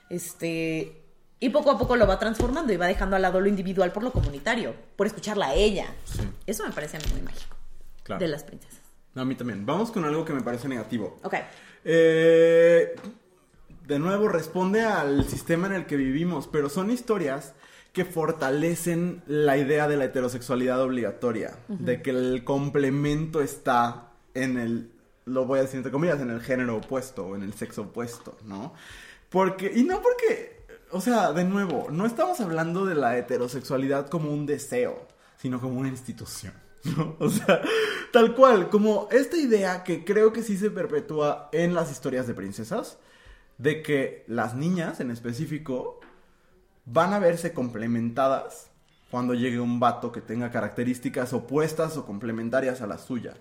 Este, 0.09 1.03
y 1.39 1.49
poco 1.51 1.71
a 1.71 1.79
poco 1.79 1.97
lo 1.97 2.07
va 2.07 2.19
transformando 2.19 2.73
y 2.73 2.77
va 2.77 2.87
dejando 2.87 3.17
al 3.17 3.23
lado 3.23 3.41
lo 3.41 3.49
individual 3.49 3.93
por 3.93 4.03
lo 4.03 4.13
comunitario, 4.13 4.75
por 4.97 5.07
escucharla 5.07 5.49
a 5.51 5.55
ella. 5.55 5.87
Sí. 6.05 6.23
Eso 6.47 6.65
me 6.67 6.73
parece 6.73 6.97
a 6.97 7.01
mí 7.01 7.07
muy 7.13 7.23
mágico 7.23 7.57
Claro. 8.03 8.21
de 8.21 8.29
las 8.29 8.43
princesas. 8.45 8.80
A 9.15 9.25
mí 9.25 9.35
también. 9.35 9.67
Vamos 9.67 9.91
con 9.91 10.05
algo 10.05 10.25
que 10.25 10.33
me 10.33 10.43
parece 10.43 10.69
negativo. 10.69 11.19
Ok. 11.23 11.35
Eh, 11.85 12.95
de 13.87 13.99
nuevo, 13.99 14.29
responde 14.29 14.83
al 14.83 15.25
sistema 15.25 15.67
en 15.67 15.73
el 15.73 15.87
que 15.87 15.97
vivimos, 15.97 16.47
pero 16.47 16.69
son 16.69 16.91
historias 16.91 17.55
que 17.93 18.05
fortalecen 18.05 19.23
la 19.27 19.57
idea 19.57 19.89
de 19.89 19.97
la 19.97 20.05
heterosexualidad 20.05 20.81
obligatoria, 20.81 21.57
de 21.67 22.03
que 22.03 22.11
el 22.11 22.45
complemento 22.45 23.41
está 23.41 24.13
en 24.35 24.59
el, 24.59 24.93
lo 25.25 25.45
voy 25.45 25.59
a 25.59 25.63
decir 25.63 25.79
entre 25.79 25.91
comillas, 25.91 26.21
en 26.21 26.31
el 26.31 26.41
género 26.41 26.77
opuesto 26.77 27.27
o 27.27 27.35
en 27.35 27.43
el 27.43 27.53
sexo 27.53 27.83
opuesto, 27.83 28.39
¿no? 28.45 28.75
Porque, 29.29 29.73
y 29.75 29.83
no 29.83 30.01
porque, 30.03 30.67
o 30.93 31.01
sea, 31.01 31.33
de 31.33 31.43
nuevo, 31.43 31.89
no 31.91 32.07
estamos 32.07 32.41
hablando 32.41 32.87
de 32.87 32.95
la 32.95 33.19
heterosexualidad 33.19 34.09
como 34.09 34.31
un 34.31 34.47
deseo, 34.47 35.09
sino 35.37 35.61
como 35.61 35.81
una 35.81 35.89
institución. 35.89 36.53
O 37.19 37.29
sea, 37.29 37.61
tal 38.13 38.35
cual, 38.35 38.71
como 38.71 39.09
esta 39.11 39.37
idea 39.37 39.85
que 39.85 40.05
creo 40.05 40.33
que 40.33 40.43
sí 40.43 40.57
se 40.57 40.71
perpetúa 40.71 41.49
en 41.53 41.75
las 41.75 41.91
historias 41.91 42.27
de 42.27 42.35
princesas, 42.35 42.99
de 43.59 43.83
que 43.83 44.25
las 44.27 44.55
niñas 44.55 45.01
en 45.01 45.11
específico 45.11 46.01
van 46.87 47.13
a 47.13 47.19
verse 47.19 47.53
complementadas 47.53 48.71
cuando 49.11 49.35
llegue 49.35 49.61
un 49.61 49.81
vato 49.81 50.13
que 50.13 50.21
tenga 50.21 50.51
características 50.51 51.33
opuestas 51.33 51.97
o 51.97 52.07
complementarias 52.07 52.81
a 52.81 52.87
las 52.87 53.03
suyas. 53.03 53.37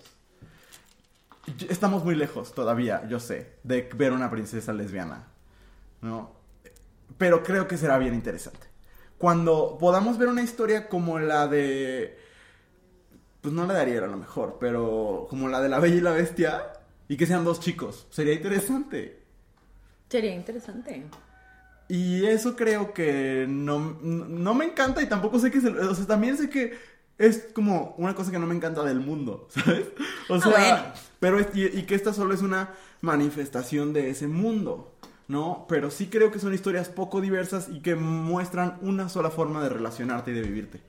Estamos 1.70 2.04
muy 2.04 2.16
lejos 2.16 2.54
todavía, 2.54 3.08
yo 3.08 3.20
sé, 3.20 3.54
de 3.64 3.90
ver 3.96 4.12
una 4.12 4.30
princesa 4.30 4.74
lesbiana, 4.74 5.28
¿no? 6.02 6.32
Pero 7.18 7.44
creo 7.44 7.68
que 7.68 7.78
será 7.78 7.98
bien 7.98 8.14
interesante. 8.14 8.68
Cuando 9.18 9.78
podamos 9.80 10.18
ver 10.18 10.28
una 10.28 10.42
historia 10.42 10.90
como 10.90 11.20
la 11.20 11.48
de 11.48 12.18
pues 13.42 13.54
no 13.54 13.66
la 13.66 13.74
de 13.76 13.82
Ariel 13.82 14.04
a 14.04 14.08
lo 14.08 14.18
mejor, 14.18 14.58
pero 14.60 15.28
como 15.30 15.48
la 15.50 15.62
de 15.62 15.70
la 15.70 15.80
Bella 15.80 15.96
y 15.96 16.02
la 16.02 16.12
Bestia, 16.12 16.74
y 17.08 17.18
que 17.18 17.26
sean 17.26 17.44
dos 17.46 17.60
chicos, 17.60 18.08
sería 18.10 18.34
interesante. 18.34 19.20
Sería 20.10 20.34
interesante. 20.36 21.04
Y 21.88 22.26
eso 22.26 22.56
creo 22.56 22.94
que 22.94 23.46
no, 23.50 23.98
no 24.02 24.54
me 24.54 24.66
encanta 24.66 25.02
y 25.02 25.08
tampoco 25.10 25.40
sé 25.40 25.50
que 25.52 25.60
se, 25.62 25.70
o 25.70 25.96
sea, 25.96 26.06
también 26.06 26.38
sé 26.38 26.50
que 26.50 26.78
es 27.18 27.48
como 27.54 27.96
una 27.98 28.14
cosa 28.16 28.32
que 28.32 28.40
no 28.40 28.46
me 28.48 28.56
encanta 28.56 28.84
del 28.84 29.00
mundo, 29.00 29.48
¿sabes? 29.52 29.88
O 30.30 30.40
sea, 30.40 30.52
bueno. 30.52 30.78
pero 31.20 31.40
es- 31.40 31.48
y, 31.56 31.66
y 31.66 31.84
que 31.84 31.96
esta 31.96 32.14
solo 32.14 32.34
es 32.34 32.42
una 32.42 32.70
manifestación 33.02 33.92
de 33.94 34.10
ese 34.12 34.28
mundo, 34.28 34.94
¿no? 35.28 35.66
Pero 35.68 35.90
sí 35.90 36.08
creo 36.08 36.32
que 36.32 36.40
son 36.40 36.54
historias 36.54 36.90
poco 36.90 37.22
diversas 37.22 37.70
y 37.70 37.82
que 37.82 37.96
muestran 37.96 38.78
una 38.82 39.10
sola 39.10 39.32
forma 39.32 39.64
de 39.64 39.70
relacionarte 39.70 40.32
y 40.32 40.34
de 40.36 40.42
vivirte. 40.44 40.82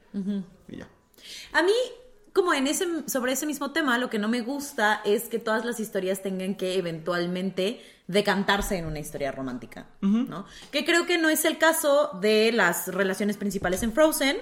Y 0.68 0.76
ya. 0.76 0.88
A 1.52 1.62
mí, 1.62 1.72
como 2.32 2.52
en 2.54 2.66
ese, 2.66 2.86
sobre 3.08 3.32
ese 3.32 3.46
mismo 3.46 3.72
tema, 3.72 3.98
lo 3.98 4.08
que 4.10 4.18
no 4.18 4.28
me 4.28 4.40
gusta 4.40 5.00
es 5.04 5.24
que 5.24 5.38
todas 5.38 5.64
las 5.64 5.80
historias 5.80 6.22
tengan 6.22 6.54
que 6.54 6.76
eventualmente 6.78 7.80
decantarse 8.06 8.76
en 8.76 8.86
una 8.86 8.98
historia 8.98 9.30
romántica, 9.30 9.86
¿no? 10.00 10.44
Que 10.72 10.84
creo 10.84 11.06
que 11.06 11.16
no 11.18 11.28
es 11.28 11.44
el 11.44 11.58
caso 11.58 12.10
de 12.20 12.50
las 12.52 12.88
relaciones 12.88 13.36
principales 13.36 13.82
en 13.84 13.92
Frozen 13.92 14.36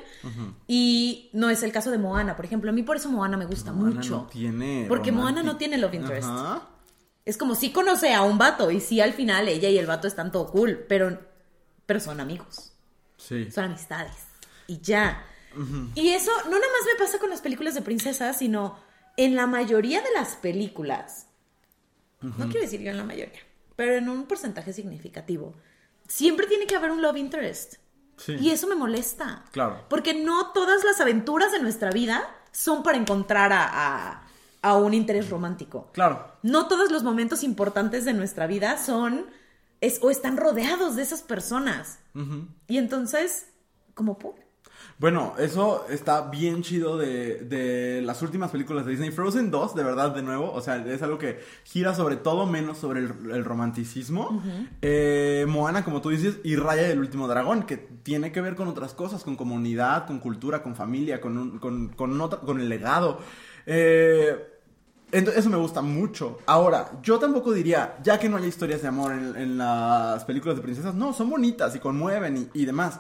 y 0.67 1.29
no 1.35 1.51
es 1.51 1.63
el 1.63 1.73
caso 1.73 1.91
de 1.91 1.99
Moana, 1.99 2.35
por 2.37 2.45
ejemplo. 2.47 2.71
A 2.71 2.73
mí 2.73 2.83
por 2.83 2.97
eso 2.97 3.11
Moana 3.11 3.37
me 3.37 3.45
gusta 3.47 3.73
Moana 3.73 3.97
mucho. 3.97 4.11
no 4.17 4.27
tiene 4.27 4.87
Porque 4.89 5.13
Moana 5.13 5.43
no 5.43 5.57
tiene 5.57 5.77
love 5.79 5.95
interest. 5.95 6.29
Ajá. 6.29 6.63
Es 7.27 7.37
como 7.37 7.55
si 7.55 7.71
conoce 7.71 8.15
a 8.15 8.23
un 8.23 8.39
vato 8.39 8.71
y 8.71 8.81
sí 8.81 9.03
al 9.03 9.13
final 9.13 9.49
ella 9.49 9.69
y 9.69 9.77
el 9.77 9.85
vato 9.87 10.09
están 10.09 10.33
todo 10.33 10.47
cool, 10.51 10.87
pero, 10.89 11.19
pero 11.85 12.01
son 12.01 12.21
amigos 12.21 12.73
Sí. 13.19 13.51
son 13.51 13.65
amistades. 13.65 14.15
Y 14.67 14.79
ya. 14.81 15.25
Y 15.95 16.09
eso 16.11 16.31
no 16.45 16.51
nada 16.51 16.61
más 16.73 16.87
me 16.93 16.99
pasa 17.05 17.19
con 17.19 17.31
las 17.31 17.41
películas 17.41 17.75
de 17.75 17.83
princesas, 17.83 18.39
sino 18.39 18.79
en 19.17 19.35
la 19.35 19.47
mayoría 19.47 20.01
de 20.01 20.11
las 20.15 20.37
películas. 20.37 21.27
No 22.21 22.47
quiero 22.47 22.61
decir 22.63 22.81
yo 22.81 22.91
en 22.91 22.97
la 22.97 23.05
mayoría, 23.05 23.41
pero 23.77 23.95
en 23.95 24.09
un 24.09 24.25
porcentaje 24.27 24.73
significativo. 24.73 25.55
Siempre 26.09 26.47
tiene 26.47 26.67
que 26.67 26.75
haber 26.77 26.91
un 26.91 27.03
love 27.03 27.17
interest. 27.17 27.75
Sí. 28.17 28.35
Y 28.41 28.51
eso 28.51 28.67
me 28.67 28.75
molesta. 28.75 29.45
Claro. 29.53 29.85
Porque 29.89 30.15
no 30.15 30.51
todas 30.53 30.83
las 30.85 31.01
aventuras 31.01 31.53
de 31.53 31.61
nuestra 31.61 31.91
vida 31.91 32.29
son 32.51 32.83
para 32.83 32.99
encontrar 32.99 33.53
a, 33.53 33.69
a- 34.13 34.29
a 34.63 34.77
un 34.77 34.93
interés 34.95 35.31
romántico. 35.31 35.89
Claro. 35.93 36.33
No 36.43 36.67
todos 36.67 36.91
los 36.91 37.05
momentos 37.05 37.45
importantes 37.45 38.05
de 38.05 38.13
nuestra 38.15 38.49
vida 38.49 38.77
son 38.85 39.27
es, 39.81 40.01
o 40.03 40.11
están 40.11 40.37
rodeados 40.37 40.97
de 40.97 41.03
esas 41.03 41.23
personas. 41.23 42.01
Y 42.67 42.79
entonces, 42.79 43.47
como 43.95 44.19
por. 44.19 44.35
Bueno, 44.99 45.35
eso 45.39 45.87
está 45.89 46.23
bien 46.23 46.63
chido 46.63 46.99
de, 46.99 47.37
de 47.45 48.03
las 48.03 48.21
últimas 48.21 48.51
películas 48.51 48.85
de 48.85 48.91
Disney. 48.91 49.13
Frozen 49.13 49.49
2, 49.49 49.77
de 49.77 49.85
verdad, 49.85 50.11
de 50.13 50.23
nuevo. 50.23 50.51
O 50.53 50.61
sea, 50.61 50.77
es 50.85 51.03
algo 51.03 51.19
que 51.19 51.39
gira 51.63 51.95
sobre 51.95 52.17
todo 52.17 52.47
menos 52.47 52.79
sobre 52.79 53.01
el, 53.01 53.13
el 53.31 53.45
romanticismo. 53.45 54.43
Eh, 54.83 55.47
Moana, 55.49 55.85
como 55.85 56.01
tú 56.03 56.09
dices, 56.09 56.39
y 56.43 56.57
Raya 56.57 56.89
y 56.89 56.91
el 56.91 56.99
último 56.99 57.29
dragón, 57.29 57.63
que 57.63 57.77
tiene 57.77 58.33
que 58.33 58.41
ver 58.41 58.57
con 58.57 58.67
otras 58.67 58.93
cosas, 58.93 59.23
con 59.23 59.37
comunidad, 59.37 60.05
con 60.05 60.19
cultura, 60.19 60.65
con 60.65 60.75
familia, 60.75 61.21
con, 61.21 61.39
un- 61.39 61.59
con, 61.61 61.91
con, 61.91 62.19
con 62.29 62.61
el 62.61 62.69
legado. 62.69 63.21
Eh, 63.67 64.35
ento- 65.13 65.33
eso 65.33 65.49
me 65.49 65.59
gusta 65.59 65.81
mucho. 65.81 66.39
Ahora, 66.45 66.91
yo 67.05 67.21
tampoco 67.21 67.53
diría, 67.53 67.99
ya 68.03 68.19
que 68.19 68.29
no 68.29 68.37
hay 68.37 68.47
historias 68.47 68.83
de 68.83 68.89
amor 68.89 69.13
en, 69.13 69.37
en 69.37 69.59
las 69.59 70.25
películas 70.25 70.57
de 70.57 70.63
princesas, 70.63 70.97
no, 70.97 71.13
son 71.13 71.31
bonitas 71.31 71.77
y 71.77 71.79
conmueven 71.79 72.49
y, 72.53 72.63
y 72.63 72.65
demás. 72.65 72.99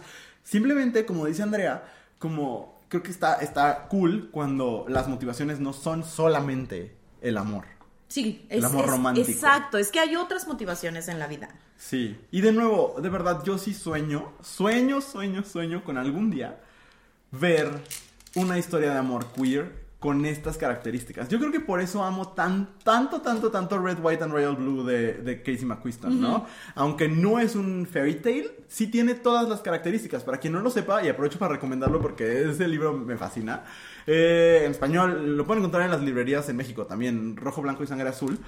Simplemente, 0.48 1.04
como 1.04 1.26
dice 1.26 1.42
Andrea, 1.42 1.84
como 2.18 2.80
creo 2.88 3.02
que 3.02 3.10
está, 3.10 3.34
está 3.34 3.86
cool 3.88 4.30
cuando 4.30 4.86
las 4.88 5.06
motivaciones 5.06 5.60
no 5.60 5.74
son 5.74 6.02
solamente 6.04 6.96
el 7.20 7.36
amor. 7.36 7.66
Sí, 8.06 8.46
El 8.48 8.64
amor 8.64 8.86
romántico. 8.86 9.30
Exacto, 9.30 9.76
es 9.76 9.90
que 9.90 10.00
hay 10.00 10.16
otras 10.16 10.48
motivaciones 10.48 11.08
en 11.08 11.18
la 11.18 11.26
vida. 11.26 11.50
Sí. 11.76 12.18
Y 12.30 12.40
de 12.40 12.52
nuevo, 12.52 12.96
de 12.98 13.10
verdad, 13.10 13.44
yo 13.44 13.58
sí 13.58 13.74
sueño, 13.74 14.32
sueño, 14.42 15.02
sueño, 15.02 15.44
sueño 15.44 15.84
con 15.84 15.98
algún 15.98 16.30
día 16.30 16.58
ver 17.30 17.68
una 18.34 18.56
historia 18.56 18.92
de 18.92 18.98
amor 18.98 19.26
queer 19.34 19.77
con 19.98 20.24
estas 20.26 20.56
características. 20.56 21.28
Yo 21.28 21.38
creo 21.40 21.50
que 21.50 21.58
por 21.58 21.80
eso 21.80 22.04
amo 22.04 22.28
tan, 22.28 22.68
tanto, 22.84 23.20
tanto, 23.20 23.50
tanto 23.50 23.78
Red, 23.78 23.98
White 24.00 24.22
and 24.22 24.32
Royal 24.32 24.54
Blue 24.54 24.84
de, 24.84 25.14
de 25.14 25.42
Casey 25.42 25.64
McQuiston, 25.64 26.20
¿no? 26.20 26.46
Aunque 26.76 27.08
no 27.08 27.40
es 27.40 27.56
un 27.56 27.84
fairy 27.84 28.14
tale, 28.14 28.50
sí 28.68 28.86
tiene 28.86 29.14
todas 29.14 29.48
las 29.48 29.60
características. 29.60 30.22
Para 30.22 30.38
quien 30.38 30.52
no 30.52 30.60
lo 30.60 30.70
sepa, 30.70 31.02
y 31.02 31.08
aprovecho 31.08 31.40
para 31.40 31.54
recomendarlo 31.54 32.00
porque 32.00 32.48
ese 32.48 32.68
libro 32.68 32.92
me 32.92 33.16
fascina. 33.16 33.64
eh, 34.06 34.62
en 34.64 34.70
español 34.70 35.36
lo 35.36 35.44
pueden 35.44 35.62
encontrar 35.62 35.84
en 35.84 35.90
las 35.90 36.00
librerías 36.00 36.48
en 36.48 36.56
México 36.56 36.86
también, 36.86 37.36
Rojo, 37.36 37.60
Blanco 37.60 37.82
y 37.82 37.88
Sangre 37.88 38.08
Azul. 38.08 38.38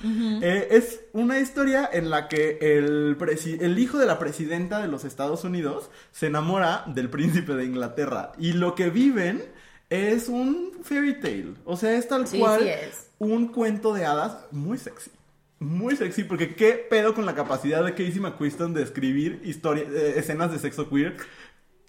Eh, 0.43 0.69
es 0.71 1.01
una 1.13 1.41
historia 1.41 1.91
en 1.93 2.11
la 2.11 2.29
que 2.29 2.59
el 2.61 3.79
hijo 3.79 3.99
de 3.99 4.07
la 4.07 4.21
presidenta 4.21 4.81
de 4.81 4.87
los 4.87 5.05
Estados 5.05 5.43
Unidos 5.43 5.91
se 6.13 6.29
enamora 6.29 6.85
del 6.87 7.11
príncipe 7.11 7.55
de 7.55 7.65
Inglaterra. 7.65 8.33
Y 8.39 8.53
lo 8.53 8.77
que 8.77 8.89
viven 8.89 9.43
es 9.91 10.29
un 10.29 10.73
fairy 10.83 11.21
tale. 11.21 11.55
O 11.65 11.77
sea, 11.77 11.93
es 11.97 12.09
tal 12.09 12.27
Sí, 12.27 12.39
cual 12.39 12.61
sí 12.63 12.69
es. 12.69 13.11
un 13.19 13.49
cuento 13.49 13.93
de 13.93 14.05
hadas 14.07 14.47
muy 14.53 14.79
sexy. 14.79 15.11
muy 15.59 15.95
sexy 15.97 16.25
porque 16.25 16.55
qué 16.55 16.73
pedo 16.89 17.13
con 17.15 17.27
la 17.27 17.35
capacidad 17.35 17.85
de 17.85 17.93
Casey 17.93 18.21
McQuiston 18.21 18.73
de 18.73 18.83
escribir 18.83 19.43
historia, 19.45 19.85
eh, 19.85 20.15
escenas 20.17 20.51
de 20.53 20.59
sexo 20.59 20.89
queer. 20.89 21.17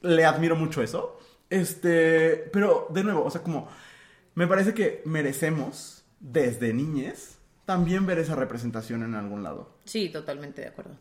Le 0.02 0.26
admiro 0.26 0.56
mucho 0.56 0.82
eso. 0.82 1.18
Este, 1.50 2.50
pero 2.52 2.88
de 2.90 3.04
nuevo, 3.04 3.24
o 3.24 3.30
sea, 3.32 3.42
como 3.44 3.68
me 4.36 4.48
parece 4.48 4.74
que 4.74 5.02
merecemos 5.06 6.04
desde 6.20 6.74
niñez 6.74 7.38
también 7.66 8.06
ver 8.06 8.20
esa 8.20 8.36
representación 8.36 9.04
en 9.04 9.16
algún 9.16 9.44
lado. 9.44 9.78
Sí, 9.86 10.10
totalmente 10.10 10.62
de 10.62 10.68
acuerdo. 10.70 10.98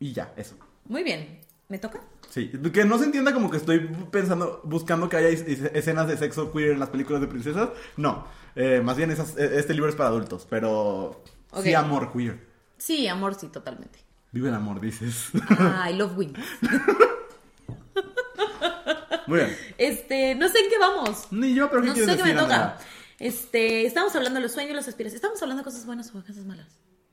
Y 0.00 0.12
ya, 0.12 0.32
eso. 0.36 0.56
Muy 0.86 1.02
bien. 1.04 1.40
¿Me 1.68 1.78
toca? 1.78 2.00
Sí, 2.32 2.50
que 2.72 2.86
no 2.86 2.96
se 2.98 3.04
entienda 3.04 3.34
como 3.34 3.50
que 3.50 3.58
estoy 3.58 3.80
pensando, 4.10 4.62
buscando 4.64 5.06
que 5.10 5.18
haya 5.18 5.28
es- 5.28 5.42
escenas 5.46 6.08
de 6.08 6.16
sexo 6.16 6.50
queer 6.50 6.70
en 6.70 6.80
las 6.80 6.88
películas 6.88 7.20
de 7.20 7.28
princesas. 7.28 7.68
No, 7.98 8.26
eh, 8.56 8.80
más 8.82 8.96
bien 8.96 9.10
esas- 9.10 9.36
eh, 9.36 9.58
este 9.58 9.74
libro 9.74 9.90
es 9.90 9.96
para 9.96 10.08
adultos, 10.08 10.46
pero 10.48 11.22
sí 11.62 11.74
Ok. 11.74 11.76
amor 11.76 12.10
queer. 12.10 12.40
Sí, 12.78 13.06
amor, 13.06 13.34
sí, 13.34 13.48
totalmente. 13.48 13.98
Vive 14.30 14.48
el 14.48 14.54
amor, 14.54 14.80
dices. 14.80 15.26
Ah, 15.50 15.90
I 15.90 15.94
love 15.94 16.16
wings. 16.16 16.38
Muy 19.26 19.38
bien. 19.40 19.56
Este, 19.76 20.34
no 20.34 20.48
sé 20.48 20.58
en 20.60 20.70
qué 20.70 20.78
vamos. 20.78 21.26
Ni 21.32 21.54
yo, 21.54 21.68
pero 21.70 21.82
¿qué 21.82 21.88
No 21.88 21.94
sé 21.94 22.16
qué 22.16 22.24
me 22.24 22.30
toca. 22.32 22.42
Andrea? 22.42 22.78
Este, 23.18 23.84
estamos 23.86 24.14
hablando 24.16 24.38
de 24.38 24.42
los 24.44 24.52
sueños 24.52 24.72
y 24.72 24.76
las 24.76 24.88
aspiraciones. 24.88 25.16
Estamos 25.22 25.40
hablando 25.42 25.60
de 25.60 25.64
cosas 25.64 25.84
buenas 25.86 26.10
o 26.14 26.18
de 26.18 26.24
cosas 26.26 26.44
malas. 26.46 26.66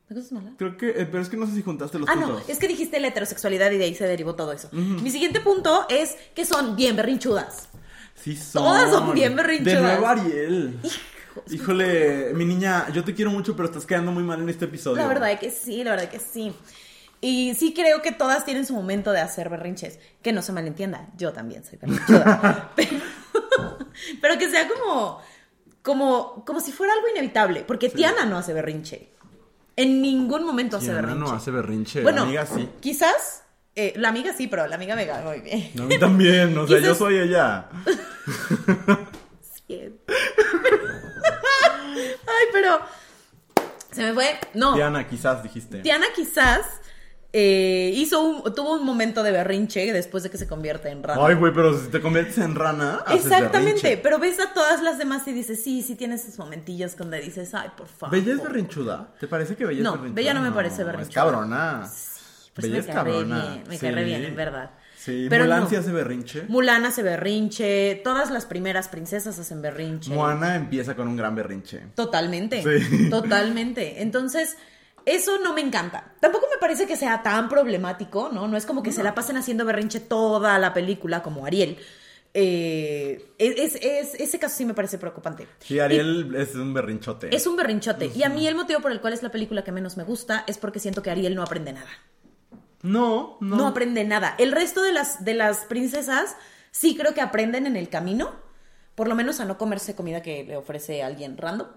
¿De 0.10 0.16
cosas 0.16 0.32
malas? 0.32 0.54
Creo 0.58 0.76
que, 0.76 0.90
eh, 0.90 1.06
pero 1.06 1.22
es 1.22 1.30
que 1.30 1.38
no 1.38 1.46
sé 1.46 1.54
si 1.54 1.62
juntaste 1.62 2.00
los 2.00 2.10
Ah, 2.10 2.16
no, 2.16 2.28
puntos. 2.28 2.50
es 2.50 2.58
que 2.58 2.68
dijiste 2.68 3.00
la 3.00 3.08
heterosexualidad 3.10 3.70
y 3.72 3.78
de 3.78 3.86
ahí 3.86 3.96
se 3.96 4.06
derivó 4.08 4.36
todo 4.36 4.52
eso. 4.52 4.68
Mi 4.72 5.12
siguiente 5.12 5.40
punto 5.40 5.86
es 5.90 6.18
que 6.36 6.46
son 6.46 6.76
bien 6.76 6.96
berrinchudas. 6.96 7.70
Sí 8.16 8.36
son. 8.36 8.64
Todas 8.64 8.90
son 8.90 9.14
bien 9.14 9.36
berrinchudas. 9.36 9.76
De 9.76 9.82
nuevo 9.82 10.08
Ariel. 10.08 10.80
Híjole, 11.52 12.32
mi 12.34 12.44
niña, 12.46 12.90
yo 12.92 13.04
te 13.04 13.14
quiero 13.14 13.32
mucho, 13.32 13.56
pero 13.56 13.68
estás 13.70 13.86
quedando 13.86 14.12
muy 14.12 14.24
mal 14.24 14.42
en 14.42 14.50
este 14.50 14.66
episodio. 14.66 14.98
La 14.98 15.08
verdad 15.08 15.32
es 15.32 15.40
que 15.40 15.52
sí, 15.52 15.84
la 15.84 15.92
verdad 15.92 16.06
es 16.12 16.12
que 16.12 16.20
sí. 16.20 16.54
Y 17.22 17.54
sí 17.56 17.74
creo 17.74 18.02
que 18.02 18.12
todas 18.12 18.46
tienen 18.46 18.66
su 18.66 18.74
momento 18.74 19.12
de 19.12 19.20
hacer 19.20 19.50
berrinches. 19.50 20.00
Que 20.22 20.34
no 20.34 20.42
se 20.42 20.52
malentienda, 20.54 21.10
yo 21.18 21.34
también 21.34 21.64
soy 21.64 21.78
berrinchuda. 21.78 22.72
pero, 22.76 22.90
pero 24.22 24.38
que 24.38 24.50
sea 24.50 24.68
como, 24.68 25.22
como, 25.82 26.44
como 26.46 26.60
si 26.60 26.72
fuera 26.72 26.94
algo 26.94 27.08
inevitable. 27.10 27.64
Porque 27.66 27.90
Tiana 27.90 28.26
no 28.26 28.38
hace 28.38 28.54
berrinche. 28.54 29.12
En 29.82 30.02
ningún 30.02 30.46
momento 30.46 30.76
hace 30.76 30.94
berrinche. 30.94 31.20
no 31.20 31.32
hace 31.32 31.52
berrinche, 31.52 32.02
Bueno, 32.02 32.18
la 32.18 32.24
amiga 32.24 32.46
sí. 32.46 32.68
quizás, 32.82 33.44
eh, 33.76 33.94
la 33.96 34.10
amiga 34.10 34.34
sí, 34.34 34.48
pero 34.48 34.68
la 34.68 34.76
amiga 34.76 34.94
me 34.94 35.08
cae 35.08 35.24
muy 35.24 35.40
bien. 35.40 35.72
A 35.80 35.84
mí 35.84 35.98
también, 35.98 36.58
o 36.58 36.68
sea, 36.68 36.80
yo 36.80 36.94
soy 36.94 37.18
ella. 37.18 37.70
Ay, 42.28 42.46
pero 42.52 42.80
se 43.92 44.04
me 44.04 44.14
fue. 44.14 44.38
No. 44.54 44.76
Diana, 44.76 45.08
quizás 45.08 45.44
dijiste. 45.44 45.82
Diana 45.82 46.08
quizás 46.14 46.66
eh, 47.32 47.92
hizo 47.96 48.22
un, 48.22 48.56
tuvo 48.56 48.74
un 48.74 48.86
momento 48.86 49.22
de 49.22 49.32
berrinche 49.32 49.94
después 49.94 50.24
de 50.24 50.32
que 50.32 50.38
se 50.40 50.48
convierte 50.48 50.90
en 50.90 51.04
rana. 51.04 51.22
Ay, 51.24 51.36
güey, 51.36 51.54
pero 51.54 51.78
si 51.80 51.88
te 51.90 52.02
conviertes 52.02 52.38
en 52.40 52.56
rana, 52.56 53.04
Exactamente, 53.14 53.98
pero 54.02 54.18
ves 54.18 54.40
a 54.40 54.52
todas 54.54 54.82
las 54.82 54.98
demás 54.98 55.28
y 55.28 55.34
dices, 55.34 55.64
sí, 55.64 55.84
sí 55.84 55.96
tienes 55.96 56.24
esos 56.26 56.40
momentillos 56.40 56.98
donde 56.98 57.22
dices, 57.22 57.54
ay, 57.54 57.70
por 57.78 57.88
favor. 57.88 58.18
¿Bella 58.18 58.34
es 58.34 58.42
berrinchuda? 58.44 59.14
¿Te 59.20 59.28
parece 59.28 59.56
que 59.56 59.66
Bella 59.66 59.84
No, 59.84 59.90
es 59.90 60.02
berrinchuda? 60.02 60.16
Bella 60.16 60.34
no 60.34 60.42
me 60.42 60.52
parece 60.52 60.84
berrinchuda. 60.84 61.10
Es 61.10 61.16
cabrona. 61.16 61.80
Pues 61.82 62.68
Bella 62.68 62.74
me 62.74 62.80
es 62.80 62.96
cabrona. 62.96 63.42
bien, 63.48 63.64
me 63.70 63.78
cae 63.78 63.92
re 63.92 64.04
bien, 64.04 64.26
en 64.26 64.36
verdad. 64.36 64.72
Sí, 64.98 65.28
Pero 65.30 65.46
Mulan 65.46 65.62
no. 65.62 65.70
sí 65.70 65.76
hace 65.78 65.92
berrinche. 65.94 66.44
Mulan 66.50 66.86
hace 66.86 67.04
berrinche, 67.04 68.02
todas 68.04 68.32
las 68.32 68.46
primeras 68.46 68.90
princesas 68.90 69.40
hacen 69.40 69.62
berrinche. 69.62 70.12
Moana 70.12 70.56
empieza 70.58 70.94
con 70.96 71.08
un 71.08 71.16
gran 71.16 71.36
berrinche. 71.36 71.80
Totalmente, 71.96 72.62
Sí. 72.64 73.10
totalmente. 73.10 74.02
Entonces, 74.02 74.58
eso 75.16 75.38
no 75.40 75.54
me 75.54 75.62
encanta. 75.62 76.14
Tampoco 76.20 76.48
me 76.52 76.58
parece 76.60 76.88
que 76.88 76.96
sea 76.96 77.22
tan 77.24 77.50
problemático, 77.50 78.30
¿no? 78.32 78.48
No 78.48 78.58
es 78.58 78.66
como 78.66 78.84
que 78.84 78.92
se 78.92 79.04
la 79.04 79.16
pasen 79.16 79.38
haciendo 79.38 79.66
berrinche 79.66 80.00
toda 80.00 80.58
la 80.60 80.74
película 80.74 81.22
como 81.24 81.46
Ariel. 81.46 81.78
Eh, 82.34 83.34
es, 83.38 83.76
es- 83.76 84.14
ese 84.16 84.40
caso 84.40 84.56
sí 84.56 84.66
me 84.66 84.74
parece 84.74 84.98
preocupante. 84.98 85.48
Sí, 85.60 85.80
Ariel 85.80 86.36
es 86.36 86.54
un 86.56 86.74
berrinchote. 86.74 87.30
Y 87.32 87.36
es 87.36 87.48
un 87.48 87.56
berrinchote. 87.56 88.12
Y 88.16 88.24
a 88.24 88.30
mí 88.30 88.48
el 88.48 88.56
motivo 88.56 88.80
por 88.82 88.92
el 88.92 89.02
cual 89.02 89.14
es 89.14 89.24
la 89.24 89.32
película 89.32 89.64
que 89.64 89.72
menos 89.72 89.98
me 89.98 90.04
gusta 90.04 90.44
es 90.48 90.58
porque 90.58 90.80
siento 90.80 91.02
que 91.02 91.10
Ariel 91.10 91.36
no 91.36 91.42
aprende 91.44 91.74
nada. 91.74 91.90
No, 92.82 93.38
no. 93.42 93.58
No, 93.58 93.68
aprende 93.68 94.04
nada. 94.06 94.36
El 94.38 94.52
resto 94.52 94.82
de 94.82 94.94
las, 94.94 95.26
de 95.26 95.34
las 95.34 95.66
princesas 95.66 96.36
sí 96.72 96.96
creo 96.96 97.14
que 97.14 97.22
aprenden 97.22 97.66
en 97.66 97.76
el 97.76 97.90
camino. 97.90 98.32
Por 98.96 99.08
lo 99.08 99.16
menos 99.16 99.40
a 99.40 99.46
no 99.46 99.58
comerse 99.58 99.96
comida 99.96 100.22
que 100.22 100.44
le 100.44 100.56
ofrece 100.58 101.04
alguien 101.04 101.38
random. 101.38 101.68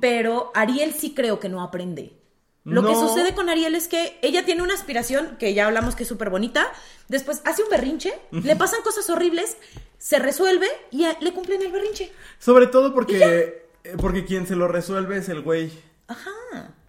Pero 0.00 0.50
Ariel 0.54 0.92
sí 0.94 1.12
creo 1.14 1.40
que 1.40 1.48
no 1.48 1.62
aprende. 1.62 2.16
Lo 2.64 2.82
que 2.86 2.94
sucede 2.94 3.34
con 3.34 3.48
Ariel 3.50 3.74
es 3.74 3.88
que 3.88 4.18
ella 4.22 4.44
tiene 4.46 4.62
una 4.62 4.72
aspiración 4.74 5.36
que 5.38 5.52
ya 5.52 5.66
hablamos 5.66 5.94
que 5.94 6.04
es 6.04 6.08
súper 6.08 6.30
bonita. 6.30 6.66
Después 7.08 7.42
hace 7.44 7.62
un 7.62 7.68
berrinche, 7.68 8.12
le 8.30 8.56
pasan 8.56 8.80
cosas 8.82 9.08
horribles, 9.10 9.56
se 9.98 10.18
resuelve 10.18 10.66
y 10.90 11.04
a- 11.04 11.18
le 11.20 11.32
cumplen 11.34 11.60
el 11.62 11.70
berrinche. 11.72 12.10
Sobre 12.38 12.66
todo 12.66 12.94
porque, 12.94 13.66
eh, 13.84 13.94
porque 14.00 14.24
quien 14.24 14.46
se 14.46 14.56
lo 14.56 14.66
resuelve 14.66 15.18
es 15.18 15.28
el 15.28 15.42
güey. 15.42 15.70
Ajá. 16.08 16.30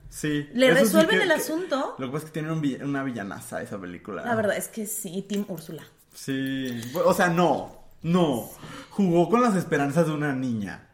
Sí. 0.09 0.47
Le 0.53 0.67
sí 0.69 0.73
resuelven 0.73 1.17
que- 1.17 1.23
el 1.23 1.27
que- 1.29 1.35
asunto. 1.35 1.95
Lo 1.97 2.07
que 2.07 2.11
pasa 2.13 2.25
es 2.27 2.31
que 2.31 2.39
tiene 2.39 2.53
un 2.53 2.83
una 2.89 3.03
villanaza 3.03 3.61
esa 3.61 3.77
película. 3.77 4.23
La 4.23 4.33
verdad 4.35 4.55
es 4.55 4.69
que 4.69 4.85
sí, 4.85 5.25
Team 5.27 5.43
Úrsula. 5.49 5.83
Sí. 6.13 6.79
O 7.03 7.13
sea, 7.13 7.27
no. 7.27 7.83
No. 8.01 8.49
Jugó 8.91 9.27
con 9.29 9.41
las 9.41 9.55
esperanzas 9.57 10.05
de 10.07 10.13
una 10.13 10.31
niña. 10.31 10.87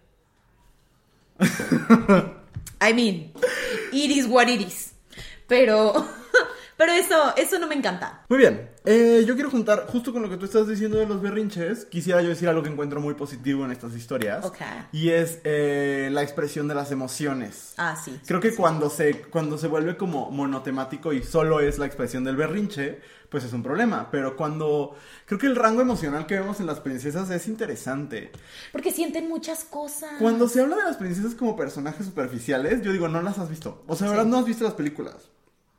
I 2.82 2.94
mean, 2.94 3.32
it 3.94 4.10
is 4.12 4.28
what 4.28 4.50
it 4.50 4.60
is. 4.60 4.94
Pero, 5.48 6.04
pero 6.82 6.94
eso, 6.94 7.36
eso 7.38 7.60
no 7.60 7.68
me 7.68 7.76
encanta. 7.76 8.26
Muy 8.28 8.40
bien. 8.40 8.72
Eh, 8.86 9.24
yo 9.28 9.36
quiero 9.36 9.52
juntar, 9.52 9.86
justo 9.88 10.12
con 10.12 10.24
lo 10.24 10.30
que 10.32 10.38
tú 10.38 10.46
estás 10.46 10.68
diciendo 10.68 10.98
de 10.98 11.06
los 11.06 11.22
berrinches, 11.22 11.86
quisiera 11.86 12.24
yo 12.24 12.30
decir 12.30 12.50
algo 12.50 12.64
que 12.64 12.70
encuentro 12.70 13.00
muy 13.00 13.14
positivo 13.14 13.64
en 13.66 13.72
estas 13.72 13.94
historias. 13.94 14.44
Ok. 14.44 14.58
Y 14.92 15.10
es 15.10 15.38
eh, 15.44 16.10
la 16.12 16.24
expresión 16.24 16.68
de 16.68 16.74
las 16.74 16.92
emociones. 16.92 17.76
Ah, 17.78 17.96
sí. 18.04 18.20
Creo 18.26 18.40
que 18.40 18.56
cuando 18.56 18.90
se, 18.90 19.22
cuando 19.30 19.60
se 19.60 19.68
vuelve 19.68 19.96
como 19.96 20.32
monotemático 20.32 21.14
y 21.14 21.22
solo 21.22 21.60
es 21.60 21.78
la 21.78 21.86
expresión 21.86 22.24
del 22.24 22.36
berrinche, 22.36 23.00
pues 23.30 23.44
es 23.44 23.54
un 23.54 23.62
problema. 23.62 24.10
Pero 24.10 24.36
cuando. 24.36 24.96
Creo 25.28 25.38
que 25.38 25.46
el 25.46 25.56
rango 25.56 25.82
emocional 25.82 26.26
que 26.26 26.40
vemos 26.40 26.60
en 26.62 26.66
las 26.66 26.80
princesas 26.80 27.30
es 27.30 27.48
interesante. 27.48 28.32
Porque 28.72 28.92
sienten 28.92 29.30
muchas 29.30 29.66
cosas. 29.66 30.14
Cuando 30.18 30.50
se 30.50 30.62
habla 30.62 30.78
de 30.78 30.84
las 30.86 30.98
princesas 30.98 31.36
como 31.36 31.56
personajes 31.56 32.08
superficiales, 32.08 32.82
yo 32.82 32.92
digo, 32.92 33.08
no 33.08 33.22
las 33.22 33.38
has 33.38 33.52
visto. 33.52 33.84
O 33.86 33.96
sea, 33.96 34.08
de 34.08 34.14
Sí. 34.14 34.18
verdad 34.18 34.32
no 34.32 34.40
has 34.40 34.46
visto 34.46 34.64
las 34.64 34.74
películas. 34.74 35.30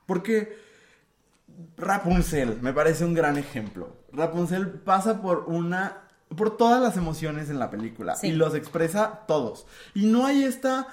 Porque 0.07 0.71
Rapunzel 1.77 2.59
me 2.61 2.73
parece 2.73 3.05
un 3.05 3.15
gran 3.15 3.39
ejemplo. 3.39 3.97
Rapunzel 4.13 4.69
pasa 4.69 5.21
por 5.21 5.45
una. 5.47 6.05
por 6.37 6.57
todas 6.57 6.83
las 6.83 6.97
emociones 6.97 7.51
en 7.51 7.59
la 7.59 7.71
película. 7.71 8.15
Sí. 8.17 8.29
Y 8.29 8.33
los 8.33 8.55
expresa 8.55 9.21
todos. 9.27 9.67
Y 9.95 10.07
no 10.07 10.27
hay 10.27 10.45
esta 10.45 10.89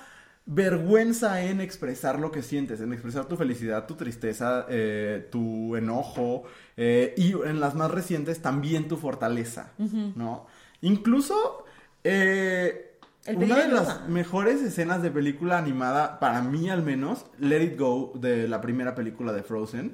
vergüenza 0.52 1.44
en 1.44 1.62
expresar 1.62 2.20
lo 2.20 2.32
que 2.32 2.42
sientes, 2.42 2.82
en 2.82 2.92
expresar 2.92 3.26
tu 3.26 3.38
felicidad, 3.38 3.86
tu 3.86 3.94
tristeza, 3.94 4.66
eh, 4.68 5.28
tu 5.32 5.76
enojo 5.76 6.44
eh, 6.76 7.14
y 7.18 7.34
en 7.34 7.60
las 7.60 7.76
más 7.76 7.92
recientes 7.92 8.42
también 8.42 8.88
tu 8.88 8.98
fortaleza, 8.98 9.74
¿no? 10.16 10.48
Incluso 10.82 11.66
eh, 12.04 12.89
una 13.36 13.56
de 13.58 13.68
las 13.68 14.08
mejores 14.10 14.62
escenas 14.62 15.02
de 15.02 15.12
película 15.12 15.58
animada, 15.58 16.20
para 16.20 16.42
mí 16.42 16.70
al 16.70 16.82
menos, 16.84 17.26
Let 17.38 17.64
It 17.64 17.80
Go 17.80 18.14
de 18.16 18.48
la 18.48 18.62
primera 18.62 18.96
película 18.96 19.34
de 19.34 19.44
Frozen, 19.44 19.94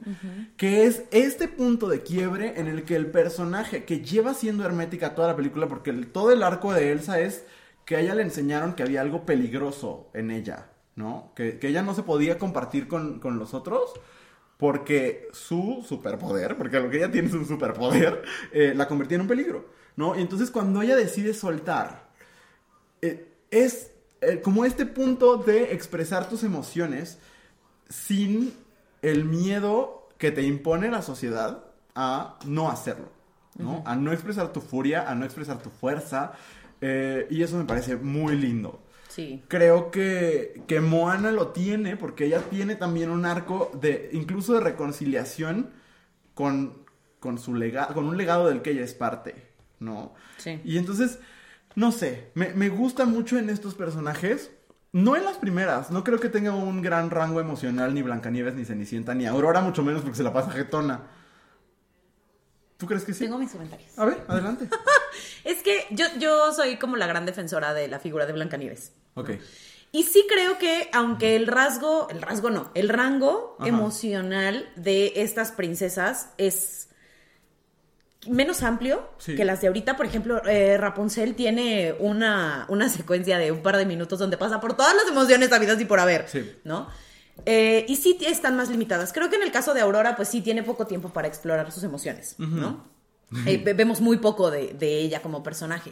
que 0.58 0.86
es 0.86 1.04
este 1.12 1.48
punto 1.48 1.88
de 1.90 2.02
quiebre 2.02 2.60
en 2.60 2.68
el 2.68 2.84
que 2.84 2.96
el 2.96 3.08
personaje 3.08 3.84
que 3.84 4.02
lleva 4.02 4.34
siendo 4.34 4.64
hermética 4.66 5.16
toda 5.16 5.30
la 5.30 5.36
película, 5.36 5.68
porque 5.68 5.90
el- 5.90 6.08
todo 6.12 6.32
el 6.32 6.44
arco 6.44 6.72
de 6.74 6.92
Elsa 6.92 7.20
es 7.20 7.46
que 7.84 7.96
a 7.96 8.00
ella 8.00 8.16
le 8.16 8.22
enseñaron 8.24 8.74
que 8.74 8.84
había 8.84 9.02
algo 9.02 9.26
peligroso 9.26 10.10
en 10.14 10.32
ella, 10.32 10.68
¿no? 10.96 11.34
Que, 11.36 11.60
que 11.60 11.68
ella 11.68 11.82
no 11.84 11.94
se 11.96 12.04
podía 12.04 12.38
compartir 12.38 12.88
con, 12.88 13.20
con 13.20 13.38
los 13.40 13.54
otros. 13.54 13.92
Porque 14.58 15.28
su 15.34 15.84
superpoder, 15.86 16.56
porque 16.56 16.80
lo 16.80 16.90
que 16.90 16.98
ella 16.98 17.12
tiene 17.12 17.28
es 17.28 17.34
un 17.34 17.46
superpoder, 17.46 18.24
eh, 18.54 18.72
la 18.74 18.88
convertía 18.88 19.16
en 19.16 19.22
un 19.24 19.28
peligro, 19.28 19.66
¿no? 19.98 20.16
Y 20.18 20.22
entonces 20.22 20.50
cuando 20.50 20.82
ella 20.82 20.96
decide 20.96 21.34
soltar, 21.34 22.05
eh, 23.02 23.32
es 23.52 23.91
eh, 24.22 24.41
como 24.41 24.66
este 24.66 24.86
punto 24.86 25.38
de 25.38 25.74
expresar 25.74 26.30
tus 26.30 26.43
emociones 26.43 27.20
sin 27.89 28.54
el 29.02 29.26
miedo 29.26 30.10
que 30.18 30.32
te 30.32 30.41
impone 30.41 30.89
la 30.89 31.02
sociedad 31.02 31.66
a 31.93 32.39
no 32.46 32.70
hacerlo, 32.70 33.10
¿no? 33.58 33.84
A 33.86 33.96
no 33.96 34.12
expresar 34.12 34.52
tu 34.52 34.62
furia, 34.62 35.10
a 35.10 35.16
no 35.16 35.26
expresar 35.26 35.62
tu 35.62 35.70
fuerza, 35.70 36.34
eh, 36.82 37.28
y 37.30 37.43
eso 37.43 37.58
me 37.58 37.66
parece 37.66 37.96
muy 37.96 38.36
lindo. 38.36 38.82
Sí. 39.10 39.43
Creo 39.48 39.91
que, 39.91 40.64
que 40.68 40.82
Moana 40.82 41.32
lo 41.32 41.50
tiene 41.50 41.96
porque 41.96 42.26
ella 42.26 42.41
tiene 42.50 42.76
también 42.76 43.10
un 43.10 43.26
arco 43.26 43.72
de 43.80 44.10
incluso 44.12 44.54
de 44.56 44.60
reconciliación 44.60 45.70
con, 46.34 46.86
con 47.20 47.38
su 47.38 47.54
legado, 47.54 47.93
con 47.93 48.06
un 48.06 48.18
legado 48.18 48.48
del 48.48 48.62
que 48.62 48.72
ella 48.72 48.84
es 48.84 48.93
parte, 48.93 49.36
¿no? 49.80 50.14
Sí. 50.38 50.60
Y 50.66 50.78
entonces, 50.78 51.20
no 51.76 51.92
sé, 51.92 52.32
me, 52.34 52.50
me 52.54 52.70
gusta 52.70 53.06
mucho 53.06 53.38
en 53.38 53.50
estos 53.50 53.76
personajes 53.76 54.52
No 54.94 55.16
en 55.18 55.26
las 55.26 55.38
primeras, 55.38 55.92
no 55.92 56.04
creo 56.04 56.20
que 56.20 56.30
tenga 56.30 56.52
un 56.54 56.82
gran 56.82 57.10
rango 57.10 57.42
emocional 57.42 57.94
ni 57.94 58.02
Blancanieves, 58.02 58.56
ni 58.56 58.64
Cenicienta, 58.66 59.14
ni 59.14 59.26
Aurora, 59.26 59.60
mucho 59.62 59.84
menos 59.84 60.02
porque 60.02 60.16
se 60.18 60.24
la 60.24 60.32
pasa 60.32 60.52
jetona. 60.52 61.02
¿Tú 62.78 62.86
crees 62.88 63.04
que 63.04 63.14
sí? 63.14 63.24
Tengo 63.26 63.38
mis 63.38 63.52
comentarios. 63.52 63.98
A 63.98 64.06
ver, 64.06 64.24
adelante. 64.28 64.68
Es 65.46 65.62
que 65.64 65.86
yo, 65.92 66.06
yo 66.20 66.52
soy 66.54 66.78
como 66.78 66.98
la 66.98 67.08
gran 67.08 67.26
defensora 67.26 67.74
de 67.74 67.88
la 67.88 68.00
figura 68.00 68.26
de 68.26 68.34
Blancanieves. 68.34 68.92
ok. 69.16 69.32
Y 69.92 70.04
sí 70.04 70.26
creo 70.28 70.58
que, 70.58 70.90
aunque 70.92 71.38
el 71.38 71.48
rasgo, 71.48 72.10
el 72.10 72.22
rasgo 72.22 72.50
no, 72.50 72.70
el 72.74 72.90
rango 72.90 73.56
Ajá. 73.60 73.70
emocional 73.70 74.70
de 74.76 75.14
estas 75.16 75.52
princesas 75.54 76.32
es 76.38 76.90
menos 78.28 78.64
amplio 78.64 79.10
Sí. 79.18 79.36
que 79.36 79.46
las 79.46 79.62
de 79.62 79.68
ahorita. 79.68 79.98
Por 79.98 80.06
ejemplo, 80.06 80.42
eh, 80.46 80.78
Rapunzel 80.78 81.36
tiene 81.36 81.96
una, 82.00 82.66
una 82.70 82.90
secuencia 82.90 83.38
de 83.38 83.52
un 83.52 83.62
par 83.62 83.78
de 83.78 83.86
minutos 83.86 84.20
donde 84.20 84.38
pasa 84.38 84.60
por 84.60 84.76
todas 84.76 84.96
las 84.96 85.08
emociones 85.08 85.52
habidas 85.52 85.80
y 85.82 85.86
por 85.86 86.00
haber, 86.00 86.28
Sí. 86.30 86.52
¿no? 86.64 86.88
Eh, 87.46 87.86
y 87.90 87.98
sí 87.98 88.18
están 88.26 88.56
más 88.56 88.70
limitadas. 88.70 89.12
Creo 89.12 89.30
que 89.30 89.36
en 89.36 89.44
el 89.44 89.52
caso 89.52 89.74
de 89.74 89.82
Aurora, 89.82 90.16
pues 90.16 90.30
sí 90.30 90.42
tiene 90.42 90.64
poco 90.64 90.88
tiempo 90.88 91.10
para 91.10 91.28
explorar 91.28 91.72
sus 91.72 91.84
emociones, 91.84 92.36
¿no? 92.38 92.88
Eh, 93.46 93.62
ve- 93.64 93.74
vemos 93.74 94.00
muy 94.02 94.18
poco 94.18 94.52
de, 94.52 94.74
de 94.74 95.00
ella 95.00 95.22
como 95.22 95.44
personaje. 95.44 95.92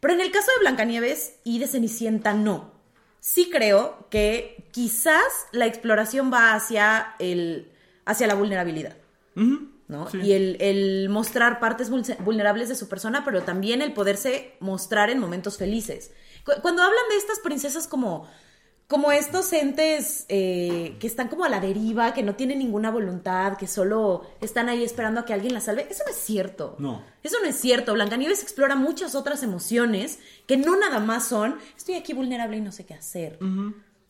Pero 0.00 0.12
en 0.12 0.20
el 0.20 0.30
caso 0.30 0.48
de 0.52 0.60
Blancanieves 0.60 1.36
y 1.44 1.58
de 1.58 1.66
Cenicienta, 1.68 2.34
no. 2.34 2.72
Sí 3.20 3.48
creo 3.50 4.06
que 4.10 4.68
quizás 4.72 5.22
la 5.52 5.64
exploración 5.64 6.30
va 6.30 6.52
hacia, 6.52 7.14
el, 7.18 7.72
hacia 8.04 8.26
la 8.26 8.34
vulnerabilidad. 8.34 8.96
Ujú, 9.34 9.70
¿no? 9.88 10.08
sí. 10.10 10.18
Y 10.22 10.32
el, 10.32 10.56
el 10.60 11.08
mostrar 11.08 11.60
partes 11.60 11.90
vulnerables 11.90 12.68
de 12.68 12.74
su 12.74 12.88
persona, 12.88 13.24
pero 13.24 13.42
también 13.42 13.82
el 13.82 13.92
poderse 13.92 14.54
mostrar 14.60 15.10
en 15.10 15.18
momentos 15.18 15.58
felices. 15.58 16.10
Cu- 16.44 16.60
Cuando 16.62 16.82
hablan 16.82 17.04
de 17.10 17.16
estas 17.16 17.38
princesas 17.40 17.86
como, 17.86 18.26
como 18.86 19.12
estos 19.12 19.52
entes 19.52 20.26
eh, 20.28 20.96
que 21.00 21.06
están 21.06 21.28
como 21.28 21.44
a 21.44 21.48
la 21.48 21.60
deriva, 21.60 22.12
que 22.14 22.22
no 22.22 22.34
tienen 22.34 22.58
ninguna 22.58 22.90
voluntad, 22.90 23.56
que 23.56 23.66
solo 23.66 24.22
están 24.40 24.68
ahí 24.68 24.84
esperando 24.84 25.20
a 25.20 25.24
que 25.24 25.32
alguien 25.32 25.54
las 25.54 25.64
salve, 25.64 25.86
eso 25.90 26.02
no 26.06 26.12
es 26.12 26.18
cierto. 26.18 26.76
No. 26.78 27.02
Eso 27.22 27.36
no 27.42 27.48
es 27.48 27.56
cierto. 27.56 27.94
Blancanieves 27.94 28.42
explora 28.42 28.76
muchas 28.76 29.14
otras 29.14 29.42
emociones 29.42 30.18
que 30.46 30.56
no 30.58 30.76
nada 30.76 30.98
más 31.00 31.26
son, 31.28 31.56
estoy 31.76 31.94
aquí 31.94 32.12
vulnerable 32.12 32.56
y 32.58 32.60
no 32.60 32.72
sé 32.72 32.84
qué 32.86 32.94
hacer. 32.94 33.38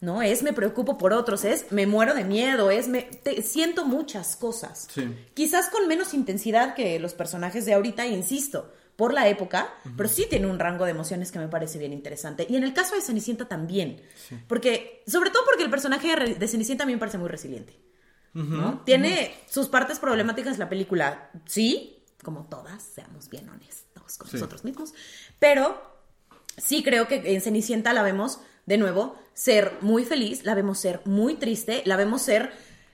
No, 0.05 0.22
es 0.22 0.42
me 0.42 0.52
preocupo 0.52 0.98
por 0.98 1.12
otros, 1.12 1.44
es 1.44 1.72
me 1.72 1.86
muero 1.86 2.14
de 2.14 2.24
miedo, 2.24 2.70
es 2.70 2.88
me 2.88 3.02
te- 3.02 3.42
siento 3.42 3.84
muchas 3.84 4.36
cosas. 4.36 4.86
Sí. 4.92 5.05
Quizás 5.34 5.68
con 5.70 5.88
menos 5.88 6.12
intensidad 6.14 6.74
que 6.74 6.98
los 6.98 7.14
personajes 7.14 7.64
de 7.64 7.74
ahorita, 7.74 8.07
insisto, 8.07 8.72
por 8.96 9.12
la 9.12 9.26
época, 9.28 9.72
pero 9.96 10.09
sí 10.09 10.26
tiene 10.30 10.46
un 10.46 10.59
rango 10.61 10.84
de 10.84 10.92
emociones 10.92 11.32
que 11.32 11.38
me 11.40 11.48
parece 11.48 11.78
bien 11.78 11.92
interesante. 11.92 12.46
Y 12.48 12.55
en 12.57 12.62
el 12.64 12.72
caso 12.74 12.94
de 12.94 13.00
Cenicienta 13.00 13.48
también. 13.48 14.00
Porque, 14.46 15.02
sobre 15.07 15.30
todo 15.30 15.42
porque 15.46 15.64
el 15.64 15.70
personaje 15.70 16.14
de 16.38 16.48
Cenicienta 16.48 16.84
a 16.84 16.86
mí 16.86 16.92
me 16.92 16.98
parece 16.98 17.18
muy 17.18 17.28
resiliente. 17.28 17.76
¿no? 18.34 18.82
Tiene 18.84 19.32
sus 19.48 19.68
partes 19.68 19.98
problemáticas 20.00 20.59
la 20.59 20.68
película, 20.68 21.30
sí, 21.46 22.02
como 22.22 22.44
todas, 22.46 22.82
seamos 22.82 23.30
bien 23.30 23.48
honestos 23.48 24.18
con 24.18 24.28
Sí. 24.28 24.36
nosotros 24.36 24.64
mismos, 24.64 24.92
pero 25.38 25.80
sí 26.57 26.82
creo 26.82 27.07
que 27.09 27.34
en 27.34 27.40
Cenicienta 27.40 27.92
la 27.92 28.02
vemos, 28.02 28.40
de 28.67 28.79
nuevo, 28.79 29.17
ser 29.33 29.73
muy 29.81 30.05
feliz, 30.05 30.45
la 30.45 30.55
vemos 30.55 30.79
ser 30.79 31.01
muy 31.05 31.35
triste, 31.35 31.83
la 31.85 31.97
vemos 31.97 32.23
ser, 32.23 32.51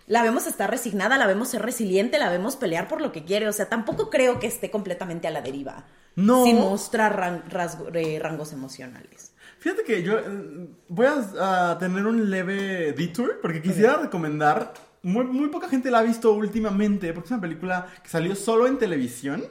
la 0.07 0.23
vemos 0.23 0.47
estar 0.47 0.71
resignada, 0.71 1.16
la 1.18 1.27
vemos 1.27 1.49
ser 1.49 1.62
resiliente, 1.62 2.18
la 2.18 2.31
vemos 2.31 2.57
pelear 2.57 2.89
por 2.89 3.01
lo 3.01 3.12
que 3.12 3.25
quiere, 3.25 3.49
o 3.49 3.53
sea, 3.53 3.68
tampoco 3.68 4.11
creo 4.11 4.41
que 4.41 4.47
esté 4.47 4.71
completamente 4.71 5.29
a 5.29 5.31
la 5.31 5.43
deriva, 5.43 5.87
No. 6.16 6.45
sin 6.45 6.57
mostrar 6.57 7.16
ran- 7.16 7.45
rasgo- 7.51 7.91
eh, 7.95 8.18
rangos 8.18 8.53
emocionales. 8.53 9.33
Fíjate 9.61 9.85
que 9.85 10.03
yo 10.03 10.18
eh, 10.18 10.68
voy 10.89 11.07
a, 11.07 11.71
a 11.73 11.79
tener 11.79 12.07
un 12.07 12.31
leve 12.31 12.93
detour 12.93 13.39
porque 13.43 13.61
quisiera 13.62 13.97
recomendar. 13.99 14.73
Muy, 15.03 15.25
muy 15.27 15.49
poca 15.49 15.68
gente 15.68 15.91
la 15.91 15.99
ha 16.01 16.03
visto 16.03 16.33
últimamente 16.33 17.12
porque 17.12 17.27
es 17.27 17.31
una 17.33 17.41
película 17.41 17.87
que 18.03 18.09
salió 18.09 18.35
solo 18.35 18.66
en 18.66 18.79
televisión. 18.79 19.45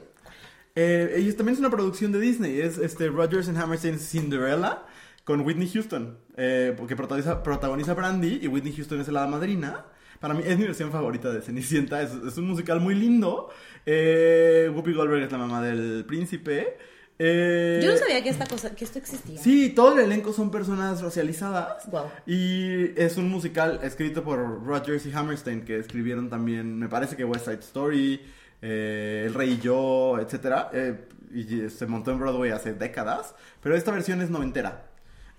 Eh, 0.76 1.24
y 1.26 1.32
también 1.32 1.54
es 1.54 1.60
una 1.60 1.70
producción 1.70 2.12
de 2.12 2.20
Disney. 2.20 2.60
Es 2.60 2.78
este 2.78 3.08
Rogers 3.08 3.48
and 3.48 3.58
Hammerstein's 3.58 4.08
Cinderella 4.08 4.82
con 5.30 5.40
Whitney 5.46 5.68
Houston. 5.68 6.18
eh, 6.36 6.74
porque 6.76 6.96
protagoniza, 6.96 7.40
protagoniza 7.44 7.94
Brandy 7.94 8.40
y 8.42 8.48
Whitney 8.48 8.72
Houston 8.74 9.00
es 9.00 9.06
la 9.08 9.28
madrina. 9.28 9.84
Para 10.18 10.34
mí 10.34 10.42
es 10.44 10.58
mi 10.58 10.64
versión 10.64 10.90
favorita 10.90 11.30
de 11.32 11.40
Cenicienta. 11.40 12.02
Es, 12.02 12.10
es 12.12 12.36
un 12.36 12.48
musical 12.48 12.80
muy 12.80 12.96
lindo. 12.96 13.48
Eh, 13.86 14.68
Whoopi 14.74 14.92
Goldberg 14.92 15.22
es 15.22 15.30
la 15.32 15.38
mamá 15.38 15.62
del 15.62 16.04
príncipe. 16.04 16.76
Eh, 17.16 17.80
Yo 17.80 17.92
no 17.92 17.96
sabía 17.96 18.20
que 18.24 18.30
esta 18.30 18.44
cosa, 18.46 18.74
que 18.74 18.84
esto 18.84 18.98
existía. 18.98 19.40
Sí, 19.40 19.70
todo 19.70 19.92
el 19.96 20.00
elenco 20.00 20.32
son 20.32 20.50
personas 20.50 21.00
racializadas. 21.00 21.88
Guau. 21.88 22.10
Y 22.26 22.90
es 23.00 23.16
un 23.16 23.28
musical 23.30 23.78
escrito 23.84 24.24
por 24.24 24.64
Rogers 24.64 25.06
y 25.06 25.12
Hammerstein, 25.12 25.64
que 25.64 25.78
escribieron 25.78 26.28
también, 26.28 26.76
me 26.76 26.88
parece 26.88 27.14
que 27.16 27.24
West 27.24 27.44
Side 27.44 27.60
Story, 27.60 28.20
eh, 28.62 29.24
El 29.26 29.34
Rey 29.34 29.52
y 29.52 29.58
Yo, 29.60 30.18
etc. 30.18 30.96
y 31.32 31.70
se 31.70 31.86
montó 31.86 32.10
en 32.10 32.18
Broadway 32.18 32.50
hace 32.50 32.74
décadas. 32.74 33.36
Pero 33.62 33.76
esta 33.76 33.92
versión 33.92 34.20
es 34.22 34.28
noventera. 34.28 34.89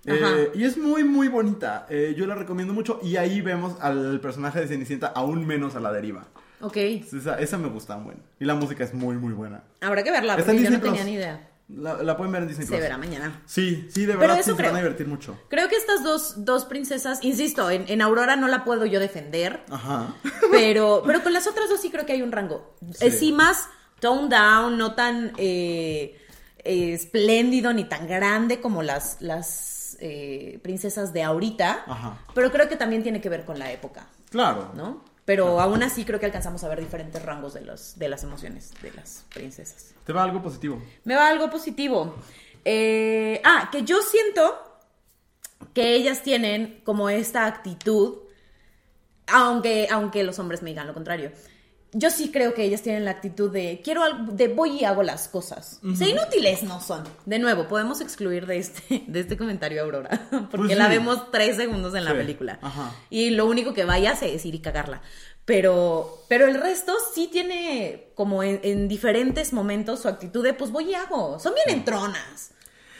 Eh, 0.04 0.50
y 0.54 0.64
es 0.64 0.76
muy, 0.76 1.04
muy 1.04 1.28
bonita. 1.28 1.86
Eh, 1.88 2.14
yo 2.16 2.26
la 2.26 2.34
recomiendo 2.34 2.72
mucho. 2.74 2.98
Y 3.02 3.16
ahí 3.16 3.40
vemos 3.40 3.80
al 3.80 4.20
personaje 4.20 4.60
de 4.60 4.66
Cenicienta 4.68 5.08
aún 5.08 5.46
menos 5.46 5.76
a 5.76 5.80
la 5.80 5.92
deriva. 5.92 6.26
Ok, 6.60 6.76
Esa, 6.76 7.38
esa 7.40 7.58
me 7.58 7.68
gusta 7.68 7.96
muy 7.96 8.06
bueno. 8.14 8.20
Y 8.38 8.44
la 8.44 8.54
música 8.54 8.84
es 8.84 8.94
muy, 8.94 9.16
muy 9.16 9.32
buena. 9.32 9.64
habrá 9.80 10.02
que 10.04 10.10
verla, 10.12 10.36
porque 10.36 10.46
yo 10.50 10.54
no 10.54 10.60
Disney 10.60 10.80
tenía 10.80 10.94
Plus. 11.02 11.04
ni 11.06 11.12
idea. 11.14 11.48
La, 11.68 12.02
la 12.02 12.16
pueden 12.16 12.32
ver 12.32 12.42
en 12.42 12.48
Disney 12.48 12.66
Se 12.66 12.72
Plus. 12.72 12.82
verá 12.82 12.98
mañana. 12.98 13.42
Sí, 13.46 13.88
sí, 13.90 14.04
de 14.06 14.14
verdad 14.14 14.40
se 14.42 14.52
van 14.52 14.74
a 14.74 14.78
divertir 14.78 15.06
mucho. 15.08 15.36
Creo 15.48 15.68
que 15.68 15.76
estas 15.76 16.02
dos, 16.04 16.44
dos 16.44 16.64
princesas, 16.66 17.18
insisto, 17.24 17.70
en, 17.70 17.84
en 17.88 18.02
Aurora 18.02 18.36
no 18.36 18.46
la 18.46 18.62
puedo 18.64 18.84
yo 18.86 19.00
defender, 19.00 19.64
Ajá. 19.70 20.14
pero, 20.50 21.02
pero 21.06 21.22
con 21.22 21.32
las 21.32 21.46
otras 21.46 21.68
dos 21.68 21.80
sí 21.80 21.90
creo 21.90 22.04
que 22.06 22.12
hay 22.12 22.22
un 22.22 22.30
rango. 22.30 22.76
Sí. 22.92 23.06
Eh, 23.06 23.10
Sí, 23.10 23.32
más 23.32 23.68
tone 24.00 24.28
down, 24.28 24.76
no 24.78 24.94
tan 24.94 25.32
eh, 25.38 26.16
eh, 26.58 26.92
espléndido 26.92 27.72
ni 27.72 27.84
tan 27.88 28.06
grande 28.06 28.60
como 28.60 28.82
las, 28.82 29.16
las 29.20 29.81
eh, 30.04 30.58
princesas 30.62 31.12
de 31.12 31.22
ahorita, 31.22 31.84
Ajá. 31.86 32.18
pero 32.34 32.50
creo 32.50 32.68
que 32.68 32.76
también 32.76 33.02
tiene 33.04 33.20
que 33.20 33.28
ver 33.28 33.44
con 33.44 33.58
la 33.58 33.70
época, 33.72 34.06
Claro. 34.30 34.72
¿no? 34.74 35.04
Pero 35.24 35.60
aún 35.60 35.82
así 35.84 36.04
creo 36.04 36.18
que 36.18 36.26
alcanzamos 36.26 36.64
a 36.64 36.68
ver 36.68 36.80
diferentes 36.80 37.22
rangos 37.22 37.54
de, 37.54 37.60
los, 37.60 37.96
de 37.96 38.08
las 38.08 38.24
emociones 38.24 38.72
de 38.82 38.90
las 38.90 39.24
princesas. 39.32 39.94
Te 40.04 40.12
va 40.12 40.24
algo 40.24 40.42
positivo. 40.42 40.82
Me 41.04 41.14
va 41.14 41.28
algo 41.28 41.48
positivo. 41.48 42.16
Eh, 42.64 43.40
ah, 43.44 43.68
que 43.70 43.84
yo 43.84 44.02
siento 44.02 44.58
que 45.74 45.94
ellas 45.94 46.22
tienen 46.24 46.80
como 46.84 47.08
esta 47.08 47.46
actitud, 47.46 48.18
aunque, 49.28 49.86
aunque 49.92 50.24
los 50.24 50.38
hombres 50.40 50.60
me 50.62 50.70
digan 50.70 50.88
lo 50.88 50.94
contrario. 50.94 51.30
Yo 51.94 52.10
sí 52.10 52.30
creo 52.32 52.54
que 52.54 52.64
ellas 52.64 52.80
tienen 52.82 53.04
la 53.04 53.10
actitud 53.10 53.50
de 53.50 53.82
quiero 53.84 54.02
algo, 54.02 54.32
de 54.32 54.48
voy 54.48 54.80
y 54.80 54.84
hago 54.84 55.02
las 55.02 55.28
cosas. 55.28 55.78
O 55.84 55.94
sea, 55.94 56.08
inútiles 56.08 56.62
no 56.62 56.80
son. 56.80 57.04
De 57.26 57.38
nuevo, 57.38 57.68
podemos 57.68 58.00
excluir 58.00 58.46
de 58.46 58.56
este, 58.58 59.04
de 59.06 59.20
este 59.20 59.36
comentario 59.36 59.82
a 59.82 59.84
Aurora, 59.84 60.26
porque 60.30 60.68
Pues 60.68 60.78
la 60.78 60.88
vemos 60.88 61.30
tres 61.30 61.56
segundos 61.56 61.94
en 61.94 62.04
la 62.04 62.12
película. 62.14 62.58
ajá. 62.62 62.94
Y 63.10 63.30
lo 63.30 63.46
único 63.46 63.74
que 63.74 63.84
vaya 63.84 64.12
hace 64.12 64.34
es 64.34 64.44
ir 64.46 64.54
y 64.54 64.60
cagarla. 64.60 65.02
Pero, 65.44 66.24
pero 66.28 66.46
el 66.46 66.54
resto 66.54 66.94
sí 67.14 67.28
tiene 67.30 68.12
como 68.14 68.42
en, 68.42 68.60
en 68.62 68.88
diferentes 68.88 69.52
momentos 69.52 70.00
su 70.00 70.08
actitud 70.08 70.42
de 70.42 70.54
pues 70.54 70.70
voy 70.70 70.90
y 70.90 70.94
hago. 70.94 71.38
Son 71.40 71.52
bien 71.54 71.78
entronas. 71.78 72.52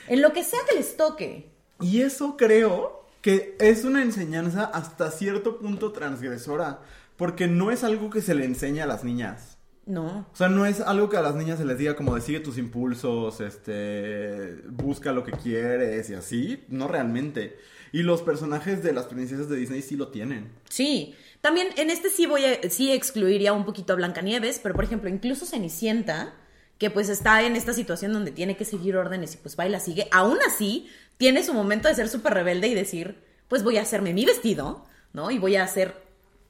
En 0.07 0.21
lo 0.21 0.33
que 0.33 0.43
sea 0.43 0.59
que 0.69 0.75
les 0.75 0.97
toque. 0.97 1.49
Y 1.79 2.01
eso 2.01 2.35
creo 2.37 3.07
que 3.21 3.55
es 3.59 3.85
una 3.85 4.01
enseñanza 4.01 4.65
hasta 4.65 5.09
cierto 5.09 5.57
punto 5.57 5.93
transgresora. 5.93 6.81
Porque 7.17 7.47
no 7.47 7.71
es 7.71 7.83
algo 7.83 8.09
que 8.09 8.21
se 8.21 8.35
le 8.35 8.45
enseña 8.45 8.83
a 8.83 8.87
las 8.87 9.03
niñas. 9.03 9.57
No. 9.85 10.27
O 10.31 10.35
sea, 10.35 10.49
no 10.49 10.65
es 10.65 10.79
algo 10.79 11.09
que 11.09 11.17
a 11.17 11.21
las 11.21 11.35
niñas 11.35 11.59
se 11.59 11.65
les 11.65 11.77
diga 11.77 11.95
como 11.95 12.15
de 12.15 12.21
sigue 12.21 12.39
tus 12.39 12.57
impulsos, 12.57 13.41
este, 13.41 14.61
busca 14.69 15.11
lo 15.11 15.23
que 15.23 15.31
quieres 15.33 16.09
y 16.09 16.13
así. 16.13 16.63
No 16.69 16.87
realmente. 16.87 17.57
Y 17.91 18.01
los 18.03 18.21
personajes 18.21 18.81
de 18.81 18.93
las 18.93 19.05
princesas 19.05 19.49
de 19.49 19.57
Disney 19.57 19.81
sí 19.81 19.95
lo 19.95 20.07
tienen. 20.07 20.51
Sí. 20.69 21.15
También 21.41 21.67
en 21.75 21.89
este 21.89 22.09
sí 22.09 22.25
voy 22.25 22.45
a, 22.45 22.69
sí 22.69 22.91
excluiría 22.91 23.53
un 23.53 23.65
poquito 23.65 23.93
a 23.93 23.95
Blancanieves, 23.97 24.59
pero 24.63 24.73
por 24.73 24.85
ejemplo, 24.85 25.09
incluso 25.09 25.45
Cenicienta, 25.45 26.33
que 26.77 26.89
pues 26.89 27.09
está 27.09 27.43
en 27.43 27.55
esta 27.55 27.73
situación 27.73 28.13
donde 28.13 28.31
tiene 28.31 28.57
que 28.57 28.65
seguir 28.65 28.95
órdenes 28.95 29.35
y 29.35 29.37
pues 29.37 29.57
va 29.59 29.67
y 29.67 29.69
la 29.69 29.79
sigue, 29.79 30.07
aún 30.11 30.37
así 30.47 30.87
tiene 31.17 31.43
su 31.43 31.53
momento 31.53 31.87
de 31.87 31.95
ser 31.95 32.09
súper 32.09 32.33
rebelde 32.33 32.67
y 32.67 32.73
decir, 32.73 33.17
pues 33.47 33.63
voy 33.63 33.77
a 33.77 33.81
hacerme 33.81 34.13
mi 34.13 34.25
vestido, 34.25 34.85
¿no? 35.13 35.31
Y 35.31 35.37
voy 35.37 35.55
a 35.55 35.63
hacer, 35.63 35.95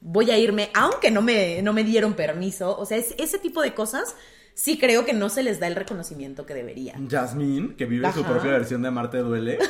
voy 0.05 0.29
a 0.31 0.37
irme, 0.37 0.69
aunque 0.75 1.09
no 1.11 1.21
me, 1.21 1.61
no 1.61 1.71
me 1.73 1.83
dieron 1.83 2.13
permiso, 2.13 2.77
o 2.77 2.85
sea, 2.85 2.97
es- 2.97 3.15
ese 3.17 3.39
tipo 3.39 3.61
de 3.61 3.73
cosas 3.73 4.15
sí 4.53 4.77
creo 4.77 5.03
que 5.05 5.13
no 5.13 5.29
se 5.29 5.41
les 5.41 5.59
da 5.59 5.65
el 5.67 5.75
reconocimiento 5.75 6.45
que 6.45 6.53
debería. 6.53 6.93
Jasmine, 7.09 7.75
que 7.75 7.85
vive 7.85 8.11
su 8.13 8.23
propia 8.23 8.51
versión 8.51 8.81
de 8.83 8.89
Amarte 8.89 9.17
Duele. 9.19 9.57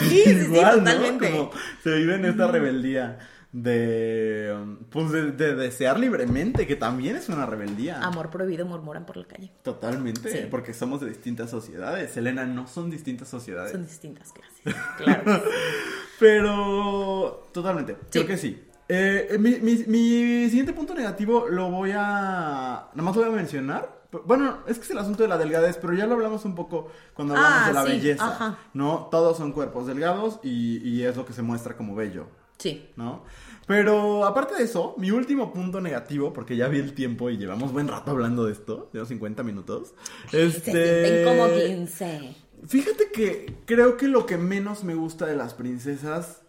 Sí, 0.00 0.08
sí, 0.08 0.24
sí, 0.24 0.30
Igual, 0.46 0.82
¿no? 0.84 1.18
Como 1.18 1.50
se 1.82 1.94
vive 1.94 2.16
en 2.16 2.24
esta 2.26 2.48
rebeldía. 2.48 3.18
de, 3.52 4.52
um, 4.60 4.78
pues 4.90 5.12
de, 5.12 5.30
de 5.30 5.54
desear 5.54 5.98
libremente, 6.00 6.66
que 6.66 6.74
también 6.74 7.14
es 7.14 7.28
una 7.28 7.46
rebeldía. 7.46 8.00
Amor 8.02 8.28
prohibido 8.28 8.66
murmuran 8.66 9.06
por 9.06 9.16
la 9.16 9.26
calle. 9.26 9.52
Totalmente, 9.62 10.28
Sí. 10.28 10.48
porque 10.50 10.74
somos 10.74 11.00
de 11.00 11.08
distintas 11.10 11.50
sociedades. 11.50 12.16
Elena, 12.16 12.44
no 12.46 12.66
son 12.66 12.90
distintas 12.90 13.28
sociedades. 13.28 13.70
Son 13.70 13.86
distintas 13.86 14.32
clases. 14.32 14.82
Claro. 14.98 15.40
Pero, 16.18 17.48
totalmente, 17.52 17.96
creo 18.10 18.26
que 18.26 18.36
sí. 18.38 18.60
Eh, 18.88 19.36
mi, 19.38 19.56
mi- 19.60 19.84
mi 19.86 20.44
siguiente 20.48 20.72
punto 20.72 20.94
negativo 20.94 21.46
lo 21.48 21.70
voy 21.70 21.92
a... 21.94 22.88
Nada 22.92 23.02
más 23.02 23.16
lo 23.16 23.22
voy 23.22 23.32
a 23.32 23.36
mencionar. 23.36 24.04
Bueno, 24.26 24.58
es 24.68 24.78
que 24.78 24.84
es 24.84 24.90
el 24.92 24.98
asunto 24.98 25.22
de 25.24 25.28
la 25.28 25.38
delgadez, 25.38 25.76
pero 25.78 25.92
ya 25.94 26.06
lo 26.06 26.14
hablamos 26.14 26.44
un 26.44 26.54
poco 26.54 26.88
cuando 27.14 27.34
hablamos 27.34 27.58
Ah, 27.62 27.66
de 27.68 27.72
la 27.74 27.82
sí, 27.84 27.88
belleza. 27.92 28.26
ajá. 28.28 28.58
¿No? 28.72 29.08
Todos 29.10 29.36
son 29.38 29.50
cuerpos 29.52 29.86
delgados 29.88 30.38
y, 30.44 30.78
y 30.88 31.02
es 31.02 31.16
lo 31.16 31.24
que 31.26 31.32
se 31.32 31.42
muestra 31.42 31.76
como 31.76 31.94
bello. 31.96 32.26
Sí. 32.58 32.88
¿no? 32.96 33.24
Pero 33.66 34.24
aparte 34.24 34.54
de 34.54 34.62
eso, 34.64 34.94
mi 34.98 35.10
último 35.10 35.52
punto 35.52 35.80
negativo, 35.80 36.32
porque 36.32 36.56
ya 36.56 36.68
vi 36.68 36.78
el 36.78 36.94
tiempo 36.94 37.28
y 37.30 37.38
llevamos 37.38 37.72
buen 37.72 37.88
rato 37.88 38.12
hablando 38.12 38.44
de 38.44 38.52
esto, 38.52 38.88
llevamos 38.92 39.08
50 39.08 39.42
minutos. 39.42 39.94
Este... 40.32 40.72
Se 40.72 41.24
como 41.24 41.48
15. 41.52 42.36
Fíjate 42.68 43.10
que 43.12 43.56
creo 43.66 43.96
que 43.96 44.06
lo 44.06 44.26
que 44.26 44.38
menos 44.38 44.84
me 44.84 44.94
gusta 44.94 45.26
de 45.26 45.34
las 45.34 45.54
princesas, 45.54 46.42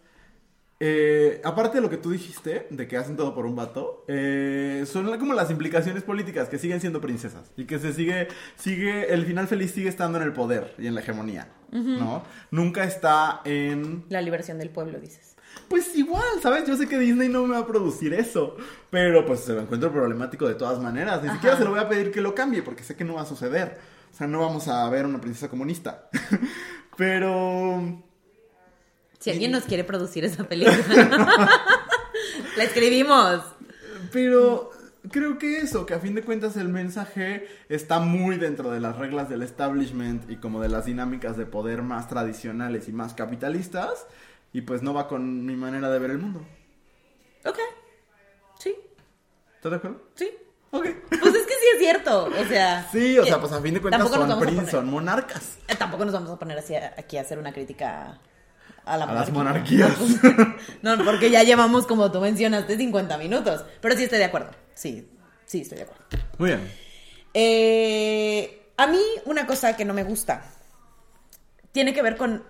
eh, 0.78 1.40
aparte 1.42 1.78
de 1.78 1.82
lo 1.82 1.88
que 1.88 1.96
tú 1.96 2.10
dijiste, 2.10 2.66
de 2.68 2.86
que 2.86 2.96
hacen 2.98 3.16
todo 3.16 3.34
por 3.34 3.46
un 3.46 3.56
vato, 3.56 4.04
eh, 4.08 4.84
son 4.86 5.18
como 5.18 5.32
las 5.32 5.50
implicaciones 5.50 6.02
políticas, 6.02 6.48
que 6.48 6.58
siguen 6.58 6.80
siendo 6.80 7.00
princesas 7.00 7.50
y 7.56 7.64
que 7.64 7.78
se 7.78 7.94
sigue, 7.94 8.28
sigue, 8.56 9.12
el 9.12 9.24
final 9.24 9.48
feliz 9.48 9.70
sigue 9.72 9.88
estando 9.88 10.18
en 10.18 10.24
el 10.24 10.32
poder 10.32 10.74
y 10.78 10.86
en 10.86 10.94
la 10.94 11.00
hegemonía, 11.00 11.48
¿no? 11.72 12.24
Nunca 12.50 12.84
está 12.84 13.40
en 13.44 14.04
La 14.10 14.20
liberación 14.20 14.58
del 14.58 14.70
pueblo, 14.70 15.00
dices. 15.00 15.36
pues 15.68 15.96
igual, 15.96 16.22
¿sabes? 16.42 16.66
Yo 16.66 16.76
sé 16.76 16.86
que 16.86 16.98
Disney 16.98 17.28
no 17.30 17.46
me 17.46 17.54
va 17.54 17.60
a 17.60 17.66
producir 17.66 18.12
eso, 18.12 18.56
pero 18.90 19.24
pues 19.24 19.40
se 19.40 19.54
lo 19.54 19.60
encuentro 19.60 19.90
problemático 19.90 20.46
de 20.46 20.54
todas 20.56 20.78
maneras. 20.78 21.22
Ni 21.22 21.30
siquiera 21.30 21.56
se 21.56 21.64
lo 21.64 21.70
voy 21.70 21.80
a 21.80 21.88
pedir 21.88 22.12
que 22.12 22.20
lo 22.20 22.34
cambie 22.34 22.62
porque 22.62 22.82
sé 22.82 22.94
que 22.94 23.04
no 23.04 23.14
va 23.14 23.22
a 23.22 23.26
suceder. 23.26 23.78
O 24.12 24.16
sea, 24.16 24.26
no 24.26 24.40
vamos 24.40 24.68
a 24.68 24.88
ver 24.90 25.06
una 25.06 25.20
princesa 25.20 25.48
comunista. 25.48 26.08
pero 26.96 28.02
Si 29.26 29.30
alguien 29.32 29.50
nos 29.52 29.64
quiere 29.64 29.82
producir 29.84 30.24
esa 30.24 30.44
película, 30.44 30.76
la 32.56 32.64
escribimos. 32.64 33.42
pero 34.12 34.70
creo 35.10 35.38
que 35.38 35.58
eso, 35.58 35.84
que 35.86 35.94
a 35.94 35.98
fin 35.98 36.14
de 36.14 36.22
cuentas 36.22 36.56
el 36.56 36.68
mensaje 36.68 37.46
está 37.68 37.98
muy 37.98 38.36
dentro 38.36 38.70
de 38.70 38.80
las 38.80 38.96
reglas 38.96 39.28
del 39.28 39.42
establishment 39.42 40.30
y 40.30 40.36
como 40.36 40.60
de 40.60 40.68
las 40.68 40.84
dinámicas 40.86 41.36
de 41.36 41.46
poder 41.46 41.82
más 41.82 42.08
tradicionales 42.08 42.88
y 42.88 42.92
más 42.92 43.14
capitalistas 43.14 44.06
y 44.52 44.62
pues 44.62 44.82
no 44.82 44.94
va 44.94 45.08
con 45.08 45.44
mi 45.44 45.56
manera 45.56 45.90
de 45.90 45.98
ver 45.98 46.10
el 46.12 46.18
mundo. 46.18 46.46
Ok. 47.44 47.58
Sí, 48.58 48.74
¿Estás 49.56 49.72
de 49.72 49.76
acuerdo? 49.78 50.02
sí. 50.14 50.30
Ok. 50.72 50.84
Pues 51.08 51.34
es 51.34 51.46
que 51.46 51.54
sí 51.54 51.66
es 51.74 51.78
cierto. 51.78 52.24
O 52.26 52.44
sea. 52.48 52.86
Sí, 52.92 53.16
o 53.18 53.24
sea, 53.24 53.40
pues 53.40 53.52
a 53.52 53.60
fin 53.62 53.72
de 53.74 53.80
cuentas 53.80 54.08
son 54.10 54.28
poner- 54.28 54.66
son 54.70 54.86
monarcas. 54.90 55.58
eh, 55.68 55.74
Tampoco 55.76 56.04
nos 56.04 56.12
vamos 56.12 56.28
a 56.30 56.38
poner 56.38 56.58
así 56.58 56.74
aquí 56.74 57.16
a 57.16 57.22
hacer 57.22 57.38
una 57.38 57.52
crítica 57.52 58.20
a 58.86 58.96
la 58.96 59.04
A 59.04 59.12
las 59.12 59.30
monarquía. 59.30 59.88
monarquías. 59.88 60.56
No, 60.82 60.96
porque 61.04 61.30
ya 61.30 61.42
llevamos, 61.42 61.86
como 61.86 62.10
tú 62.10 62.20
mencionaste, 62.20 62.76
50 62.76 63.18
minutos. 63.18 63.64
Pero 63.80 63.96
sí 63.96 64.04
estoy 64.04 64.18
de 64.18 64.24
acuerdo. 64.24 64.50
Sí, 64.74 65.08
sí 65.44 65.60
estoy 65.62 65.78
de 65.78 65.84
acuerdo. 65.84 66.04
Muy 66.38 66.50
bien. 66.50 66.72
Eh, 67.34 68.70
a 68.76 68.86
mí, 68.86 69.00
una 69.24 69.46
cosa 69.46 69.76
que 69.76 69.84
no 69.84 69.92
me 69.92 70.04
gusta 70.04 70.44
tiene 71.72 71.92
que 71.92 72.02
ver 72.02 72.16
con. 72.16 72.42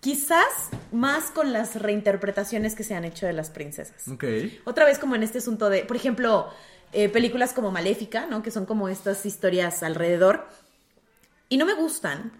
Quizás 0.00 0.46
más 0.92 1.30
con 1.30 1.52
las 1.52 1.74
reinterpretaciones 1.74 2.74
que 2.76 2.84
se 2.84 2.94
han 2.94 3.04
hecho 3.04 3.26
de 3.26 3.32
las 3.32 3.50
princesas. 3.50 4.06
Ok. 4.08 4.24
Otra 4.64 4.84
vez 4.84 4.98
como 4.98 5.16
en 5.16 5.22
este 5.24 5.38
asunto 5.38 5.70
de, 5.70 5.84
por 5.84 5.96
ejemplo, 5.96 6.48
eh, 6.92 7.08
películas 7.08 7.52
como 7.52 7.72
Maléfica, 7.72 8.26
¿no? 8.26 8.42
Que 8.42 8.50
son 8.52 8.64
como 8.64 8.88
estas 8.88 9.26
historias 9.26 9.82
alrededor. 9.82 10.46
Y 11.48 11.56
no 11.56 11.66
me 11.66 11.74
gustan 11.74 12.32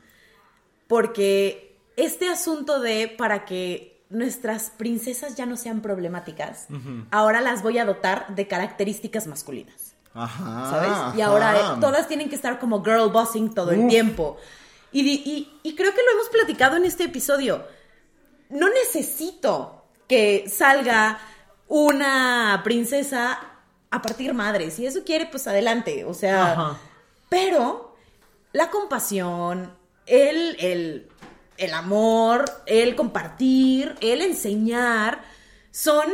porque 0.86 1.67
este 1.98 2.28
asunto 2.28 2.80
de 2.80 3.08
para 3.16 3.44
que 3.44 4.02
nuestras 4.10 4.70
princesas 4.70 5.34
ya 5.36 5.44
no 5.44 5.56
sean 5.56 5.82
problemáticas, 5.82 6.66
ahora 7.10 7.40
las 7.42 7.62
voy 7.62 7.78
a 7.78 7.84
dotar 7.84 8.34
de 8.34 8.46
características 8.48 9.26
masculinas. 9.26 9.94
Ajá. 10.14 10.70
¿sabes? 10.70 11.18
Y 11.18 11.20
ahora 11.20 11.56
eh, 11.56 11.80
todas 11.80 12.08
tienen 12.08 12.28
que 12.30 12.34
estar 12.34 12.58
como 12.58 12.82
girl 12.82 13.10
bossing 13.10 13.54
todo 13.54 13.70
el 13.72 13.86
tiempo. 13.88 14.36
Y, 14.90 15.00
y- 15.06 15.60
y 15.62 15.74
creo 15.76 15.92
que 15.92 16.00
lo 16.02 16.10
hemos 16.12 16.28
platicado 16.30 16.76
en 16.76 16.84
este 16.86 17.04
episodio. 17.04 17.62
No 18.48 18.68
necesito 18.70 19.84
que 20.08 20.48
salga 20.48 21.18
una 21.68 22.62
princesa 22.64 23.38
a 23.90 24.02
partir 24.02 24.32
madre. 24.34 24.70
Si 24.70 24.86
eso 24.86 25.04
quiere, 25.04 25.26
pues 25.26 25.46
adelante. 25.46 26.04
O 26.04 26.14
sea, 26.14 26.52
Ajá. 26.52 26.78
pero 27.28 27.94
la 28.52 28.70
compasión, 28.70 29.72
el, 30.06 30.56
el, 30.58 31.08
el 31.58 31.74
amor, 31.74 32.44
el 32.66 32.96
compartir, 32.96 33.94
el 34.00 34.22
enseñar, 34.22 35.22
son 35.70 36.04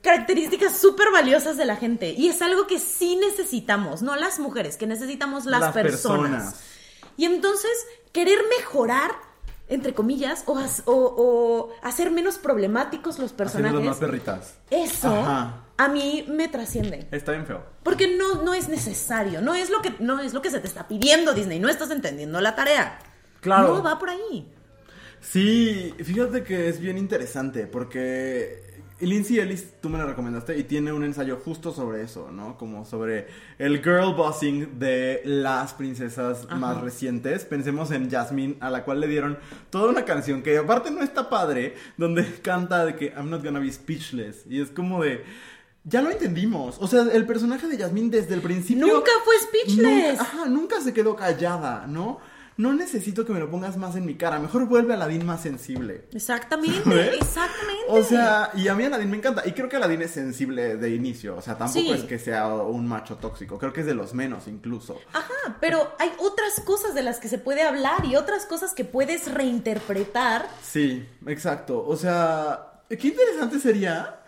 características 0.00 0.76
súper 0.76 1.08
valiosas 1.12 1.56
de 1.56 1.64
la 1.64 1.76
gente. 1.76 2.10
Y 2.10 2.28
es 2.28 2.42
algo 2.42 2.66
que 2.66 2.78
sí 2.78 3.16
necesitamos, 3.16 4.02
no 4.02 4.16
las 4.16 4.38
mujeres, 4.40 4.76
que 4.76 4.86
necesitamos 4.86 5.46
las, 5.46 5.60
Las 5.60 5.72
personas. 5.72 6.22
personas. 6.54 6.60
Y 7.16 7.26
entonces, 7.26 7.70
querer 8.12 8.38
mejorar, 8.58 9.12
entre 9.68 9.94
comillas, 9.94 10.42
o, 10.46 10.58
has- 10.58 10.82
o- 10.86 11.14
o 11.16 11.72
hacer 11.86 12.10
menos 12.10 12.38
problemáticos 12.38 13.18
los 13.18 13.32
Haciéndolas 13.32 13.84
más 13.84 13.98
personajes, 13.98 13.98
perritas. 13.98 14.54
eso 14.70 15.08
Ajá. 15.14 15.64
a 15.76 15.88
mí 15.88 16.24
me 16.28 16.48
trasciende. 16.48 17.06
Está 17.12 17.32
bien 17.32 17.46
feo. 17.46 17.62
Porque 17.84 18.08
no, 18.16 18.42
no 18.42 18.54
es 18.54 18.68
necesario, 18.68 19.40
no 19.40 19.54
es, 19.54 19.70
lo 19.70 19.82
que, 19.82 19.94
no 20.00 20.18
es 20.20 20.32
lo 20.34 20.42
que 20.42 20.50
se 20.50 20.58
te 20.58 20.66
está 20.66 20.88
pidiendo 20.88 21.32
Disney, 21.32 21.60
no 21.60 21.68
estás 21.68 21.90
entendiendo 21.90 22.40
la 22.40 22.56
tarea. 22.56 22.98
Claro. 23.40 23.76
No 23.76 23.82
va 23.82 23.98
por 23.98 24.10
ahí. 24.10 24.50
Sí, 25.22 25.94
fíjate 25.98 26.42
que 26.42 26.68
es 26.68 26.80
bien 26.80 26.98
interesante 26.98 27.66
porque 27.66 28.72
Lindsay 29.06 29.40
Ellis, 29.40 29.66
tú 29.80 29.88
me 29.88 29.98
la 29.98 30.04
recomendaste 30.04 30.56
y 30.56 30.64
tiene 30.64 30.92
un 30.92 31.02
ensayo 31.02 31.40
justo 31.44 31.72
sobre 31.72 32.02
eso, 32.02 32.30
¿no? 32.30 32.56
Como 32.56 32.84
sobre 32.84 33.26
el 33.58 33.82
girl 33.82 34.14
bossing 34.14 34.78
de 34.78 35.22
las 35.24 35.74
princesas 35.74 36.46
más 36.50 36.80
recientes. 36.80 37.44
Pensemos 37.44 37.90
en 37.90 38.10
Jasmine, 38.10 38.56
a 38.60 38.70
la 38.70 38.84
cual 38.84 39.00
le 39.00 39.08
dieron 39.08 39.38
toda 39.70 39.90
una 39.90 40.04
canción 40.04 40.42
que 40.42 40.58
aparte 40.58 40.90
no 40.90 41.02
está 41.02 41.28
padre, 41.28 41.74
donde 41.96 42.24
canta 42.42 42.84
de 42.84 42.94
que 42.94 43.06
I'm 43.16 43.28
not 43.28 43.44
gonna 43.44 43.58
be 43.58 43.72
speechless. 43.72 44.44
Y 44.48 44.60
es 44.60 44.70
como 44.70 45.02
de... 45.02 45.24
Ya 45.84 46.00
lo 46.00 46.10
entendimos. 46.10 46.76
O 46.78 46.86
sea, 46.86 47.02
el 47.12 47.26
personaje 47.26 47.66
de 47.66 47.76
Jasmine 47.76 48.08
desde 48.08 48.34
el 48.34 48.40
principio... 48.40 48.86
Nunca 48.86 49.10
fue 49.24 49.34
speechless. 49.38 50.10
Nunca, 50.10 50.22
ajá, 50.22 50.48
nunca 50.48 50.80
se 50.80 50.92
quedó 50.92 51.16
callada, 51.16 51.88
¿no? 51.88 52.20
No 52.58 52.74
necesito 52.74 53.24
que 53.24 53.32
me 53.32 53.40
lo 53.40 53.50
pongas 53.50 53.76
más 53.78 53.96
en 53.96 54.04
mi 54.04 54.14
cara. 54.16 54.38
Mejor 54.38 54.66
vuelve 54.66 54.92
a 54.92 54.96
Aladdin 54.96 55.24
más 55.24 55.40
sensible. 55.42 56.04
Exactamente, 56.12 57.14
exactamente. 57.16 57.84
O 57.88 58.02
sea, 58.02 58.50
y 58.54 58.68
a 58.68 58.74
mí 58.74 58.84
Aladdin 58.84 59.10
me 59.10 59.16
encanta. 59.16 59.42
Y 59.46 59.52
creo 59.52 59.68
que 59.70 59.76
Aladdin 59.76 60.02
es 60.02 60.10
sensible 60.10 60.76
de 60.76 60.90
inicio. 60.90 61.34
O 61.36 61.40
sea, 61.42 61.56
tampoco 61.56 61.80
Sí. 61.80 61.90
es 61.92 62.04
que 62.04 62.18
sea 62.18 62.48
un 62.48 62.86
macho 62.86 63.16
tóxico. 63.16 63.58
Creo 63.58 63.72
que 63.72 63.80
es 63.80 63.86
de 63.86 63.94
los 63.94 64.12
menos 64.12 64.48
incluso. 64.48 65.00
Ajá, 65.14 65.56
pero 65.60 65.92
hay 65.98 66.10
otras 66.18 66.60
cosas 66.64 66.94
de 66.94 67.02
las 67.02 67.18
que 67.20 67.28
se 67.28 67.38
puede 67.38 67.62
hablar 67.62 68.04
y 68.04 68.16
otras 68.16 68.44
cosas 68.44 68.74
que 68.74 68.84
puedes 68.84 69.32
reinterpretar. 69.32 70.46
Sí, 70.62 71.06
exacto. 71.26 71.82
O 71.86 71.96
sea, 71.96 72.82
qué 72.90 73.08
interesante 73.08 73.58
sería 73.60 74.18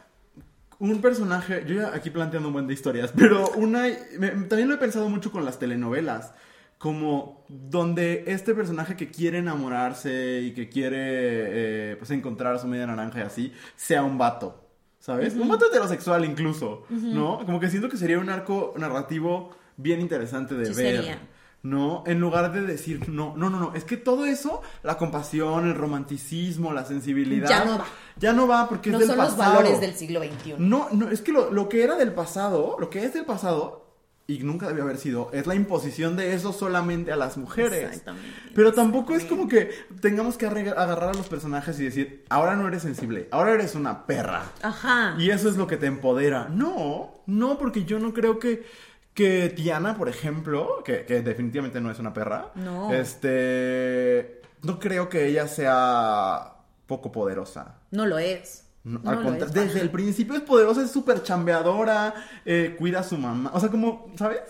un 0.79 1.01
personaje. 1.01 1.65
Yo 1.67 1.75
ya 1.77 1.95
aquí 1.95 2.11
planteando 2.11 2.49
un 2.49 2.55
buen 2.55 2.67
de 2.67 2.75
historias, 2.75 3.13
pero 3.17 3.51
una. 3.57 3.85
me- 4.19 4.31
también 4.31 4.69
lo 4.69 4.75
he 4.77 4.79
pensado 4.79 5.09
mucho 5.11 5.31
con 5.31 5.45
las 5.45 5.59
telenovelas. 5.59 6.33
Como 6.79 7.45
donde 7.49 8.25
este 8.27 8.55
personaje 8.55 8.97
que 8.97 9.11
quiere 9.11 9.39
enamorarse 9.39 10.41
y 10.43 10.53
que 10.53 10.69
quiere 10.69 10.97
eh, 10.99 11.97
pues 11.97 12.11
encontrar 12.11 12.55
a 12.55 12.59
su 12.59 12.67
media 12.67 12.87
naranja 12.87 13.21
y 13.21 13.23
así, 13.23 13.53
sea 13.77 14.03
un 14.03 14.19
vato. 14.19 14.61
¿Sabes? 14.99 15.35
Un 15.35 15.49
vato 15.49 15.67
heterosexual 15.67 16.25
incluso, 16.25 16.85
¿no? 16.89 17.45
Como 17.45 17.61
que 17.61 17.69
siento 17.69 17.91
que 17.91 17.99
sería 17.99 18.19
un 18.19 18.31
arco 18.31 18.73
narrativo 18.79 19.51
bien 19.77 20.01
interesante 20.01 20.55
de 20.55 20.67
Sí 20.67 20.75
ver. 20.83 20.97
sería. 20.97 21.19
¿no? 21.63 22.05
En 22.07 22.21
lugar 22.21 22.53
de 22.53 22.61
decir, 22.61 23.09
no, 23.09 23.35
no, 23.37 23.49
no, 23.49 23.59
no, 23.59 23.75
es 23.75 23.85
que 23.85 23.97
todo 23.97 24.27
eso, 24.27 24.61
la 24.83 24.99
compasión, 24.99 25.67
el 25.67 25.75
romanticismo, 25.75 26.75
la 26.75 26.85
sensibilidad, 26.85 27.49
Ya 27.49 27.65
no 27.65 27.79
va. 27.79 27.87
Ya 28.19 28.33
no 28.35 28.47
va 28.47 28.69
porque 28.69 28.91
No 28.91 28.99
es 28.99 29.09
del 29.09 29.17
son 29.17 29.25
los 29.27 29.37
valores 29.37 29.81
del 29.81 29.95
siglo 29.95 30.23
XXI. 30.23 30.57
No, 30.59 30.89
no, 30.93 31.09
es 31.11 31.23
que 31.23 31.33
lo, 31.33 31.51
lo 31.51 31.69
que 31.71 31.83
era 31.83 31.97
del 31.97 32.13
pasado, 32.13 32.77
lo 32.79 32.91
que 32.91 33.03
es 33.05 33.15
del 33.15 33.25
pasado, 33.25 33.84
y 34.27 34.39
nunca 34.39 34.67
debió 34.69 34.85
haber 34.85 34.97
sido, 34.97 35.29
es 35.35 35.47
la 35.47 35.55
imposición 35.55 36.17
de 36.17 36.33
eso 36.33 36.53
solamente 36.55 37.13
a 37.13 37.17
las 37.17 37.37
mujeres. 37.37 37.85
Exactamente. 37.85 38.29
Pero 38.55 38.73
tampoco 38.73 39.15
es 39.15 39.25
como 39.27 39.49
que 39.49 39.71
tengamos 40.01 40.39
que 40.39 40.47
agarrar 40.47 41.11
a 41.11 41.15
los 41.15 41.29
personajes 41.29 41.79
y 41.79 41.85
decir, 41.85 42.25
ahora 42.31 42.57
no 42.57 42.67
eres 42.67 42.83
sensible, 42.83 43.29
ahora 43.31 43.53
eres 43.53 43.75
una 43.75 44.07
perra. 44.07 44.45
Ajá. 44.63 45.15
Y 45.19 45.29
eso 45.31 45.49
es 45.51 45.57
lo 45.57 45.67
que 45.67 45.77
te 45.77 45.87
empodera. 45.87 46.49
No, 46.49 47.23
no, 47.27 47.59
porque 47.59 47.85
yo 47.85 47.99
no 47.99 48.15
creo 48.15 48.39
que, 48.39 48.65
que 49.13 49.51
Tiana, 49.51 49.95
por 49.99 50.09
ejemplo, 50.09 50.83
que, 50.85 51.05
que 51.05 51.21
definitivamente 51.21 51.83
no 51.83 51.91
es 51.91 51.99
una 51.99 52.15
perra, 52.15 52.51
No. 52.55 52.93
este, 52.95 54.41
no 54.63 54.79
creo 54.79 55.11
que 55.11 55.27
ella 55.27 55.49
sea 55.49 56.55
poco 56.87 57.13
poderosa. 57.13 57.75
No 57.91 58.07
lo 58.07 58.19
es. 58.19 58.64
No, 58.85 59.01
No 59.03 59.11
al 59.11 59.17
lo 59.17 59.23
contra- 59.23 59.47
es, 59.47 59.53
desde 59.55 59.81
el 59.81 59.91
principio 59.91 60.35
es 60.35 60.43
poderosa, 60.43 60.83
es 60.83 60.91
súper 60.91 61.23
chambeadora, 61.23 62.15
eh, 62.45 62.77
cuida 62.79 63.01
a 63.01 63.03
su 63.03 63.17
mamá. 63.17 63.51
O 63.55 63.61
sea, 63.61 63.71
como, 63.71 64.13
¿sabes? 64.17 64.41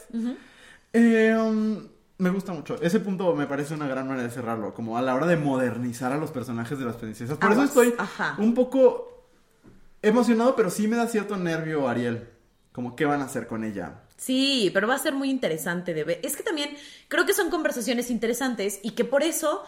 Eh, 0.93 1.35
um, 1.39 1.87
me 2.19 2.31
gusta 2.31 2.53
mucho. 2.53 2.81
Ese 2.83 3.01
punto 3.01 3.35
me 3.35 3.47
parece 3.47 3.75
una 3.75 3.87
gran 3.89 4.07
manera 4.09 4.27
de 4.27 4.35
cerrarlo. 4.35 4.75
Como 4.75 4.99
a 4.99 5.03
la 5.03 5.15
hora 5.15 5.27
de 5.27 5.37
modernizar 5.37 6.13
a 6.13 6.17
los 6.19 6.31
personajes 6.31 6.79
de 6.79 6.85
las 6.85 6.97
princesas. 6.97 7.39
Por 7.39 7.53
Aguas, 7.53 7.71
eso 7.71 7.83
estoy 7.83 7.95
ajá. 7.99 8.35
un 8.39 8.55
poco 8.55 9.29
emocionado, 10.03 10.55
pero 10.57 10.71
sí 10.71 10.87
me 10.89 10.97
da 10.97 11.07
cierto 11.09 11.37
nervio 11.37 11.89
Ariel. 11.89 12.29
Como, 12.73 12.97
¿qué 12.97 13.05
van 13.05 13.21
a 13.23 13.25
hacer 13.27 13.47
con 13.47 13.63
ella? 13.65 14.01
Sí, 14.17 14.71
pero 14.75 14.89
va 14.89 14.95
a 14.95 14.99
ser 14.99 15.15
muy 15.15 15.31
interesante 15.31 15.95
de 15.95 16.05
ver. 16.05 16.21
Es 16.23 16.37
que 16.37 16.43
también 16.43 16.71
creo 17.09 17.25
que 17.27 17.33
son 17.35 17.51
conversaciones 17.51 18.11
interesantes 18.11 18.81
y 18.83 18.93
que 18.93 19.05
por 19.05 19.23
eso 19.23 19.63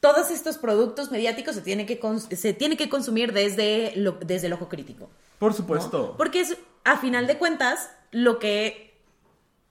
todos 0.00 0.30
estos 0.30 0.58
productos 0.58 1.10
mediáticos 1.10 1.54
se 1.54 1.62
tienen 1.62 1.86
que, 1.86 2.00
cons- 2.00 2.32
se 2.34 2.52
tiene 2.52 2.76
que 2.76 2.88
consumir 2.88 3.32
desde, 3.32 3.92
lo- 3.96 4.18
desde 4.20 4.46
el 4.48 4.52
ojo 4.52 4.68
crítico. 4.68 5.08
Por 5.38 5.52
¿no? 5.52 5.56
supuesto. 5.56 6.14
Porque 6.16 6.40
es, 6.40 6.56
a 6.84 6.98
final 6.98 7.26
de 7.26 7.38
cuentas, 7.38 7.90
lo 8.12 8.38
que, 8.38 8.94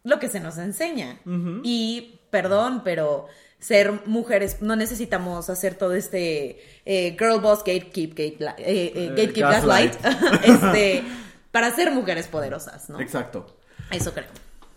lo 0.04 0.20
que 0.20 0.28
se 0.30 0.40
nos 0.40 0.58
enseña. 0.58 1.20
Y, 1.64 2.20
perdón, 2.30 2.82
pero 2.84 3.28
ser 3.60 4.06
mujeres, 4.06 4.62
no 4.62 4.76
necesitamos 4.76 5.50
hacer 5.50 5.76
todo 5.76 5.94
este 5.96 6.62
eh, 6.86 7.16
girl 7.18 7.40
boss 7.40 7.60
gatekeep, 7.60 8.12
gate, 8.12 8.38
eh, 8.40 8.54
eh, 8.58 8.92
Eh, 8.96 9.10
gatekeep 9.10 9.38
gaslight. 9.44 10.02
gaslight, 10.02 10.44
este, 10.44 11.04
para 11.52 11.74
ser 11.74 11.92
mujeres 11.92 12.28
poderosas, 12.28 12.90
¿no? 12.90 13.00
Exacto. 13.00 13.56
Eso 13.92 14.14
creo. 14.14 14.28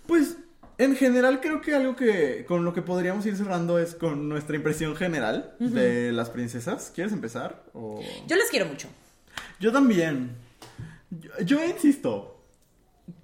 Pues, 0.06 0.36
en 0.78 0.96
general 0.96 1.40
creo 1.40 1.60
que 1.60 1.74
algo 1.74 1.96
que 1.96 2.44
con 2.46 2.64
lo 2.64 2.72
que 2.72 2.82
podríamos 2.82 3.26
ir 3.26 3.36
cerrando 3.36 3.78
es 3.78 3.94
con 3.94 4.28
nuestra 4.28 4.56
impresión 4.56 4.94
general 4.96 5.54
de 5.58 6.12
las 6.12 6.30
princesas. 6.30 6.92
¿Quieres 6.94 7.12
empezar? 7.12 7.64
O... 7.74 8.00
Yo 8.26 8.36
les 8.36 8.48
quiero 8.48 8.66
mucho. 8.66 8.88
Yo 9.60 9.72
también. 9.72 10.36
Yo, 11.10 11.30
yo 11.44 11.64
insisto. 11.64 12.40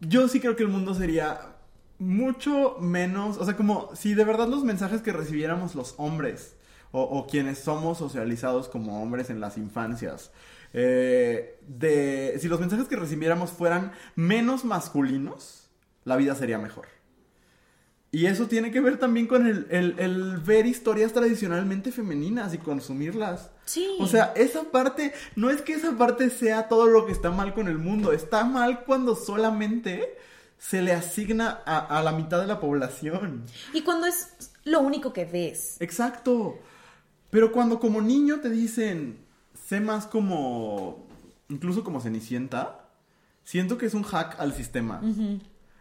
Yo 0.00 0.28
sí 0.28 0.40
creo 0.40 0.56
que 0.56 0.62
el 0.64 0.68
mundo 0.68 0.94
sería 0.94 1.54
mucho 1.98 2.76
menos. 2.80 3.38
O 3.38 3.44
sea, 3.44 3.56
como 3.56 3.94
si 3.94 4.14
de 4.14 4.24
verdad 4.24 4.48
los 4.48 4.64
mensajes 4.64 5.00
que 5.00 5.12
recibiéramos 5.12 5.74
los 5.74 5.94
hombres. 5.96 6.56
O, 6.96 7.02
o 7.02 7.26
quienes 7.26 7.58
somos 7.58 7.98
socializados 7.98 8.68
como 8.68 9.02
hombres 9.02 9.28
en 9.28 9.40
las 9.40 9.58
infancias. 9.58 10.30
eh, 10.72 11.58
de. 11.66 12.36
Si 12.40 12.48
los 12.48 12.60
mensajes 12.60 12.86
que 12.88 12.96
recibiéramos 12.96 13.50
fueran 13.50 13.92
menos 14.16 14.64
masculinos, 14.64 15.68
la 16.04 16.16
vida 16.16 16.34
sería 16.34 16.58
mejor. 16.58 16.86
Y 18.14 18.26
eso 18.26 18.46
tiene 18.46 18.70
que 18.70 18.80
ver 18.80 18.96
también 18.98 19.26
con 19.26 19.46
el, 19.46 19.66
el- 19.70 19.98
el 19.98 20.36
ver 20.38 20.66
historias 20.66 21.12
tradicionalmente 21.12 21.90
femeninas 21.90 22.54
y 22.54 22.58
consumirlas. 22.58 23.50
Sí. 23.64 23.88
O 23.98 24.06
sea, 24.06 24.32
esa 24.36 24.62
parte, 24.70 25.12
no 25.34 25.50
es 25.50 25.62
que 25.62 25.72
esa 25.72 25.96
parte 25.98 26.30
sea 26.30 26.68
todo 26.68 26.86
lo 26.86 27.06
que 27.06 27.12
está 27.12 27.30
mal 27.32 27.54
con 27.54 27.66
el 27.66 27.78
mundo, 27.78 28.12
está 28.12 28.44
mal 28.44 28.84
cuando 28.84 29.16
solamente 29.16 30.16
se 30.58 30.80
le 30.80 30.92
asigna 30.92 31.60
a, 31.66 31.78
a 31.98 32.02
la 32.04 32.12
mitad 32.12 32.40
de 32.40 32.46
la 32.46 32.60
población. 32.60 33.42
Y 33.72 33.82
cuando 33.82 34.06
es 34.06 34.28
lo 34.64 34.80
único 34.80 35.12
que 35.12 35.24
ves. 35.24 35.76
Exacto. 35.80 36.58
Pero 37.30 37.50
cuando 37.50 37.80
como 37.80 38.00
niño 38.00 38.38
te 38.40 38.48
dicen, 38.48 39.18
sé 39.68 39.80
más 39.80 40.06
como, 40.06 41.04
incluso 41.48 41.82
como 41.82 42.00
Cenicienta, 42.00 42.86
siento 43.42 43.76
que 43.76 43.86
es 43.86 43.94
un 43.94 44.04
hack 44.04 44.38
al 44.38 44.54
sistema. 44.54 45.02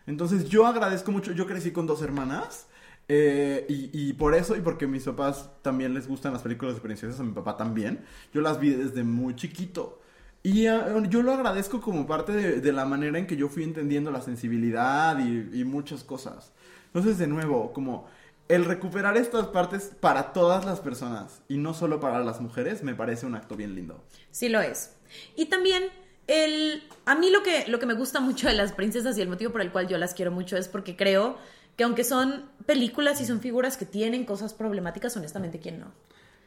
Entonces 0.07 0.45
yo 0.49 0.65
agradezco 0.67 1.11
mucho, 1.11 1.31
yo 1.31 1.45
crecí 1.47 1.71
con 1.71 1.87
dos 1.87 2.01
hermanas. 2.01 2.67
eh, 3.09 3.65
y, 3.69 3.89
y 3.91 4.13
por 4.13 4.33
eso, 4.33 4.55
y 4.55 4.61
porque 4.61 4.87
mis 4.87 5.03
papás 5.03 5.49
también 5.61 5.93
les 5.93 6.07
gustan 6.07 6.31
las 6.33 6.41
películas 6.41 6.75
de 6.75 6.81
princesas, 6.81 7.19
a 7.19 7.23
mi 7.23 7.33
papá 7.33 7.57
también, 7.57 8.03
yo 8.33 8.41
las 8.41 8.59
vi 8.59 8.69
desde 8.71 9.03
muy 9.03 9.35
chiquito. 9.35 9.99
Y 10.41 10.67
ah, 10.67 11.01
yo 11.09 11.21
lo 11.23 11.33
agradezco 11.33 11.81
como 11.81 12.05
parte 12.07 12.31
de, 12.33 12.61
de 12.61 12.73
la 12.73 12.85
manera 12.85 13.17
en 13.19 13.27
que 13.27 13.35
yo 13.37 13.49
fui 13.49 13.63
entendiendo 13.63 14.11
la 14.11 14.21
sensibilidad 14.21 15.17
y, 15.19 15.49
y 15.59 15.63
muchas 15.65 16.03
cosas. 16.03 16.53
Entonces, 16.87 17.17
de 17.17 17.27
nuevo, 17.27 17.73
como 17.73 18.07
el 18.49 18.65
recuperar 18.65 19.17
estas 19.17 19.47
partes 19.47 19.91
para 19.99 20.33
todas 20.33 20.65
las 20.65 20.79
personas 20.81 21.41
y 21.47 21.57
no 21.57 21.73
solo 21.73 21.99
para 21.99 22.19
las 22.23 22.41
mujeres, 22.41 22.83
me 22.83 22.93
parece 22.95 23.25
un 23.25 23.35
acto 23.35 23.55
bien 23.55 23.73
lindo. 23.75 24.03
Sí 24.31 24.49
lo 24.49 24.59
es. 24.61 24.91
Y 25.35 25.45
también 25.45 25.83
el 26.27 26.83
a 27.05 27.15
mí 27.15 27.29
lo 27.29 27.43
que 27.43 27.65
lo 27.67 27.79
que 27.79 27.85
me 27.85 27.93
gusta 27.93 28.19
mucho 28.19 28.47
de 28.47 28.53
las 28.53 28.71
princesas 28.71 29.17
y 29.17 29.21
el 29.21 29.27
motivo 29.29 29.51
por 29.51 29.61
el 29.61 29.71
cual 29.71 29.87
yo 29.87 29.97
las 29.97 30.13
quiero 30.13 30.31
mucho 30.31 30.55
es 30.57 30.67
porque 30.67 30.95
creo 30.95 31.37
que 31.75 31.83
aunque 31.83 32.03
son 32.03 32.49
películas 32.65 33.19
y 33.21 33.25
son 33.25 33.41
figuras 33.41 33.77
que 33.77 33.85
tienen 33.85 34.25
cosas 34.25 34.53
problemáticas, 34.53 35.15
honestamente 35.17 35.59
quién 35.59 35.79
no. 35.79 35.91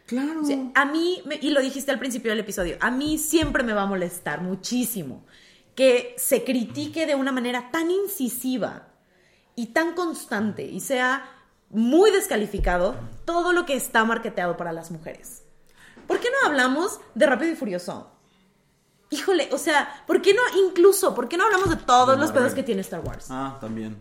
Claro. 0.06 0.40
O 0.42 0.44
sea, 0.44 0.56
a 0.74 0.84
mí, 0.84 1.20
me- 1.26 1.38
y 1.42 1.50
lo 1.50 1.60
dijiste 1.60 1.90
al 1.90 1.98
principio 1.98 2.30
del 2.30 2.38
episodio, 2.38 2.76
a 2.80 2.92
mí 2.92 3.18
siempre 3.18 3.64
me 3.64 3.72
va 3.72 3.82
a 3.82 3.86
molestar 3.86 4.40
muchísimo 4.40 5.24
que 5.74 6.14
se 6.16 6.44
critique 6.44 7.06
de 7.06 7.16
una 7.16 7.32
manera 7.32 7.70
tan 7.72 7.90
incisiva 7.90 8.86
y 9.56 9.66
tan 9.68 9.94
constante 9.94 10.64
y 10.64 10.78
sea 10.80 11.28
muy 11.70 12.12
descalificado 12.12 12.94
todo 13.24 13.52
lo 13.52 13.66
que 13.66 13.74
está 13.74 14.04
marketeado 14.04 14.56
para 14.56 14.72
las 14.72 14.90
mujeres. 14.92 15.42
¿Por 16.06 16.20
qué 16.20 16.28
no 16.30 16.48
hablamos 16.48 17.00
de 17.16 17.26
Rápido 17.26 17.50
y 17.50 17.56
Furioso? 17.56 18.12
Híjole, 19.10 19.48
o 19.52 19.58
sea, 19.58 20.02
¿por 20.06 20.20
qué 20.20 20.34
no 20.34 20.42
incluso, 20.66 21.14
por 21.14 21.28
qué 21.28 21.36
no 21.36 21.44
hablamos 21.44 21.70
de 21.70 21.76
todos 21.76 22.18
los 22.18 22.32
pedos 22.32 22.54
que 22.54 22.62
tiene 22.62 22.80
Star 22.80 23.00
Wars? 23.00 23.26
Ah, 23.30 23.56
también. 23.60 23.96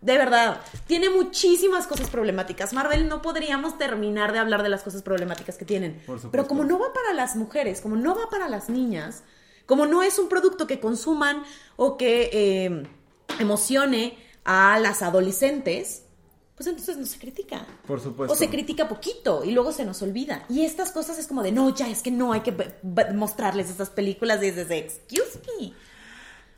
De 0.00 0.16
verdad, 0.16 0.60
tiene 0.86 1.10
muchísimas 1.10 1.86
cosas 1.86 2.08
problemáticas. 2.08 2.72
Marvel 2.72 3.08
no 3.08 3.20
podríamos 3.20 3.78
terminar 3.78 4.32
de 4.32 4.38
hablar 4.38 4.62
de 4.62 4.68
las 4.68 4.82
cosas 4.82 5.02
problemáticas 5.02 5.56
que 5.56 5.64
tienen. 5.64 5.94
Por 6.06 6.18
supuesto. 6.18 6.30
Pero 6.30 6.46
como 6.46 6.64
no 6.64 6.78
va 6.78 6.92
para 6.92 7.12
las 7.14 7.34
mujeres, 7.34 7.80
como 7.80 7.96
no 7.96 8.14
va 8.14 8.30
para 8.30 8.48
las 8.48 8.68
niñas, 8.68 9.24
como 9.66 9.86
no 9.86 10.02
es 10.02 10.18
un 10.18 10.28
producto 10.28 10.66
que 10.66 10.80
consuman 10.80 11.42
o 11.76 11.96
que 11.96 12.30
eh, 12.32 12.88
emocione 13.38 14.18
a 14.44 14.78
las 14.78 15.02
adolescentes, 15.02 16.04
pues 16.58 16.66
entonces 16.66 16.96
no 16.96 17.06
se 17.06 17.20
critica. 17.20 17.64
Por 17.86 18.00
supuesto. 18.00 18.32
O 18.32 18.36
se 18.36 18.50
critica 18.50 18.88
poquito 18.88 19.44
y 19.44 19.52
luego 19.52 19.70
se 19.70 19.84
nos 19.84 20.02
olvida. 20.02 20.44
Y 20.48 20.64
estas 20.64 20.90
cosas 20.90 21.16
es 21.16 21.28
como 21.28 21.44
de, 21.44 21.52
no, 21.52 21.72
ya, 21.72 21.88
es 21.88 22.02
que 22.02 22.10
no 22.10 22.32
hay 22.32 22.40
que 22.40 22.52
mostrarles 23.14 23.70
estas 23.70 23.90
películas 23.90 24.40
desde, 24.40 24.64
desde, 24.64 24.78
excuse 24.78 25.38
me. 25.60 25.72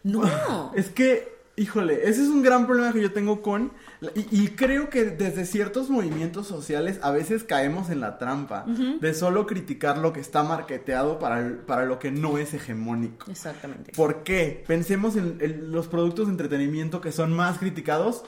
No. 0.02 0.72
Es 0.74 0.88
que, 0.88 1.40
híjole, 1.56 2.08
ese 2.08 2.22
es 2.22 2.28
un 2.28 2.42
gran 2.42 2.66
problema 2.66 2.94
que 2.94 3.02
yo 3.02 3.12
tengo 3.12 3.42
con... 3.42 3.72
Y, 4.14 4.44
y 4.44 4.48
creo 4.48 4.88
que 4.88 5.04
desde 5.04 5.44
ciertos 5.44 5.90
movimientos 5.90 6.46
sociales 6.46 6.98
a 7.02 7.10
veces 7.10 7.44
caemos 7.44 7.90
en 7.90 8.00
la 8.00 8.16
trampa 8.16 8.64
de 8.64 9.12
solo 9.12 9.46
criticar 9.46 9.98
lo 9.98 10.14
que 10.14 10.20
está 10.20 10.42
marketeado 10.42 11.18
para, 11.18 11.58
para 11.66 11.84
lo 11.84 11.98
que 11.98 12.10
no 12.10 12.38
es 12.38 12.54
hegemónico. 12.54 13.30
Exactamente. 13.30 13.92
¿Por 13.94 14.22
qué? 14.22 14.64
Pensemos 14.66 15.16
en, 15.16 15.36
en 15.42 15.72
los 15.72 15.88
productos 15.88 16.28
de 16.28 16.32
entretenimiento 16.32 17.02
que 17.02 17.12
son 17.12 17.34
más 17.34 17.58
criticados 17.58 18.24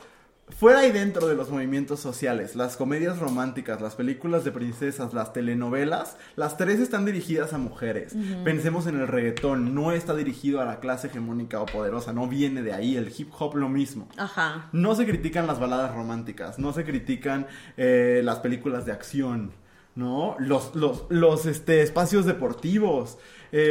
fuera 0.57 0.87
y 0.87 0.93
dentro 0.93 1.27
de 1.27 1.35
los 1.35 1.51
movimientos 1.51 2.01
sociales. 2.01 2.57
Las 2.57 2.77
comedias 2.77 3.19
románticas, 3.19 3.81
las 3.81 3.95
películas 3.95 4.45
de 4.45 4.53
princesas, 4.53 5.15
las 5.15 5.33
telenovelas, 5.33 6.17
las 6.37 6.57
tres 6.57 6.81
están 6.81 7.05
dirigidas 7.05 7.53
a 7.53 7.59
mujeres. 7.59 8.15
Pensemos 8.45 8.87
en 8.87 9.01
el 9.01 9.09
reggaetón, 9.09 9.75
no 9.75 9.93
está 9.93 10.15
dirigido 10.15 10.61
a 10.61 10.65
la 10.65 10.81
clase 10.81 11.09
hegemónica 11.09 11.61
o 11.61 11.67
poderosa, 11.67 12.13
no 12.13 12.29
viene 12.29 12.63
de 12.63 12.73
ahí. 12.73 12.97
El 12.97 13.13
hip 13.17 13.31
hop 13.39 13.57
lo 13.57 13.69
mismo. 13.69 14.09
Ajá. 14.17 14.69
No 14.73 14.95
se 14.95 15.07
critican 15.07 15.47
las 15.47 15.59
baladas 15.59 15.95
románticas, 15.95 16.59
no 16.59 16.73
se 16.73 16.85
critican 16.85 17.47
eh, 17.77 18.21
las 18.25 18.39
películas 18.39 18.87
de 18.87 18.93
acción, 18.93 19.53
¿no? 19.95 20.37
Los, 20.39 20.75
los, 20.75 21.05
los 21.09 21.47
este, 21.47 21.83
espacios 21.83 22.25
deportivos, 22.25 23.19
eh, 23.53 23.71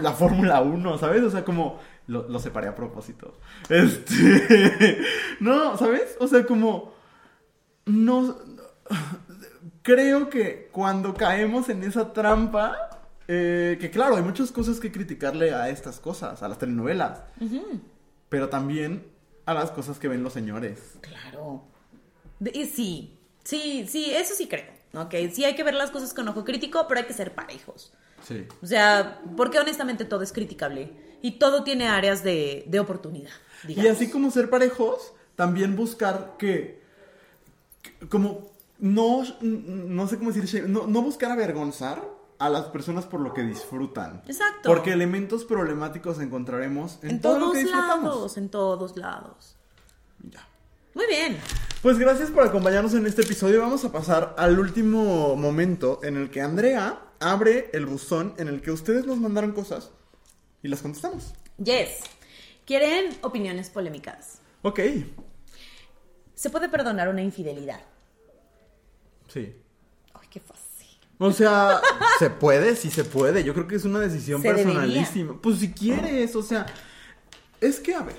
la 0.00 0.12
Fórmula 0.12 0.60
1, 0.60 0.98
¿sabes? 0.98 1.22
O 1.22 1.30
sea, 1.30 1.44
como 1.44 1.80
lo, 2.06 2.28
lo 2.28 2.38
separé 2.38 2.68
a 2.68 2.74
propósito. 2.74 3.38
Este, 3.68 4.98
no, 5.40 5.76
¿sabes? 5.76 6.16
O 6.20 6.26
sea, 6.26 6.44
como 6.44 6.94
no 7.86 8.38
creo 9.82 10.28
que 10.28 10.68
cuando 10.72 11.14
caemos 11.14 11.68
en 11.68 11.82
esa 11.82 12.12
trampa 12.12 13.00
eh, 13.28 13.78
que 13.80 13.90
claro, 13.90 14.16
hay 14.16 14.22
muchas 14.22 14.52
cosas 14.52 14.78
que 14.78 14.92
criticarle 14.92 15.54
a 15.54 15.68
estas 15.68 16.00
cosas, 16.00 16.42
a 16.42 16.48
las 16.48 16.58
telenovelas 16.58 17.22
pero 18.32 18.48
también 18.48 19.06
a 19.44 19.52
las 19.52 19.70
cosas 19.72 19.98
que 19.98 20.08
ven 20.08 20.22
los 20.22 20.32
señores. 20.32 20.94
Claro. 21.02 21.64
Y 22.40 22.64
sí, 22.64 23.18
sí, 23.44 23.86
sí, 23.86 24.10
eso 24.10 24.34
sí 24.34 24.48
creo. 24.48 24.72
Ok, 24.94 25.14
sí 25.34 25.44
hay 25.44 25.54
que 25.54 25.62
ver 25.62 25.74
las 25.74 25.90
cosas 25.90 26.14
con 26.14 26.26
ojo 26.28 26.42
crítico, 26.42 26.86
pero 26.88 27.00
hay 27.00 27.06
que 27.06 27.12
ser 27.12 27.34
parejos. 27.34 27.92
Sí. 28.22 28.46
O 28.62 28.66
sea, 28.66 29.20
porque 29.36 29.58
honestamente 29.58 30.06
todo 30.06 30.22
es 30.22 30.32
criticable 30.32 30.92
y 31.22 31.38
todo 31.38 31.64
tiene 31.64 31.88
áreas 31.88 32.22
de, 32.22 32.64
de 32.66 32.80
oportunidad. 32.80 33.30
Y 33.66 33.86
así 33.86 34.10
como 34.10 34.30
ser 34.30 34.50
parejos, 34.50 35.12
también 35.36 35.76
buscar 35.76 36.34
que, 36.38 36.82
que- 37.80 38.08
como, 38.08 38.50
no, 38.78 39.22
no 39.40 40.08
sé 40.08 40.18
cómo 40.18 40.32
decir, 40.32 40.68
no, 40.68 40.86
no 40.86 41.00
buscar 41.02 41.30
avergonzar 41.30 42.02
a 42.38 42.48
las 42.50 42.64
personas 42.66 43.04
por 43.06 43.20
lo 43.20 43.32
que 43.32 43.42
disfrutan. 43.42 44.22
Exacto. 44.26 44.62
Porque 44.68 44.92
elementos 44.92 45.44
problemáticos 45.44 46.18
encontraremos 46.20 46.98
en, 47.02 47.10
En 47.12 47.20
todo 47.20 47.34
todos 47.36 47.46
lo 47.48 47.52
que 47.52 47.58
disfrutamos. 47.60 48.04
lados, 48.14 48.36
en 48.36 48.48
todos 48.48 48.96
lados. 48.96 49.56
Ya. 50.28 50.48
Muy 50.94 51.06
bien. 51.06 51.38
Pues 51.82 51.98
gracias 51.98 52.30
por 52.30 52.42
acompañarnos 52.44 52.94
en 52.94 53.06
este 53.06 53.22
episodio. 53.22 53.60
Vamos 53.60 53.84
a 53.84 53.92
pasar 53.92 54.34
al 54.36 54.58
último 54.58 55.36
momento 55.36 56.00
en 56.02 56.16
el 56.16 56.30
que 56.30 56.40
Andrea 56.42 57.00
abre 57.20 57.70
el 57.72 57.86
buzón 57.86 58.34
en 58.38 58.48
el 58.48 58.60
que 58.60 58.72
ustedes 58.72 59.06
nos 59.06 59.18
mandaron 59.18 59.52
cosas 59.52 59.90
y 60.62 60.68
las 60.68 60.82
contestamos. 60.82 61.34
Yes. 61.62 62.00
¿Quieren 62.64 63.16
opiniones 63.22 63.70
polémicas? 63.70 64.38
Ok. 64.62 64.80
¿Se 66.34 66.50
puede 66.50 66.68
perdonar 66.68 67.08
una 67.08 67.22
infidelidad? 67.22 67.80
Sí. 69.28 69.54
Ay, 70.14 70.28
qué 70.30 70.40
fácil. 70.40 70.88
O 71.18 71.32
sea, 71.32 71.80
se 72.18 72.30
puede, 72.30 72.76
sí 72.76 72.90
se 72.90 73.04
puede. 73.04 73.44
Yo 73.44 73.54
creo 73.54 73.66
que 73.66 73.76
es 73.76 73.84
una 73.84 74.00
decisión 74.00 74.42
Se 74.42 74.52
personalísima. 74.52 75.40
Pues 75.40 75.58
si 75.58 75.72
quieres, 75.72 76.34
o 76.36 76.42
sea, 76.42 76.66
es 77.60 77.80
que, 77.80 77.94
a 77.94 78.02
ver, 78.02 78.16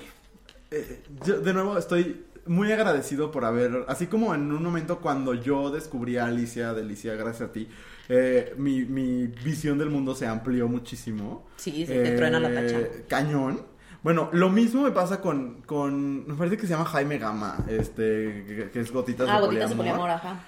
eh, 0.70 1.02
yo 1.24 1.40
de 1.40 1.52
nuevo 1.52 1.78
estoy 1.78 2.24
muy 2.46 2.72
agradecido 2.72 3.30
por 3.30 3.44
haber, 3.44 3.84
así 3.88 4.06
como 4.06 4.34
en 4.34 4.52
un 4.52 4.62
momento 4.62 5.00
cuando 5.00 5.34
yo 5.34 5.70
descubrí 5.70 6.18
a 6.18 6.26
Alicia, 6.26 6.74
de 6.74 6.82
Alicia, 6.82 7.14
gracias 7.14 7.48
a 7.48 7.52
ti, 7.52 7.68
eh, 8.08 8.54
mi, 8.56 8.84
mi 8.84 9.26
visión 9.26 9.78
del 9.78 9.90
mundo 9.90 10.14
se 10.14 10.26
amplió 10.26 10.68
muchísimo. 10.68 11.46
Sí, 11.56 11.86
se 11.86 12.02
te 12.02 12.16
truena 12.16 12.38
la 12.40 12.52
tacha. 12.54 12.78
Cañón. 13.08 13.62
Bueno, 14.02 14.28
lo 14.32 14.50
mismo 14.50 14.82
me 14.82 14.90
pasa 14.90 15.20
con, 15.22 15.62
con, 15.62 16.26
me 16.26 16.34
parece 16.34 16.56
que 16.58 16.66
se 16.66 16.74
llama 16.74 16.84
Jaime 16.84 17.16
Gama, 17.18 17.64
este, 17.68 18.44
que, 18.46 18.70
que 18.70 18.80
es 18.80 18.92
Gotitas 18.92 19.26
Ah, 19.30 19.36
de 19.40 19.46
gotitas 19.46 19.70
de 19.70 19.76
Poliamor. 19.76 20.10
ajá. 20.10 20.44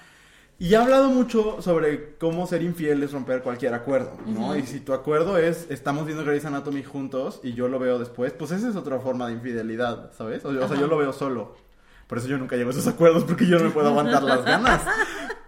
Y 0.59 0.73
ha 0.73 0.81
hablado 0.81 1.09
mucho 1.09 1.61
sobre 1.61 2.15
cómo 2.17 2.47
ser 2.47 2.63
infiel 2.63 3.03
es 3.03 3.11
romper 3.11 3.43
cualquier 3.43 3.75
acuerdo, 3.75 4.17
¿no? 4.25 4.55
Y 4.55 4.63
si 4.65 4.79
tu 4.79 4.91
acuerdo 4.93 5.37
es, 5.37 5.67
estamos 5.69 6.07
viendo 6.07 6.23
Grey's 6.25 6.45
Anatomy 6.45 6.81
juntos 6.83 7.39
y 7.43 7.53
yo 7.53 7.67
lo 7.67 7.77
veo 7.77 7.99
después, 7.99 8.33
pues 8.33 8.49
esa 8.49 8.67
es 8.69 8.75
otra 8.75 8.99
forma 8.99 9.27
de 9.27 9.33
infidelidad, 9.33 10.11
¿sabes? 10.17 10.43
O, 10.45 10.49
o 10.49 10.67
sea, 10.67 10.75
yo 10.79 10.87
lo 10.87 10.97
veo 10.97 11.13
solo. 11.13 11.55
Por 12.07 12.17
eso 12.17 12.27
yo 12.27 12.37
nunca 12.39 12.55
llego 12.55 12.69
a 12.69 12.73
esos 12.73 12.87
acuerdos 12.87 13.23
porque 13.25 13.45
yo 13.47 13.59
no 13.59 13.65
me 13.65 13.69
puedo 13.71 13.89
aguantar 13.89 14.23
las 14.23 14.43
ganas. 14.45 14.81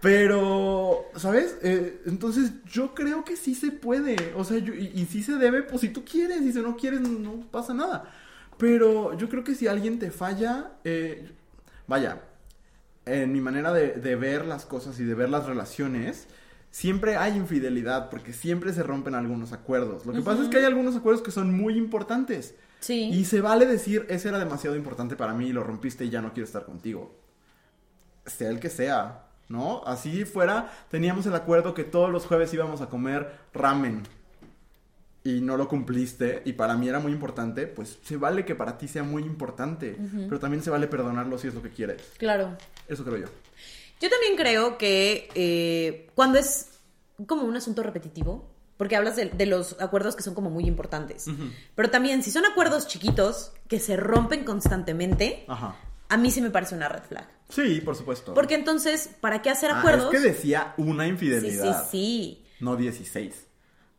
Pero, 0.00 1.06
¿sabes? 1.16 1.56
Eh, 1.62 2.00
entonces 2.06 2.52
yo 2.64 2.94
creo 2.94 3.24
que 3.24 3.36
sí 3.36 3.54
se 3.54 3.70
puede. 3.70 4.16
O 4.36 4.44
sea, 4.44 4.58
yo- 4.58 4.74
y, 4.74 4.86
y 4.94 5.06
sí 5.06 5.22
se 5.22 5.36
debe, 5.36 5.62
pues 5.62 5.82
si 5.82 5.90
tú 5.90 6.04
quieres, 6.04 6.40
y 6.42 6.52
si 6.52 6.60
no 6.60 6.76
quieres, 6.76 7.00
no 7.02 7.40
pasa 7.50 7.74
nada. 7.74 8.10
Pero 8.56 9.16
yo 9.16 9.28
creo 9.28 9.44
que 9.44 9.54
si 9.54 9.66
alguien 9.66 9.98
te 9.98 10.10
falla, 10.10 10.72
eh, 10.84 11.30
vaya, 11.86 12.22
en 13.06 13.32
mi 13.32 13.40
manera 13.40 13.72
de, 13.72 13.92
de 13.92 14.16
ver 14.16 14.46
las 14.46 14.64
cosas 14.66 14.98
y 15.00 15.04
de 15.04 15.14
ver 15.14 15.28
las 15.28 15.46
relaciones, 15.46 16.26
siempre 16.70 17.16
hay 17.16 17.36
infidelidad 17.36 18.08
porque 18.10 18.32
siempre 18.32 18.72
se 18.72 18.82
rompen 18.82 19.14
algunos 19.14 19.52
acuerdos. 19.52 20.06
Lo 20.06 20.12
que 20.12 20.22
pasa 20.22 20.42
es 20.42 20.48
que 20.48 20.58
hay 20.58 20.64
algunos 20.64 20.96
acuerdos 20.96 21.22
que 21.22 21.30
son 21.30 21.52
muy 21.54 21.76
importantes. 21.76 22.54
Sí. 22.80 23.10
Y 23.12 23.26
se 23.26 23.42
vale 23.42 23.66
decir, 23.66 24.06
ese 24.08 24.28
era 24.28 24.38
demasiado 24.38 24.76
importante 24.76 25.14
para 25.16 25.34
mí 25.34 25.48
y 25.48 25.52
lo 25.52 25.62
rompiste 25.62 26.06
y 26.06 26.10
ya 26.10 26.22
no 26.22 26.32
quiero 26.32 26.46
estar 26.46 26.64
contigo. 26.64 27.18
Sea 28.24 28.48
el 28.50 28.60
que 28.60 28.70
sea, 28.70 29.26
¿no? 29.50 29.82
Así 29.84 30.24
fuera, 30.24 30.72
teníamos 30.90 31.26
el 31.26 31.34
acuerdo 31.34 31.74
que 31.74 31.84
todos 31.84 32.10
los 32.10 32.24
jueves 32.24 32.54
íbamos 32.54 32.80
a 32.80 32.88
comer 32.88 33.32
ramen 33.52 34.04
y 35.24 35.40
no 35.40 35.56
lo 35.56 35.68
cumpliste 35.68 36.42
y 36.46 36.54
para 36.54 36.76
mí 36.76 36.88
era 36.88 37.00
muy 37.00 37.12
importante, 37.12 37.66
pues 37.66 37.98
se 38.02 38.16
vale 38.16 38.44
que 38.44 38.54
para 38.54 38.78
ti 38.78 38.88
sea 38.88 39.02
muy 39.02 39.24
importante, 39.24 39.98
pero 40.28 40.38
también 40.38 40.62
se 40.62 40.70
vale 40.70 40.86
perdonarlo 40.86 41.36
si 41.36 41.48
es 41.48 41.54
lo 41.54 41.62
que 41.62 41.70
quieres. 41.70 42.00
Claro. 42.16 42.56
Eso 42.88 43.04
creo 43.04 43.18
yo. 43.18 43.26
Yo 44.00 44.08
también 44.08 44.36
creo 44.36 44.78
que 44.78 45.28
eh, 45.34 46.08
cuando 46.14 46.38
es 46.38 46.78
como 47.26 47.42
un 47.42 47.56
asunto 47.56 47.82
repetitivo, 47.82 48.48
porque 48.78 48.96
hablas 48.96 49.16
de, 49.16 49.26
de 49.26 49.46
los 49.46 49.76
acuerdos 49.80 50.16
que 50.16 50.22
son 50.22 50.34
como 50.34 50.48
muy 50.48 50.64
importantes, 50.64 51.26
pero 51.74 51.90
también 51.90 52.22
si 52.22 52.30
son 52.30 52.46
acuerdos 52.46 52.86
chiquitos 52.86 53.52
que 53.68 53.78
se 53.78 53.96
rompen 53.96 54.44
constantemente, 54.44 55.44
Ajá. 55.48 55.76
A 56.10 56.16
mí 56.18 56.30
sí 56.30 56.40
me 56.42 56.50
parece 56.50 56.74
una 56.74 56.88
red 56.88 57.02
flag. 57.02 57.26
Sí, 57.48 57.80
por 57.80 57.96
supuesto. 57.96 58.34
Porque 58.34 58.54
entonces, 58.54 59.08
¿para 59.20 59.40
qué 59.42 59.50
hacer 59.50 59.70
Ah, 59.70 59.78
acuerdos? 59.78 60.12
es 60.12 60.20
que 60.20 60.28
decía 60.28 60.74
una 60.76 61.04
sí, 61.04 61.08
sí, 61.08 61.12
infidelidad, 61.12 61.88
sí. 61.90 62.46
no 62.60 62.76
16. 62.76 63.46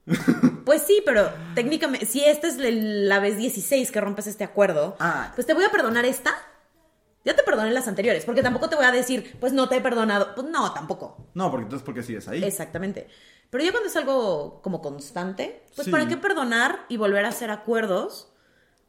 Pues 0.65 0.83
sí, 0.83 1.01
pero 1.05 1.29
técnicamente, 1.55 2.05
si 2.05 2.23
esta 2.23 2.47
es 2.47 2.57
la 2.59 3.19
vez 3.19 3.35
16 3.37 3.91
que 3.91 3.99
rompes 3.99 4.27
este 4.27 4.43
acuerdo, 4.43 4.95
Ah. 4.99 5.31
pues 5.35 5.47
te 5.47 5.53
voy 5.55 5.63
a 5.63 5.71
perdonar 5.71 6.05
esta. 6.05 6.33
Ya 7.25 7.35
te 7.35 7.43
perdoné 7.43 7.71
las 7.71 7.87
anteriores, 7.87 8.25
porque 8.25 8.41
tampoco 8.41 8.67
te 8.69 8.75
voy 8.75 8.85
a 8.85 8.91
decir, 8.91 9.37
pues 9.39 9.53
no 9.53 9.69
te 9.69 9.77
he 9.77 9.81
perdonado. 9.81 10.33
Pues 10.35 10.47
no, 10.47 10.71
tampoco. 10.73 11.17
No, 11.33 11.49
porque 11.51 11.63
entonces, 11.65 11.85
¿por 11.85 11.93
qué 11.93 12.03
sigues 12.03 12.27
ahí? 12.27 12.43
Exactamente. 12.43 13.07
Pero 13.49 13.63
ya 13.63 13.71
cuando 13.71 13.89
es 13.89 13.95
algo 13.95 14.61
como 14.61 14.81
constante, 14.81 15.63
pues 15.75 15.85
Sí. 15.85 15.91
¿para 15.91 16.07
qué 16.07 16.17
perdonar 16.17 16.85
y 16.89 16.97
volver 16.97 17.25
a 17.25 17.29
hacer 17.29 17.51
acuerdos 17.51 18.31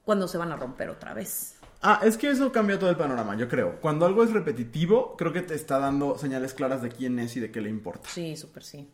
cuando 0.05 0.29
se 0.29 0.39
van 0.39 0.53
a 0.53 0.57
romper 0.57 0.89
otra 0.91 1.13
vez? 1.15 1.57
Ah, 1.83 2.01
es 2.05 2.17
que 2.17 2.31
eso 2.31 2.53
cambia 2.53 2.79
todo 2.79 2.91
el 2.91 2.97
panorama, 2.97 3.37
yo 3.37 3.49
creo. 3.49 3.81
Cuando 3.81 4.07
algo 4.07 4.23
es 4.23 4.31
repetitivo, 4.33 5.17
creo 5.17 5.33
que 5.33 5.43
te 5.43 5.55
está 5.55 5.79
dando 5.81 6.17
señales 6.17 6.55
claras 6.55 6.81
de 6.81 6.91
quién 6.91 7.19
es 7.19 7.37
y 7.37 7.41
de 7.41 7.51
qué 7.51 7.61
le 7.61 7.69
importa. 7.71 8.09
Sí, 8.09 8.37
súper 8.37 8.63
sí. 8.63 8.89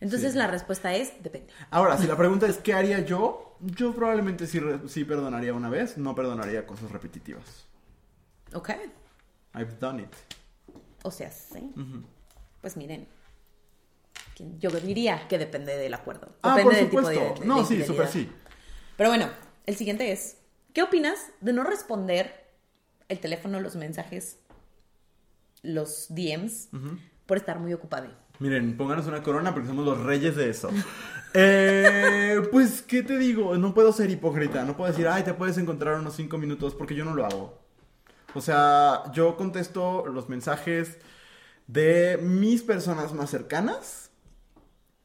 Entonces 0.00 0.32
Sí. 0.32 0.38
la 0.38 0.46
respuesta 0.46 0.94
es, 0.94 1.22
depende. 1.22 1.52
Ahora, 1.70 1.98
si 1.98 2.06
la 2.06 2.16
pregunta 2.16 2.46
es 2.46 2.56
¿qué 2.56 2.72
haría 2.72 3.00
yo? 3.00 3.54
Yo 3.60 3.94
probablemente 3.94 4.46
sí, 4.46 4.58
sí 4.88 5.04
perdonaría 5.04 5.52
una 5.52 5.68
vez, 5.68 5.98
no 5.98 6.14
perdonaría 6.14 6.66
cosas 6.66 6.90
repetitivas. 6.90 7.66
¿Ok? 8.54 8.70
I've 9.54 9.76
done 9.78 10.02
it. 10.04 10.12
O 11.02 11.10
sea, 11.10 11.30
sí. 11.30 11.70
Pues 12.62 12.78
miren, 12.78 13.06
yo 14.58 14.70
diría 14.70 15.28
que 15.28 15.36
depende 15.38 15.76
del 15.76 15.92
acuerdo. 15.92 16.34
Ah, 16.42 16.56
Depende 16.56 16.64
por 16.64 16.74
del 16.74 16.90
tipo 16.90 16.98
supuesto. 17.02 17.34
de- 17.34 17.40
de 17.40 17.46
no, 17.46 17.64
sí, 17.66 17.84
súper 17.84 18.08
sí. 18.08 18.30
Pero 18.96 19.10
bueno, 19.10 19.28
el 19.66 19.76
siguiente 19.76 20.10
es, 20.12 20.38
¿qué 20.72 20.82
opinas 20.82 21.30
de 21.40 21.52
no 21.52 21.64
responder 21.64 22.46
el 23.08 23.20
teléfono, 23.20 23.60
los 23.60 23.76
mensajes, 23.76 24.38
los 25.62 26.06
DMs 26.08 26.68
por 27.26 27.36
estar 27.36 27.58
muy 27.58 27.72
ocupado? 27.72 28.08
Miren, 28.38 28.76
pónganos 28.76 29.06
una 29.06 29.22
corona 29.22 29.52
porque 29.52 29.68
somos 29.68 29.84
los 29.84 30.00
reyes 30.02 30.36
de 30.36 30.50
eso. 30.50 30.70
Eh, 31.32 32.42
pues, 32.50 32.82
¿qué 32.82 33.04
te 33.04 33.16
digo? 33.16 33.56
No 33.56 33.72
puedo 33.72 33.92
ser 33.92 34.10
hipócrita. 34.10 34.64
No 34.64 34.76
puedo 34.76 34.90
decir, 34.90 35.06
ay, 35.06 35.22
te 35.22 35.32
puedes 35.32 35.58
encontrar 35.58 35.94
unos 36.00 36.16
cinco 36.16 36.38
minutos 36.38 36.74
porque 36.74 36.96
yo 36.96 37.04
no 37.04 37.14
lo 37.14 37.24
hago. 37.24 37.56
O 38.34 38.40
sea, 38.40 39.04
yo 39.12 39.36
contesto 39.36 40.06
los 40.06 40.28
mensajes 40.28 40.98
de 41.68 42.18
mis 42.20 42.64
personas 42.64 43.12
más 43.14 43.30
cercanas 43.30 44.10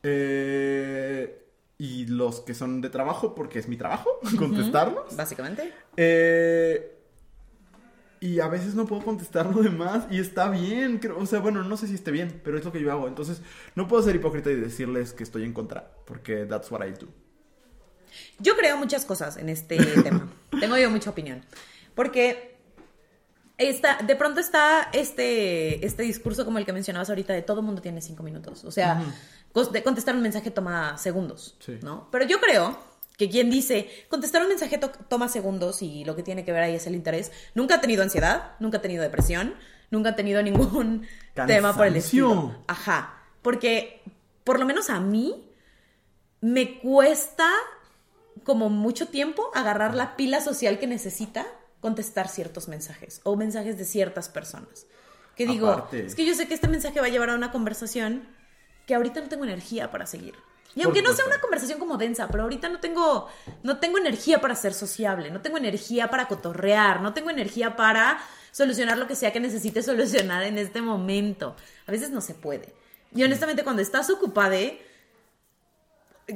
eh, 0.07 1.44
y 1.77 2.05
los 2.07 2.39
que 2.41 2.53
son 2.53 2.81
de 2.81 2.89
trabajo 2.89 3.35
porque 3.35 3.59
es 3.59 3.67
mi 3.67 3.77
trabajo 3.77 4.09
contestarlos. 4.37 5.15
Básicamente. 5.15 5.73
Eh, 5.97 6.91
y 8.21 8.39
a 8.39 8.47
veces 8.47 8.73
no 8.75 8.85
puedo 8.85 9.03
contestar 9.03 9.53
lo 9.53 9.61
demás 9.61 10.05
y 10.09 10.19
está 10.19 10.49
bien. 10.49 10.97
creo- 10.99 11.19
o 11.19 11.25
sea, 11.25 11.39
bueno, 11.39 11.63
no 11.63 11.77
sé 11.77 11.87
si 11.87 11.95
esté 11.95 12.11
bien, 12.11 12.41
pero 12.43 12.57
es 12.57 12.65
lo 12.65 12.71
que 12.71 12.81
yo 12.81 12.91
hago. 12.91 13.07
Entonces, 13.07 13.41
no 13.75 13.87
puedo 13.87 14.01
ser 14.03 14.15
hipócrita 14.15 14.49
y 14.49 14.55
decirles 14.55 15.13
que 15.13 15.23
estoy 15.23 15.43
en 15.43 15.53
contra, 15.53 15.91
porque 16.05 16.45
that's 16.45 16.71
what 16.71 16.85
I 16.85 16.91
do. 16.91 17.07
Yo 18.39 18.55
creo 18.55 18.77
muchas 18.77 19.05
cosas 19.05 19.37
en 19.37 19.49
este 19.49 19.77
tema. 20.03 20.27
Tengo 20.59 20.77
yo 20.77 20.89
mucha 20.89 21.09
opinión. 21.09 21.41
Porque 21.93 22.55
está, 23.57 23.97
de 24.01 24.15
pronto 24.15 24.39
está 24.39 24.89
este, 24.93 25.85
este 25.85 26.03
discurso 26.03 26.45
como 26.45 26.57
el 26.57 26.65
que 26.65 26.73
mencionabas 26.73 27.09
ahorita 27.09 27.33
de 27.33 27.41
todo 27.41 27.61
mundo 27.61 27.81
tiene 27.81 28.01
cinco 28.01 28.23
minutos. 28.23 28.63
O 28.65 28.71
sea, 28.71 29.03
contestar 29.83 30.15
un 30.15 30.21
mensaje 30.21 30.51
toma 30.51 30.97
segundos. 30.97 31.55
Sí. 31.59 31.79
¿no? 31.81 32.07
Pero 32.11 32.25
yo 32.25 32.39
creo 32.39 32.77
que 33.17 33.29
quien 33.29 33.49
dice 33.49 33.89
contestar 34.09 34.41
un 34.41 34.49
mensaje 34.49 34.77
to- 34.77 34.91
toma 35.07 35.29
segundos 35.29 35.81
y 35.81 36.03
lo 36.03 36.15
que 36.15 36.23
tiene 36.23 36.43
que 36.43 36.51
ver 36.51 36.63
ahí 36.63 36.75
es 36.75 36.85
el 36.87 36.95
interés, 36.95 37.31
nunca 37.53 37.75
ha 37.75 37.81
tenido 37.81 38.03
ansiedad, 38.03 38.51
nunca 38.59 38.79
ha 38.79 38.81
tenido 38.81 39.01
depresión, 39.03 39.55
nunca 39.89 40.09
ha 40.09 40.15
tenido 40.15 40.43
ningún 40.43 41.07
tema 41.47 41.75
por 41.75 41.87
el 41.87 41.95
estilo. 41.95 42.55
Ajá. 42.67 43.13
Porque, 43.41 44.01
por 44.43 44.59
lo 44.59 44.65
menos 44.65 44.89
a 44.89 44.99
mí, 44.99 45.49
me 46.41 46.79
cuesta 46.79 47.49
como 48.43 48.69
mucho 48.69 49.07
tiempo 49.07 49.49
agarrar 49.53 49.95
la 49.95 50.15
pila 50.17 50.41
social 50.41 50.77
que 50.79 50.87
necesita 50.87 51.45
contestar 51.79 52.27
ciertos 52.27 52.67
mensajes 52.67 53.21
o 53.23 53.35
mensajes 53.35 53.77
de 53.77 53.85
ciertas 53.85 54.27
personas. 54.29 54.87
Que 55.35 55.45
digo, 55.45 55.69
Aparte. 55.69 56.05
es 56.05 56.15
que 56.15 56.25
yo 56.25 56.33
sé 56.33 56.47
que 56.47 56.53
este 56.53 56.67
mensaje 56.67 56.99
va 56.99 57.05
a 57.07 57.09
llevar 57.09 57.29
a 57.29 57.35
una 57.35 57.51
conversación 57.51 58.27
que 58.85 58.95
ahorita 58.95 59.21
no 59.21 59.27
tengo 59.29 59.43
energía 59.43 59.91
para 59.91 60.05
seguir. 60.05 60.35
Y 60.75 60.83
aunque 60.83 61.01
no 61.01 61.13
sea 61.13 61.25
una 61.25 61.39
conversación 61.39 61.79
como 61.79 61.95
densa, 61.97 62.27
pero 62.27 62.43
ahorita 62.43 62.67
no 62.67 62.79
tengo, 62.81 63.29
no 63.63 63.77
tengo 63.79 63.97
energía 63.97 64.41
para 64.41 64.55
ser 64.55 64.73
sociable, 64.73 65.31
no 65.31 65.41
tengo 65.41 65.57
energía 65.57 66.09
para 66.09 66.27
cotorrear, 66.27 66.99
no 67.01 67.13
tengo 67.13 67.29
energía 67.29 67.77
para 67.77 68.19
solucionar 68.51 68.97
lo 68.97 69.07
que 69.07 69.15
sea 69.15 69.31
que 69.31 69.39
necesite 69.39 69.81
solucionar 69.83 70.43
en 70.43 70.57
este 70.57 70.81
momento. 70.81 71.55
A 71.87 71.91
veces 71.91 72.09
no 72.09 72.19
se 72.19 72.33
puede. 72.33 72.73
Y 73.15 73.23
honestamente, 73.23 73.63
cuando 73.63 73.81
estás 73.81 74.09
ocupada, 74.09 74.57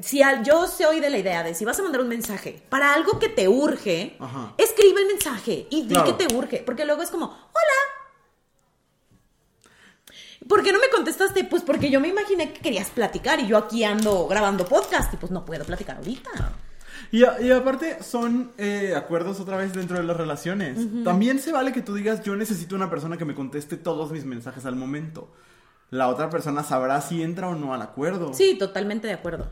si 0.02 0.22
al- 0.22 0.44
yo 0.44 0.68
soy 0.68 1.00
de 1.02 1.10
la 1.10 1.18
idea 1.18 1.44
de 1.44 1.54
si 1.54 1.66
vas 1.66 1.78
a 1.80 1.84
mandar 1.84 2.00
un 2.02 2.08
mensaje 2.08 2.62
para 2.70 2.94
algo 2.94 3.20
que 3.20 3.28
te 3.28 3.48
urge, 3.50 4.16
Ajá. 4.20 4.54
escribe 4.58 5.02
el 5.02 5.08
mensaje 5.08 5.68
y 5.70 5.82
di 5.84 5.90
Claro. 5.96 6.16
que 6.18 6.26
te 6.28 6.34
urge, 6.36 6.64
porque 6.66 6.86
luego 6.86 7.02
es 7.02 7.10
como, 7.12 7.26
hola. 7.26 7.89
¿Por 10.50 10.64
qué 10.64 10.74
no 10.74 10.80
me 10.80 10.90
contestaste? 10.90 11.44
Pues 11.46 11.62
porque 11.64 11.90
yo 11.92 12.02
me 12.02 12.08
imaginé 12.10 12.52
que 12.52 12.60
querías 12.60 12.90
platicar 12.90 13.40
y 13.40 13.48
yo 13.48 13.56
aquí 13.56 13.84
ando 13.86 14.28
grabando 14.28 14.66
podcast 14.66 15.14
y 15.14 15.18
pues 15.18 15.32
no 15.32 15.46
puedo 15.46 15.64
platicar 15.64 15.98
ahorita. 15.98 16.30
Y, 17.12 17.24
a- 17.24 17.40
y 17.40 17.52
aparte, 17.52 18.02
son 18.04 18.52
eh, 18.58 18.94
acuerdos 18.98 19.40
otra 19.40 19.58
vez 19.58 19.74
dentro 19.74 19.98
de 19.98 20.04
las 20.04 20.18
relaciones. 20.18 20.78
También 21.04 21.40
se 21.40 21.52
vale 21.52 21.72
que 21.72 21.82
tú 21.84 21.94
digas, 21.96 22.24
yo 22.24 22.36
necesito 22.36 22.76
una 22.76 22.90
persona 22.90 23.16
que 23.16 23.26
me 23.26 23.36
conteste 23.36 23.78
todos 23.78 24.12
mis 24.12 24.26
mensajes 24.26 24.66
al 24.66 24.76
momento. 24.76 25.32
La 25.92 26.08
otra 26.08 26.30
persona 26.30 26.64
sabrá 26.64 27.00
si 27.02 27.22
entra 27.24 27.48
o 27.48 27.56
no 27.56 27.74
al 27.74 27.82
acuerdo. 27.82 28.34
Sí, 28.34 28.58
totalmente 28.60 29.08
de 29.08 29.14
acuerdo. 29.14 29.50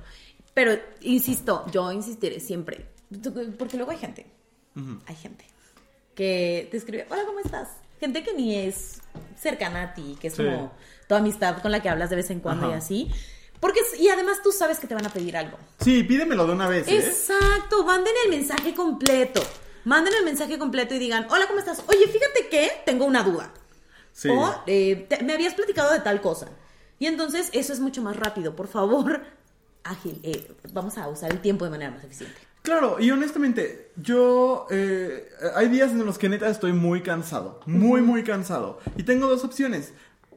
Pero, 0.53 0.71
insisto, 1.01 1.63
yo 1.71 1.91
insistiré 1.91 2.39
siempre. 2.39 2.89
Porque 3.57 3.77
luego 3.77 3.91
hay 3.91 3.97
gente. 3.97 4.25
Hay 5.07 5.15
gente 5.15 5.45
que 6.15 6.67
te 6.71 6.77
escribe, 6.77 7.07
hola, 7.09 7.23
¿cómo 7.25 7.39
estás? 7.39 7.69
Gente 7.99 8.23
que 8.23 8.33
ni 8.33 8.55
es 8.55 9.01
cercana 9.39 9.81
a 9.83 9.93
ti, 9.93 10.17
que 10.19 10.27
es 10.27 10.35
Sí. 10.35 10.43
como 10.43 10.71
tu 11.07 11.15
amistad 11.15 11.61
con 11.61 11.71
la 11.71 11.81
que 11.81 11.89
hablas 11.89 12.09
de 12.09 12.15
vez 12.17 12.29
en 12.29 12.39
cuando 12.39 12.69
y 12.69 12.73
así. 12.73 13.11
Porque, 13.59 13.79
y 13.99 14.09
además 14.09 14.37
tú 14.43 14.51
sabes 14.51 14.79
que 14.79 14.85
te 14.87 14.93
van 14.93 15.05
a 15.05 15.09
pedir 15.09 15.35
algo. 15.35 15.57
Sí, 15.79 16.03
pídemelo 16.03 16.45
de 16.45 16.53
una 16.53 16.67
vez, 16.67 16.87
¿eh? 16.87 16.97
Exacto, 16.97 17.83
manden 17.85 18.13
el 18.25 18.29
mensaje 18.29 18.75
completo. 18.75 19.41
Manden 19.83 20.13
el 20.15 20.25
mensaje 20.25 20.59
completo 20.59 20.93
y 20.93 20.99
digan, 20.99 21.25
hola, 21.31 21.47
¿cómo 21.47 21.59
estás? 21.59 21.81
Oye, 21.87 22.07
fíjate 22.07 22.49
que 22.51 22.69
tengo 22.85 23.05
una 23.05 23.23
duda. 23.23 23.51
Sí. 24.13 24.29
O 24.29 24.63
eh, 24.67 25.07
te- 25.09 25.23
me 25.23 25.33
habías 25.33 25.53
platicado 25.55 25.91
de 25.93 25.99
tal 26.01 26.21
cosa. 26.21 26.49
Y 26.99 27.05
entonces 27.07 27.49
eso 27.53 27.73
es 27.73 27.79
mucho 27.79 28.01
más 28.03 28.15
rápido. 28.15 28.55
Por 28.55 28.67
favor, 28.67 29.21
ágil. 29.83 30.19
eh, 30.23 30.51
vamos 30.73 30.97
a 30.97 31.07
usar 31.07 31.31
el 31.31 31.39
tiempo 31.41 31.65
de 31.65 31.71
manera 31.71 31.89
más 31.91 32.03
eficiente. 32.03 32.37
Claro, 32.67 32.97
y 32.99 33.09
honestamente, 33.11 33.91
yo... 33.95 34.67
eh, 34.69 35.29
hay 35.55 35.69
días 35.69 35.91
en 35.91 36.05
los 36.05 36.17
que 36.17 36.27
neta 36.27 36.49
estoy 36.49 36.73
muy 36.73 37.01
cansado. 37.01 37.61
Muy, 37.65 38.01
muy 38.01 38.23
cansado. 38.25 38.79
Y 38.97 39.03
tengo 39.03 39.27
dos 39.29 39.45
opciones. 39.45 39.93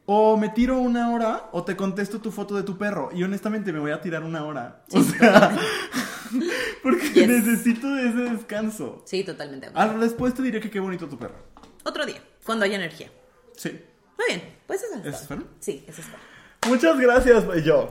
O 0.07 0.37
me 0.37 0.49
tiro 0.49 0.78
una 0.78 1.11
hora 1.12 1.49
o 1.51 1.64
te 1.64 1.74
contesto 1.74 2.20
tu 2.20 2.31
foto 2.31 2.55
de 2.55 2.62
tu 2.62 2.78
perro. 2.78 3.11
Y 3.12 3.24
honestamente 3.24 3.72
me 3.72 3.81
voy 3.81 3.91
a 3.91 4.01
tirar 4.01 4.22
una 4.22 4.45
hora. 4.45 4.85
O 4.93 5.03
sea... 5.03 5.59
porque 6.85 7.09
Yes. 7.12 7.26
necesito 7.28 7.97
ese 7.99 8.31
descanso. 8.33 9.03
Sí, 9.07 9.24
totalmente. 9.24 9.68
Ah, 9.74 9.89
después 9.89 10.33
te 10.33 10.43
diré 10.43 10.61
que 10.61 10.70
qué 10.70 10.78
bonito 10.78 11.09
tu 11.09 11.18
perro. 11.18 11.35
Otro 11.83 12.07
día, 12.07 12.22
cuando 12.45 12.64
haya 12.64 12.76
energía. 12.76 13.11
Sí. 13.57 13.70
Muy 14.16 14.26
bien, 14.28 14.55
pues 14.68 14.85
eso 14.85 14.95
es 15.01 15.07
¿Eso 15.07 15.22
es 15.22 15.28
todo? 15.28 15.43
Sí, 15.59 15.85
eso 15.89 16.01
es 16.01 16.07
todo. 16.07 16.70
Muchas 16.70 16.97
gracias, 16.97 17.64
yo. 17.64 17.89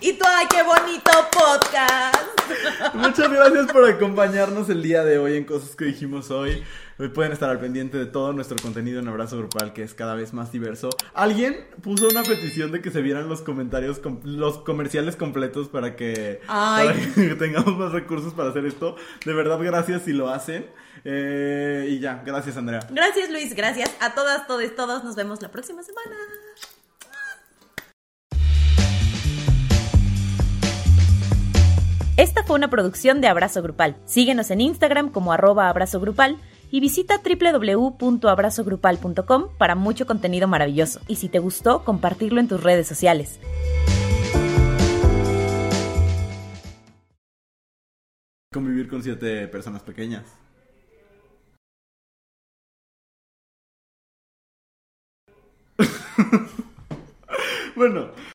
Y 0.00 0.12
tú, 0.14 0.24
ay, 0.26 0.46
qué 0.48 0.62
bonito 0.62 1.10
podcast. 1.32 2.94
Muchas 2.94 3.30
gracias 3.30 3.66
por 3.72 3.88
acompañarnos 3.88 4.68
el 4.70 4.82
día 4.82 5.04
de 5.04 5.18
hoy 5.18 5.36
en 5.36 5.44
cosas 5.44 5.76
que 5.76 5.84
dijimos 5.86 6.30
hoy. 6.30 6.62
Hoy 6.98 7.08
pueden 7.10 7.32
estar 7.32 7.50
al 7.50 7.60
pendiente 7.60 7.96
de 7.98 8.06
todo 8.06 8.32
nuestro 8.32 8.56
contenido 8.60 8.98
en 9.00 9.06
Abrazo 9.08 9.36
Grupal, 9.38 9.72
que 9.72 9.82
es 9.82 9.94
cada 9.94 10.14
vez 10.14 10.32
más 10.32 10.50
diverso. 10.50 10.90
Alguien 11.14 11.66
puso 11.82 12.08
una 12.08 12.22
petición 12.22 12.72
de 12.72 12.80
que 12.80 12.90
se 12.90 13.02
vieran 13.02 13.28
los 13.28 13.42
comentarios, 13.42 13.98
com- 13.98 14.20
los 14.24 14.58
comerciales 14.58 15.14
completos 15.14 15.68
para 15.68 15.94
que, 15.94 16.40
Ay. 16.48 16.86
para 16.88 16.98
que 17.28 17.34
tengamos 17.38 17.76
más 17.76 17.92
recursos 17.92 18.32
para 18.34 18.50
hacer 18.50 18.64
esto. 18.66 18.96
De 19.24 19.32
verdad, 19.34 19.58
gracias 19.60 20.02
si 20.02 20.12
lo 20.12 20.28
hacen. 20.30 20.66
Eh, 21.04 21.86
y 21.90 22.00
ya, 22.00 22.22
gracias, 22.24 22.56
Andrea. 22.56 22.80
Gracias, 22.90 23.30
Luis. 23.30 23.54
Gracias 23.54 23.90
a 24.00 24.14
todas, 24.14 24.46
todos, 24.46 24.74
todos. 24.74 25.04
Nos 25.04 25.14
vemos 25.14 25.40
la 25.42 25.50
próxima 25.50 25.82
semana. 25.82 26.16
Esta 32.18 32.42
fue 32.42 32.56
una 32.56 32.68
producción 32.68 33.20
de 33.20 33.28
Abrazo 33.28 33.62
Grupal. 33.62 33.96
Síguenos 34.04 34.50
en 34.50 34.60
Instagram 34.60 35.10
como 35.10 35.32
arroba 35.32 35.68
abrazo 35.68 36.00
grupal 36.00 36.38
y 36.68 36.80
visita 36.80 37.22
www.abrazogrupal.com 37.22 39.50
para 39.56 39.76
mucho 39.76 40.04
contenido 40.04 40.48
maravilloso. 40.48 41.00
Y 41.06 41.14
si 41.14 41.28
te 41.28 41.38
gustó, 41.38 41.84
compartirlo 41.84 42.40
en 42.40 42.48
tus 42.48 42.60
redes 42.60 42.88
sociales. 42.88 43.38
Convivir 48.52 48.88
con 48.88 49.04
siete 49.04 49.46
personas 49.46 49.84
pequeñas. 49.84 50.24
bueno. 57.76 58.10